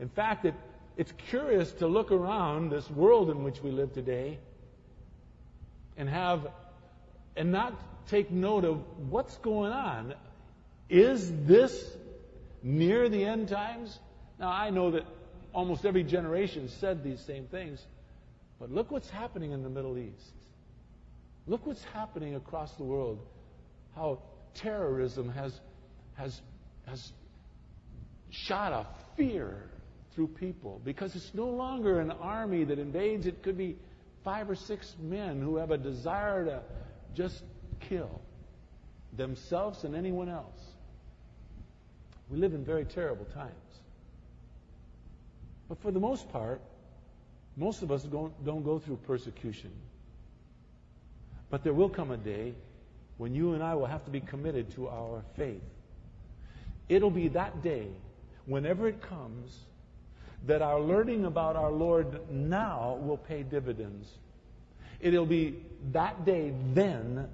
in 0.00 0.08
fact, 0.08 0.44
it, 0.44 0.54
it's 0.96 1.12
curious 1.28 1.70
to 1.74 1.86
look 1.86 2.10
around 2.10 2.70
this 2.70 2.90
world 2.90 3.30
in 3.30 3.44
which 3.44 3.62
we 3.62 3.70
live 3.70 3.92
today 3.92 4.38
and 5.96 6.08
have, 6.08 6.46
and 7.36 7.52
not 7.52 7.74
take 8.08 8.30
note 8.30 8.64
of 8.64 8.82
what's 9.10 9.36
going 9.38 9.72
on. 9.72 10.14
Is 10.88 11.30
this 11.46 11.96
near 12.62 13.08
the 13.08 13.24
end 13.24 13.48
times? 13.48 13.98
Now, 14.38 14.50
I 14.50 14.70
know 14.70 14.90
that 14.92 15.04
almost 15.52 15.84
every 15.84 16.02
generation 16.02 16.68
said 16.68 17.02
these 17.02 17.20
same 17.20 17.46
things, 17.46 17.84
but 18.58 18.70
look 18.70 18.90
what's 18.90 19.10
happening 19.10 19.52
in 19.52 19.62
the 19.62 19.70
Middle 19.70 19.96
East. 19.98 20.32
Look 21.46 21.66
what's 21.66 21.84
happening 21.84 22.34
across 22.34 22.72
the 22.72 22.84
world. 22.84 23.20
How 23.94 24.18
terrorism 24.54 25.30
has, 25.30 25.58
has, 26.14 26.40
has 26.86 27.12
shot 28.30 28.72
a 28.72 28.86
fear 29.16 29.70
through 30.14 30.28
people 30.28 30.80
because 30.84 31.14
it's 31.16 31.32
no 31.34 31.48
longer 31.48 32.00
an 32.00 32.10
army 32.10 32.64
that 32.64 32.78
invades. 32.78 33.26
It 33.26 33.42
could 33.42 33.58
be 33.58 33.76
five 34.24 34.48
or 34.48 34.54
six 34.54 34.96
men 35.00 35.40
who 35.40 35.56
have 35.56 35.70
a 35.70 35.78
desire 35.78 36.44
to 36.46 36.62
just 37.14 37.42
kill 37.80 38.20
themselves 39.16 39.84
and 39.84 39.94
anyone 39.94 40.28
else. 40.28 40.60
We 42.30 42.38
live 42.38 42.54
in 42.54 42.64
very 42.64 42.86
terrible 42.86 43.26
times. 43.26 43.52
But 45.68 45.80
for 45.80 45.90
the 45.90 46.00
most 46.00 46.30
part, 46.32 46.60
most 47.56 47.82
of 47.82 47.92
us 47.92 48.02
don't, 48.02 48.44
don't 48.44 48.64
go 48.64 48.78
through 48.78 48.96
persecution. 49.06 49.70
But 51.50 51.62
there 51.62 51.72
will 51.72 51.88
come 51.88 52.10
a 52.10 52.16
day 52.16 52.54
when 53.18 53.34
you 53.34 53.52
and 53.52 53.62
I 53.62 53.74
will 53.74 53.86
have 53.86 54.04
to 54.06 54.10
be 54.10 54.20
committed 54.20 54.74
to 54.74 54.88
our 54.88 55.22
faith. 55.36 55.62
It'll 56.88 57.10
be 57.10 57.28
that 57.28 57.62
day, 57.62 57.88
whenever 58.46 58.88
it 58.88 59.00
comes, 59.00 59.56
that 60.46 60.62
our 60.62 60.80
learning 60.80 61.24
about 61.24 61.56
our 61.56 61.70
Lord 61.70 62.20
now 62.30 62.98
will 63.00 63.16
pay 63.16 63.42
dividends. 63.42 64.08
It'll 65.00 65.26
be 65.26 65.56
that 65.92 66.24
day 66.24 66.52
then 66.72 67.28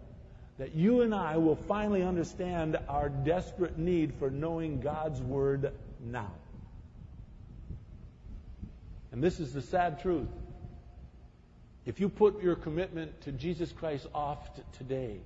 that 0.59 0.75
you 0.75 1.01
and 1.01 1.15
I 1.15 1.39
will 1.39 1.57
finally 1.57 2.03
understand 2.03 2.79
our 2.89 3.09
desperate 3.09 3.79
need 3.79 4.15
for 4.19 4.31
knowing 4.31 4.81
God's 4.81 5.21
Word 5.23 5.73
now. 6.05 6.31
And 9.13 9.23
this 9.23 9.41
is 9.41 9.53
the 9.53 9.63
sad 9.63 10.01
truth. 10.01 10.29
If 11.87 11.99
you 11.99 12.09
put 12.09 12.43
your 12.43 12.55
commitment 12.55 13.21
to 13.23 13.33
Jesus 13.33 13.73
Christ 13.73 14.07
off 14.15 14.55
t- 14.55 14.63
today, 14.79 15.17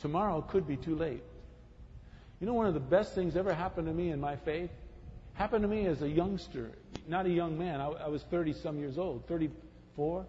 tomorrow 0.00 0.42
could 0.42 0.66
be 0.66 0.76
too 0.76 0.96
late. 0.96 1.22
You 2.40 2.46
know, 2.46 2.54
one 2.54 2.66
of 2.66 2.74
the 2.74 2.80
best 2.80 3.14
things 3.14 3.36
ever 3.36 3.54
happened 3.54 3.86
to 3.86 3.94
me 3.94 4.10
in 4.10 4.20
my 4.20 4.36
faith 4.36 4.70
happened 5.34 5.62
to 5.62 5.68
me 5.68 5.86
as 5.86 6.02
a 6.02 6.08
youngster, 6.08 6.72
not 7.10 7.26
a 7.26 7.30
young 7.30 7.58
man. 7.58 7.80
I, 7.80 7.88
I 7.88 8.08
was 8.08 8.22
30 8.22 8.54
some 8.54 8.78
years 8.78 8.98
old, 8.98 9.26
34. 9.28 10.24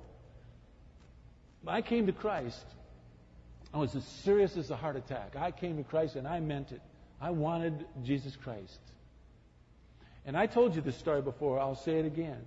I 1.68 1.82
came 1.82 2.08
to 2.08 2.12
Christ. 2.12 2.66
I 3.74 3.78
was 3.78 3.96
as 3.96 4.04
serious 4.04 4.58
as 4.58 4.72
a 4.72 4.76
heart 4.76 4.96
attack. 4.96 5.36
I 5.38 5.52
came 5.52 5.78
to 5.78 5.84
Christ 5.84 6.16
and 6.16 6.28
I 6.28 6.40
meant 6.40 6.72
it. 6.72 6.82
I 7.22 7.30
wanted 7.30 7.86
Jesus 8.04 8.36
Christ. 8.36 8.80
And 10.26 10.36
I 10.36 10.48
told 10.48 10.76
you 10.76 10.82
this 10.82 10.98
story 10.98 11.22
before. 11.22 11.60
I'll 11.60 11.76
say 11.76 12.00
it 12.00 12.06
again 12.06 12.46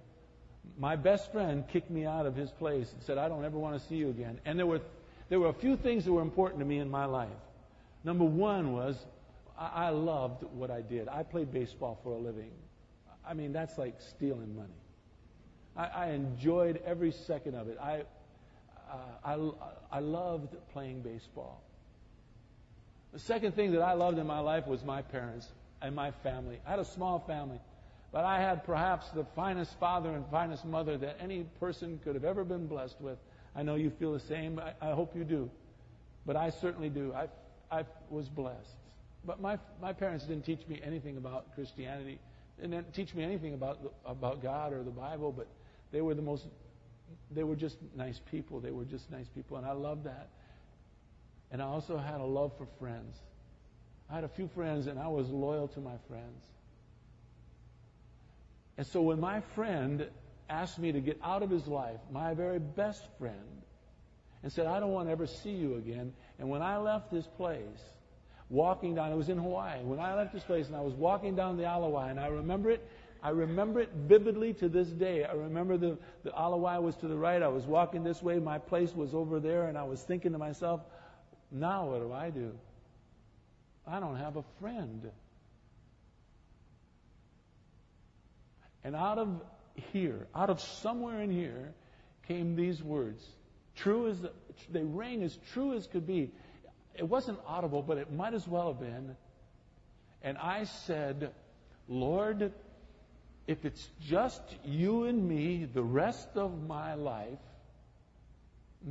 my 0.78 0.97
best 0.97 1.30
friend 1.32 1.64
kicked 1.68 1.91
me 1.91 2.05
out 2.05 2.26
of 2.26 2.35
his 2.35 2.51
place 2.51 2.93
and 2.93 3.03
said, 3.03 3.18
I 3.18 3.28
don't 3.28 3.45
ever 3.45 3.59
want 3.59 3.80
to 3.80 3.89
see 3.89 3.97
you 3.97 4.09
again. 4.11 4.41
And 4.45 4.59
there 4.59 4.66
were, 4.66 4.80
there 5.28 5.39
were 5.39 5.49
a 5.49 5.55
few 5.55 5.76
things 5.76 6.05
that 6.05 6.12
were 6.12 6.22
important 6.22 6.61
to 6.61 6.64
me 6.64 6.78
in 6.78 6.91
my 6.91 7.05
life. 7.05 7.28
Number 8.03 8.24
one 8.24 8.72
was 8.72 8.97
I, 9.59 9.87
I 9.87 9.89
loved 9.91 10.43
what 10.53 10.70
I 10.70 10.80
did. 10.80 11.09
I 11.09 11.22
played 11.22 11.53
baseball 11.53 12.01
for 12.03 12.12
a 12.12 12.18
living. 12.18 12.51
I 13.27 13.35
mean, 13.35 13.53
that's 13.53 13.79
like 13.79 13.95
stealing 14.01 14.55
money. 14.55 14.68
I, 15.77 15.87
I 15.87 16.07
enjoyed 16.11 16.81
every 16.85 17.12
second 17.12 17.55
of 17.55 17.68
it. 17.68 17.79
I, 17.81 18.03
uh, 18.91 19.53
I, 19.93 19.97
I 19.97 20.01
loved 20.01 20.55
playing 20.72 21.03
baseball. 21.03 21.62
The 23.12 23.18
second 23.18 23.55
thing 23.55 23.72
that 23.72 23.83
I 23.83 23.93
loved 23.93 24.18
in 24.18 24.27
my 24.27 24.41
life 24.41 24.66
was 24.66 24.85
my 24.85 25.03
parents 25.03 25.49
and 25.81 25.95
my 25.95 26.11
family. 26.11 26.61
I 26.66 26.70
had 26.70 26.79
a 26.79 26.85
small 26.85 27.20
family. 27.20 27.61
But 28.12 28.25
I 28.25 28.41
had 28.41 28.64
perhaps 28.64 29.11
the 29.11 29.25
finest 29.35 29.77
father 29.81 30.11
and 30.11 30.25
finest 30.31 30.64
mother 30.64 30.97
that 30.99 31.16
any 31.20 31.45
person 31.59 31.99
could 32.05 32.14
have 32.14 32.25
ever 32.25 32.45
been 32.45 32.68
blessed 32.68 33.01
with. 33.01 33.18
I 33.57 33.64
know 33.64 33.75
you 33.75 33.91
feel 33.91 34.12
the 34.12 34.20
same. 34.20 34.61
I, 34.61 34.72
I 34.81 34.95
hope 34.95 35.16
you 35.16 35.25
do. 35.25 35.51
But 36.25 36.37
I 36.37 36.51
certainly 36.51 36.91
do. 36.91 37.12
I, 37.12 37.27
I 37.77 37.85
was 38.11 38.29
blessed. 38.29 38.77
But 39.25 39.41
my, 39.41 39.59
my 39.83 39.93
parents 39.93 40.27
didn't 40.27 40.45
teach 40.45 40.66
me 40.68 40.81
anything 40.85 41.16
about 41.16 41.53
Christianity. 41.57 42.20
They 42.59 42.66
didn't 42.66 42.92
teach 42.94 43.14
me 43.14 43.24
anything 43.24 43.55
about, 43.55 43.78
about 44.07 44.42
God 44.42 44.72
or 44.72 44.82
the 44.82 44.90
Bible, 44.90 45.32
but 45.32 45.48
they 45.92 46.00
were 46.00 46.14
the 46.14 46.22
most, 46.22 46.46
they 47.30 47.44
were 47.44 47.57
just 47.57 47.76
nice 47.96 48.20
people. 48.30 48.61
They 48.61 48.70
were 48.70 48.84
just 48.84 49.11
nice 49.11 49.28
people. 49.28 49.57
And 49.57 49.66
I 49.66 49.72
loved 49.72 50.05
that. 50.05 50.28
And 51.50 51.61
I 51.61 51.66
also 51.66 51.96
had 51.96 52.20
a 52.20 52.24
love 52.24 52.52
for 52.57 52.66
friends. 52.78 53.16
I 54.11 54.14
had 54.14 54.24
a 54.24 54.28
few 54.28 54.48
friends, 54.48 54.86
and 54.86 54.98
I 54.98 55.09
was 55.09 55.28
loyal 55.30 55.68
to 55.68 55.80
my 55.80 55.96
friends. 56.09 56.44
And 58.76 58.86
so 58.86 59.02
when 59.02 59.20
my 59.20 59.40
friend 59.55 60.09
asked 60.48 60.78
me 60.78 60.92
to 60.92 61.00
get 61.00 61.18
out 61.22 61.42
of 61.42 61.50
his 61.50 61.66
life, 61.66 62.00
my 62.11 62.34
very 62.34 62.59
best 62.59 63.02
friend, 63.18 63.62
and 64.42 64.52
said, 64.52 64.66
I 64.66 64.78
don't 64.78 64.90
want 64.90 65.09
to 65.09 65.12
ever 65.12 65.26
see 65.26 65.52
you 65.52 65.76
again. 65.76 66.12
And 66.38 66.50
when 66.50 66.61
I 66.61 66.76
left 66.76 67.11
this 67.11 67.26
place, 67.26 67.80
walking 68.55 68.94
down, 68.94 69.12
it 69.12 69.16
was 69.16 69.28
in 69.28 69.38
Hawaii, 69.38 69.82
when 69.82 69.98
I 69.98 70.14
left 70.14 70.32
this 70.32 70.44
place 70.44 70.68
and 70.68 70.76
I 70.76 70.80
was 70.80 70.94
walking 70.94 71.34
down 71.34 71.57
the 71.57 71.64
Ala 71.64 72.07
and 72.07 72.18
I 72.20 72.28
remember 72.28 72.70
it, 72.70 72.88
I 73.22 73.30
remember 73.30 73.80
it 73.80 73.90
vividly 73.94 74.52
to 74.55 74.68
this 74.68 74.88
day. 74.88 75.24
I 75.24 75.32
remember 75.32 75.76
the, 75.76 75.98
the 76.22 76.30
Ala 76.30 76.80
was 76.80 76.96
to 76.96 77.09
the 77.09 77.16
right, 77.16 77.42
I 77.42 77.48
was 77.48 77.64
walking 77.64 78.05
this 78.05 78.22
way, 78.22 78.38
my 78.38 78.59
place 78.59 78.94
was 78.94 79.14
over 79.14 79.40
there, 79.40 79.64
and 79.64 79.76
I 79.76 79.84
was 79.84 80.00
thinking 80.02 80.32
to 80.32 80.38
myself, 80.38 80.80
now 81.50 81.90
what 81.90 82.00
do 82.00 82.12
I 82.12 82.30
do? 82.30 82.52
I 83.86 84.00
don't 84.00 84.16
have 84.16 84.36
a 84.36 84.44
friend. 84.61 85.11
And 88.84 88.94
out 88.94 89.18
of 89.18 89.42
here, 89.92 90.26
out 90.34 90.50
of 90.50 90.61
somewhere 90.61 91.20
in 91.20 91.30
here, 91.30 91.72
came 92.28 92.57
these 92.57 92.82
words 92.82 93.22
True 93.76 94.09
as 94.09 94.18
they 94.70 94.82
rang 94.82 95.22
as 95.22 95.36
true 95.52 95.74
as 95.74 95.86
could 95.86 96.07
be. 96.07 96.30
It 96.95 97.09
wasn't 97.09 97.38
audible, 97.47 97.82
but 97.82 97.99
it 97.99 98.12
might 98.12 98.34
as 98.34 98.47
well 98.47 98.68
have 98.68 98.80
been. 98.80 99.16
And 100.22 100.38
I 100.38 100.64
said, 100.64 101.32
Lord, 101.88 102.53
if 103.47 103.64
it's 103.64 103.88
just 104.01 104.42
you 104.64 105.05
and 105.05 105.28
me 105.28 105.68
the 105.72 105.82
rest 105.82 106.28
of 106.36 106.66
my 106.66 106.95
life, 106.95 107.38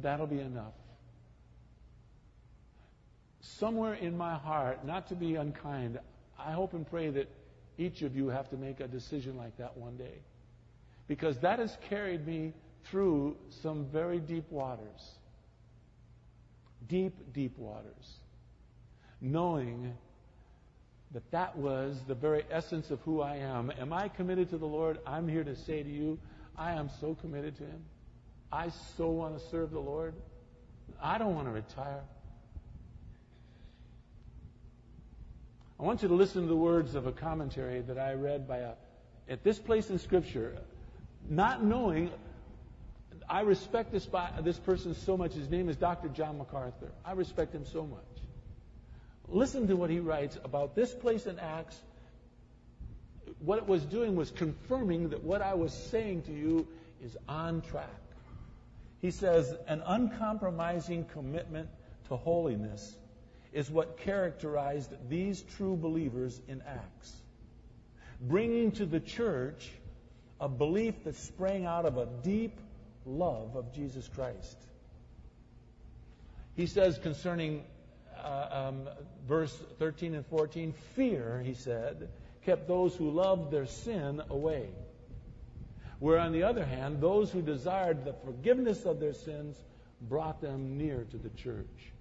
that'll 0.02 0.28
be 0.28 0.40
enough. 0.40 0.74
Somewhere 3.42 3.94
in 3.94 4.18
my 4.18 4.36
heart, 4.36 4.86
not 4.86 5.08
to 5.10 5.16
be 5.16 5.36
unkind, 5.36 6.00
I 6.38 6.52
hope 6.52 6.74
and 6.74 6.90
pray 6.90 7.10
that 7.10 7.30
each 7.78 8.02
of 8.02 8.16
you 8.16 8.28
have 8.28 8.50
to 8.50 8.58
make 8.58 8.80
a 8.80 8.88
decision 8.88 9.38
like 9.38 9.58
that 9.58 9.76
one 9.78 9.98
day. 9.98 10.20
Because 11.08 11.38
that 11.40 11.60
has 11.60 11.76
carried 11.90 12.26
me 12.26 12.54
through 12.86 13.36
some 13.62 13.86
very 13.86 14.20
deep 14.20 14.50
waters. 14.52 15.18
Deep, 16.88 17.34
deep 17.34 17.58
waters. 17.58 18.20
Knowing 19.22 19.94
that 21.14 21.30
that 21.32 21.56
was 21.56 22.02
the 22.08 22.16
very 22.16 22.44
essence 22.50 22.90
of 22.90 23.00
who 23.02 23.22
I 23.22 23.36
am. 23.38 23.72
Am 23.80 23.94
I 23.94 24.10
committed 24.10 24.50
to 24.50 24.58
the 24.58 24.66
Lord? 24.66 24.98
I'm 25.06 25.28
here 25.28 25.44
to 25.44 25.56
say 25.56 25.84
to 25.84 25.90
you, 25.90 26.20
I 26.58 26.74
am 26.74 26.90
so 27.00 27.16
committed 27.16 27.56
to 27.58 27.64
Him. 27.64 27.84
I 28.52 28.70
so 28.98 29.10
want 29.10 29.38
to 29.40 29.50
serve 29.50 29.72
the 29.72 29.80
Lord. 29.80 30.14
I 31.02 31.18
don't 31.18 31.36
want 31.36 31.48
to 31.48 31.52
retire. 31.52 32.02
I 35.80 35.84
want 35.84 36.02
you 36.02 36.08
to 36.08 36.14
listen 36.14 36.44
to 36.44 36.48
the 36.48 36.56
words 36.56 36.96
of 36.96 37.08
a 37.08 37.12
commentary 37.12 37.82
that 37.82 37.98
I 37.98 38.14
read 38.14 38.48
by 38.48 38.58
a, 38.60 38.72
at 39.28 39.44
this 39.44 39.60
place 39.60 39.90
in 39.90 40.00
Scripture, 40.00 40.56
not 41.30 41.64
knowing. 41.64 42.12
I 43.30 43.42
respect 43.42 43.92
this, 43.92 44.08
this 44.42 44.60
person 44.60 44.96
so 44.96 45.18
much. 45.18 45.34
His 45.34 45.50
name 45.50 45.70
is 45.70 45.76
Dr. 45.76 46.10
John 46.10 46.38
MacArthur. 46.38 46.92
I 47.06 47.14
respect 47.14 47.54
him 47.54 47.66
so 47.66 47.86
much. 47.86 48.00
Listen 49.28 49.68
to 49.68 49.76
what 49.76 49.90
he 49.90 50.00
writes 50.00 50.38
about 50.44 50.76
this 50.76 50.94
place 50.94 51.26
in 51.26 51.40
Acts. 51.40 51.78
What 53.40 53.58
it 53.58 53.68
was 53.68 53.84
doing 53.84 54.16
was 54.16 54.32
confirming 54.32 55.10
that 55.10 55.24
what 55.24 55.42
I 55.42 55.54
was 55.54 55.74
saying 55.74 56.24
to 56.24 56.32
you 56.32 56.68
is 57.04 57.18
on 57.28 57.62
track. 57.62 57.90
He 59.02 59.12
says, 59.12 59.54
an 59.68 59.82
uncompromising 59.86 61.06
commitment 61.06 61.70
to 62.08 62.16
holiness 62.16 62.96
is 63.52 63.70
what 63.70 63.98
characterized 63.98 64.94
these 65.10 65.42
true 65.58 65.76
believers 65.76 66.40
in 66.48 66.62
Acts, 66.62 67.14
bringing 68.22 68.72
to 68.74 68.86
the 68.86 69.00
church 69.00 69.70
a 70.40 70.50
belief 70.50 71.04
that 71.04 71.16
sprang 71.16 71.66
out 71.66 71.86
of 71.86 71.98
a 71.98 72.08
deep 72.24 72.60
love 73.06 73.56
of 73.56 73.74
Jesus 73.74 74.08
Christ. 74.08 74.58
He 76.56 76.68
says 76.68 76.98
concerning 76.98 77.64
uh, 78.24 78.70
um, 78.70 78.90
verse 79.28 79.56
13 79.80 80.14
and 80.16 80.26
14, 80.28 80.74
fear, 80.96 81.42
he 81.44 81.54
said, 81.54 82.10
kept 82.46 82.68
those 82.68 82.96
who 82.96 83.12
loved 83.12 83.52
their 83.52 83.66
sin 83.66 84.22
away. 84.30 84.68
Where, 86.00 86.20
on 86.20 86.32
the 86.34 86.44
other 86.44 86.66
hand, 86.66 87.02
those 87.02 87.32
who 87.32 87.42
desired 87.42 88.04
the 88.04 88.14
forgiveness 88.26 88.86
of 88.86 89.00
their 89.00 89.14
sins 89.14 89.58
brought 90.02 90.42
them 90.42 90.78
near 90.78 91.06
to 91.12 91.18
the 91.18 91.30
church. 91.30 91.94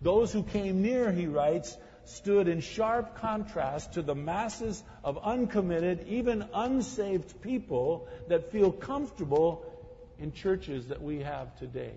Those 0.00 0.32
who 0.32 0.42
came 0.42 0.82
near, 0.82 1.10
he 1.10 1.26
writes, 1.26 1.76
stood 2.04 2.48
in 2.48 2.60
sharp 2.60 3.16
contrast 3.16 3.94
to 3.94 4.02
the 4.02 4.14
masses 4.14 4.82
of 5.04 5.18
uncommitted, 5.18 6.06
even 6.08 6.44
unsaved 6.54 7.40
people 7.42 8.08
that 8.28 8.50
feel 8.52 8.72
comfortable 8.72 9.64
in 10.18 10.32
churches 10.32 10.88
that 10.88 11.02
we 11.02 11.20
have 11.20 11.56
today. 11.58 11.92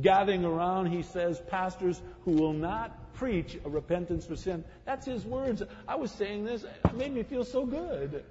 Gathering 0.00 0.44
around, 0.44 0.86
he 0.86 1.02
says, 1.02 1.40
pastors 1.48 2.00
who 2.24 2.32
will 2.32 2.54
not 2.54 3.12
preach 3.14 3.58
a 3.64 3.68
repentance 3.68 4.24
for 4.24 4.36
sin. 4.36 4.64
That's 4.84 5.04
his 5.04 5.24
words. 5.24 5.62
I 5.86 5.96
was 5.96 6.10
saying 6.12 6.44
this, 6.44 6.64
it 6.64 6.94
made 6.94 7.12
me 7.12 7.22
feel 7.22 7.44
so 7.44 7.66
good. 7.66 8.24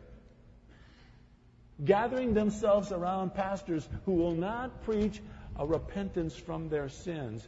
Gathering 1.84 2.34
themselves 2.34 2.91
around 2.91 3.36
pastors 3.36 3.88
who 4.05 4.13
will 4.13 4.34
not 4.34 4.84
preach 4.84 5.22
a 5.55 5.65
repentance 5.65 6.36
from 6.36 6.69
their 6.69 6.89
sins. 6.89 7.47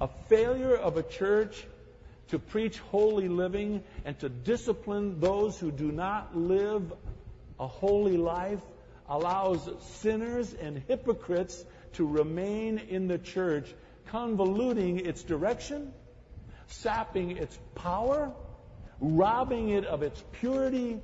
A 0.00 0.08
failure 0.28 0.76
of 0.76 0.96
a 0.96 1.02
church 1.02 1.66
to 2.28 2.38
preach 2.38 2.78
holy 2.78 3.28
living 3.28 3.82
and 4.04 4.18
to 4.20 4.28
discipline 4.28 5.18
those 5.18 5.58
who 5.58 5.72
do 5.72 5.90
not 5.90 6.36
live 6.36 6.92
a 7.58 7.66
holy 7.66 8.16
life 8.16 8.62
allows 9.10 9.68
sinners 10.00 10.54
and 10.54 10.80
hypocrites 10.86 11.64
to 11.94 12.06
remain 12.06 12.78
in 12.78 13.08
the 13.08 13.18
church, 13.18 13.74
convoluting 14.08 15.04
its 15.04 15.24
direction, 15.24 15.92
sapping 16.68 17.32
its 17.32 17.58
power, 17.74 18.32
robbing 19.00 19.70
it 19.70 19.84
of 19.84 20.04
its 20.04 20.22
purity, 20.32 21.00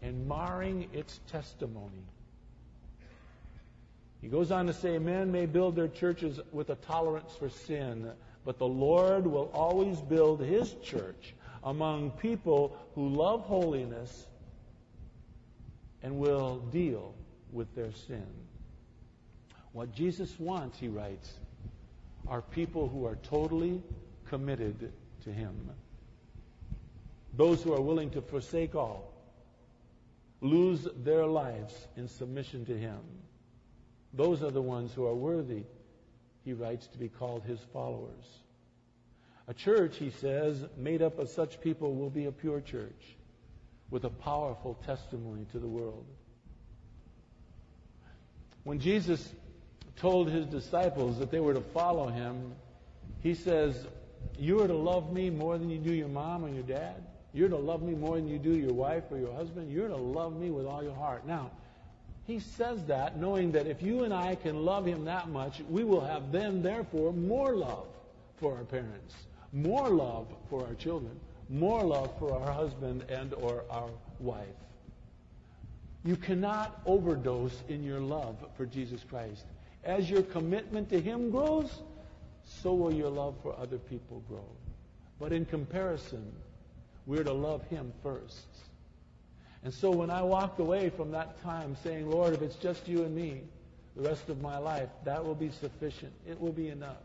and 0.00 0.26
marring 0.26 0.88
its 0.94 1.20
testimony. 1.30 2.04
He 4.22 4.28
goes 4.28 4.50
on 4.50 4.66
to 4.66 4.72
say, 4.72 4.98
men 4.98 5.30
may 5.30 5.44
build 5.44 5.76
their 5.76 5.88
churches 5.88 6.40
with 6.52 6.70
a 6.70 6.74
tolerance 6.74 7.32
for 7.38 7.50
sin, 7.50 8.10
but 8.46 8.58
the 8.58 8.66
Lord 8.66 9.26
will 9.26 9.50
always 9.52 10.00
build 10.00 10.40
his 10.40 10.74
church 10.82 11.34
among 11.62 12.12
people 12.12 12.76
who 12.94 13.08
love 13.08 13.42
holiness 13.42 14.26
and 16.02 16.18
will 16.18 16.58
deal 16.58 17.14
with 17.56 17.74
their 17.74 17.92
sin. 18.06 18.26
What 19.72 19.92
Jesus 19.92 20.38
wants, 20.38 20.78
he 20.78 20.88
writes, 20.88 21.32
are 22.28 22.42
people 22.42 22.88
who 22.88 23.06
are 23.06 23.16
totally 23.16 23.82
committed 24.28 24.92
to 25.24 25.32
him. 25.32 25.70
Those 27.34 27.62
who 27.62 27.74
are 27.74 27.80
willing 27.80 28.10
to 28.10 28.22
forsake 28.22 28.74
all, 28.74 29.12
lose 30.40 30.86
their 31.02 31.26
lives 31.26 31.74
in 31.96 32.08
submission 32.08 32.64
to 32.66 32.78
him. 32.78 33.00
Those 34.12 34.42
are 34.42 34.50
the 34.50 34.62
ones 34.62 34.92
who 34.92 35.06
are 35.06 35.14
worthy, 35.14 35.64
he 36.44 36.52
writes, 36.52 36.86
to 36.88 36.98
be 36.98 37.08
called 37.08 37.42
his 37.44 37.60
followers. 37.72 38.24
A 39.48 39.54
church, 39.54 39.96
he 39.96 40.10
says, 40.10 40.64
made 40.76 41.02
up 41.02 41.18
of 41.18 41.28
such 41.28 41.60
people 41.60 41.94
will 41.94 42.10
be 42.10 42.26
a 42.26 42.32
pure 42.32 42.60
church 42.60 43.16
with 43.90 44.04
a 44.04 44.10
powerful 44.10 44.74
testimony 44.86 45.46
to 45.52 45.58
the 45.58 45.68
world. 45.68 46.06
When 48.66 48.80
Jesus 48.80 49.32
told 49.94 50.28
his 50.28 50.44
disciples 50.44 51.20
that 51.20 51.30
they 51.30 51.38
were 51.38 51.54
to 51.54 51.60
follow 51.60 52.08
him, 52.08 52.52
he 53.20 53.32
says, 53.32 53.86
You 54.40 54.60
are 54.60 54.66
to 54.66 54.74
love 54.74 55.12
me 55.12 55.30
more 55.30 55.56
than 55.56 55.70
you 55.70 55.78
do 55.78 55.92
your 55.92 56.08
mom 56.08 56.44
or 56.44 56.48
your 56.48 56.64
dad. 56.64 56.96
You're 57.32 57.48
to 57.48 57.56
love 57.56 57.80
me 57.80 57.94
more 57.94 58.16
than 58.16 58.26
you 58.26 58.40
do 58.40 58.56
your 58.56 58.72
wife 58.72 59.04
or 59.12 59.18
your 59.18 59.32
husband. 59.32 59.70
You're 59.70 59.86
to 59.86 59.96
love 59.96 60.36
me 60.36 60.50
with 60.50 60.66
all 60.66 60.82
your 60.82 60.96
heart. 60.96 61.24
Now, 61.24 61.52
he 62.24 62.40
says 62.40 62.84
that 62.86 63.20
knowing 63.20 63.52
that 63.52 63.68
if 63.68 63.82
you 63.82 64.02
and 64.02 64.12
I 64.12 64.34
can 64.34 64.64
love 64.64 64.84
him 64.84 65.04
that 65.04 65.28
much, 65.28 65.62
we 65.70 65.84
will 65.84 66.04
have 66.04 66.32
then, 66.32 66.60
therefore, 66.60 67.12
more 67.12 67.54
love 67.54 67.86
for 68.38 68.56
our 68.56 68.64
parents, 68.64 69.14
more 69.52 69.88
love 69.88 70.26
for 70.50 70.66
our 70.66 70.74
children, 70.74 71.20
more 71.48 71.84
love 71.84 72.18
for 72.18 72.36
our 72.36 72.52
husband 72.52 73.04
and 73.10 73.32
or 73.34 73.62
our 73.70 73.90
wife. 74.18 74.65
You 76.06 76.16
cannot 76.16 76.80
overdose 76.86 77.64
in 77.68 77.82
your 77.82 77.98
love 77.98 78.36
for 78.56 78.64
Jesus 78.64 79.00
Christ. 79.10 79.44
As 79.82 80.08
your 80.08 80.22
commitment 80.22 80.88
to 80.90 81.00
him 81.00 81.30
grows, 81.30 81.82
so 82.44 82.74
will 82.74 82.94
your 82.94 83.10
love 83.10 83.34
for 83.42 83.58
other 83.58 83.78
people 83.78 84.22
grow. 84.28 84.48
But 85.18 85.32
in 85.32 85.44
comparison, 85.44 86.32
we're 87.06 87.24
to 87.24 87.32
love 87.32 87.66
him 87.68 87.92
first. 88.04 88.46
And 89.64 89.74
so 89.74 89.90
when 89.90 90.10
I 90.10 90.22
walked 90.22 90.60
away 90.60 90.90
from 90.90 91.10
that 91.10 91.42
time 91.42 91.76
saying, 91.82 92.08
Lord, 92.08 92.34
if 92.34 92.40
it's 92.40 92.54
just 92.54 92.86
you 92.86 93.02
and 93.02 93.12
me 93.12 93.40
the 93.96 94.08
rest 94.08 94.28
of 94.28 94.40
my 94.40 94.58
life, 94.58 94.88
that 95.04 95.24
will 95.24 95.34
be 95.34 95.50
sufficient. 95.50 96.12
It 96.24 96.40
will 96.40 96.52
be 96.52 96.68
enough. 96.68 97.02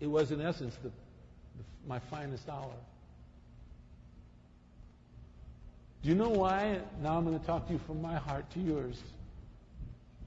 It 0.00 0.08
was, 0.08 0.32
in 0.32 0.40
essence, 0.40 0.74
the, 0.82 0.88
the, 0.88 1.64
my 1.86 2.00
finest 2.00 2.48
hour. 2.48 2.72
Do 6.02 6.08
you 6.08 6.14
know 6.14 6.28
why? 6.28 6.80
Now 7.02 7.16
I'm 7.16 7.24
going 7.24 7.38
to 7.38 7.44
talk 7.44 7.66
to 7.66 7.72
you 7.72 7.80
from 7.80 8.00
my 8.00 8.14
heart 8.16 8.48
to 8.52 8.60
yours. 8.60 9.00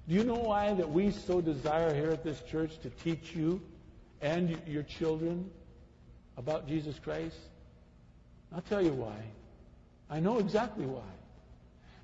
Do 0.08 0.16
you 0.16 0.24
know 0.24 0.36
why 0.36 0.74
that 0.74 0.92
we 0.92 1.12
so 1.12 1.40
desire 1.40 1.94
here 1.94 2.10
at 2.10 2.24
this 2.24 2.42
church 2.42 2.78
to 2.82 2.90
teach 2.90 3.34
you 3.34 3.62
and 4.22 4.58
your 4.68 4.84
children 4.84 5.50
about 6.36 6.68
Jesus 6.68 7.00
Christ? 7.00 7.38
I'll 8.54 8.62
tell 8.62 8.82
you 8.82 8.92
why. 8.92 9.16
I 10.10 10.20
know 10.20 10.40
exactly 10.40 10.86
why. 10.86 11.08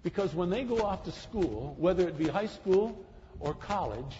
Because 0.01 0.33
when 0.33 0.49
they 0.49 0.63
go 0.63 0.81
off 0.83 1.03
to 1.03 1.11
school, 1.11 1.75
whether 1.77 2.07
it 2.07 2.17
be 2.17 2.27
high 2.27 2.47
school 2.47 3.05
or 3.41 3.53
college, 3.53 4.15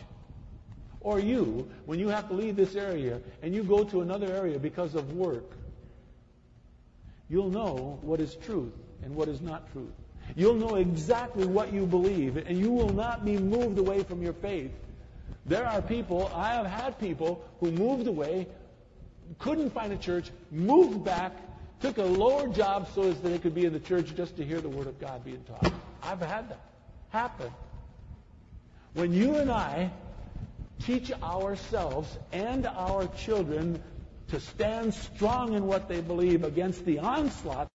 or 1.00 1.20
you, 1.20 1.70
when 1.86 2.00
you 2.00 2.10
have 2.10 2.28
to 2.28 2.34
leave 2.34 2.58
this 2.58 2.76
area 2.76 3.22
and 3.42 3.56
you 3.56 3.64
go 3.64 3.86
to 3.86 4.02
another 4.02 4.28
area 4.28 4.60
because 4.60 4.96
of 4.96 5.14
work, 5.14 5.52
you'll 7.30 7.50
know 7.50 7.98
what 8.02 8.20
is 8.20 8.36
truth 8.36 8.74
and 9.04 9.16
what 9.16 9.28
is 9.28 9.42
not 9.42 9.72
truth. 9.72 9.94
You'll 10.36 10.56
know 10.56 10.76
exactly 10.76 11.46
what 11.46 11.72
you 11.74 11.86
believe, 11.86 12.38
and 12.38 12.58
you 12.58 12.72
will 12.72 12.94
not 12.94 13.24
be 13.24 13.38
moved 13.38 13.78
away 13.80 14.04
from 14.04 14.22
your 14.22 14.34
faith 14.34 14.72
There 15.48 15.66
are 15.66 15.82
people, 15.82 16.30
I 16.36 16.56
have 16.56 16.66
had 16.66 17.00
people 17.00 17.42
who 17.62 17.72
moved 17.72 18.08
away, 18.08 18.48
couldn't 19.40 19.70
find 19.70 19.94
a 19.94 19.98
church, 19.98 20.30
moved 20.52 21.06
back, 21.06 21.32
took 21.80 21.98
a 21.98 22.04
lower 22.04 22.48
job 22.50 22.90
so 22.94 23.04
as 23.04 23.20
that 23.22 23.30
they 23.30 23.40
could 23.40 23.56
be 23.56 23.66
in 23.66 23.72
the 23.72 23.80
church 23.80 24.14
just 24.16 24.36
to 24.38 24.46
hear 24.46 24.60
the 24.60 24.70
Word 24.70 24.88
of 24.88 25.00
God 25.00 25.24
being 25.24 25.44
taught. 25.46 25.72
I've 26.04 26.20
had 26.20 26.50
that 26.50 26.60
happen. 27.10 27.50
When 28.94 29.14
you 29.14 29.36
and 29.36 29.50
I 29.50 29.90
teach 30.80 31.14
ourselves 31.24 32.18
and 32.34 32.68
our 32.68 33.08
children 33.08 33.82
to 34.30 34.42
stand 34.42 34.94
strong 34.94 35.54
in 35.54 35.66
what 35.66 35.88
they 35.88 36.02
believe 36.02 36.44
against 36.44 36.84
the 36.84 37.00
onslaught 37.00 37.66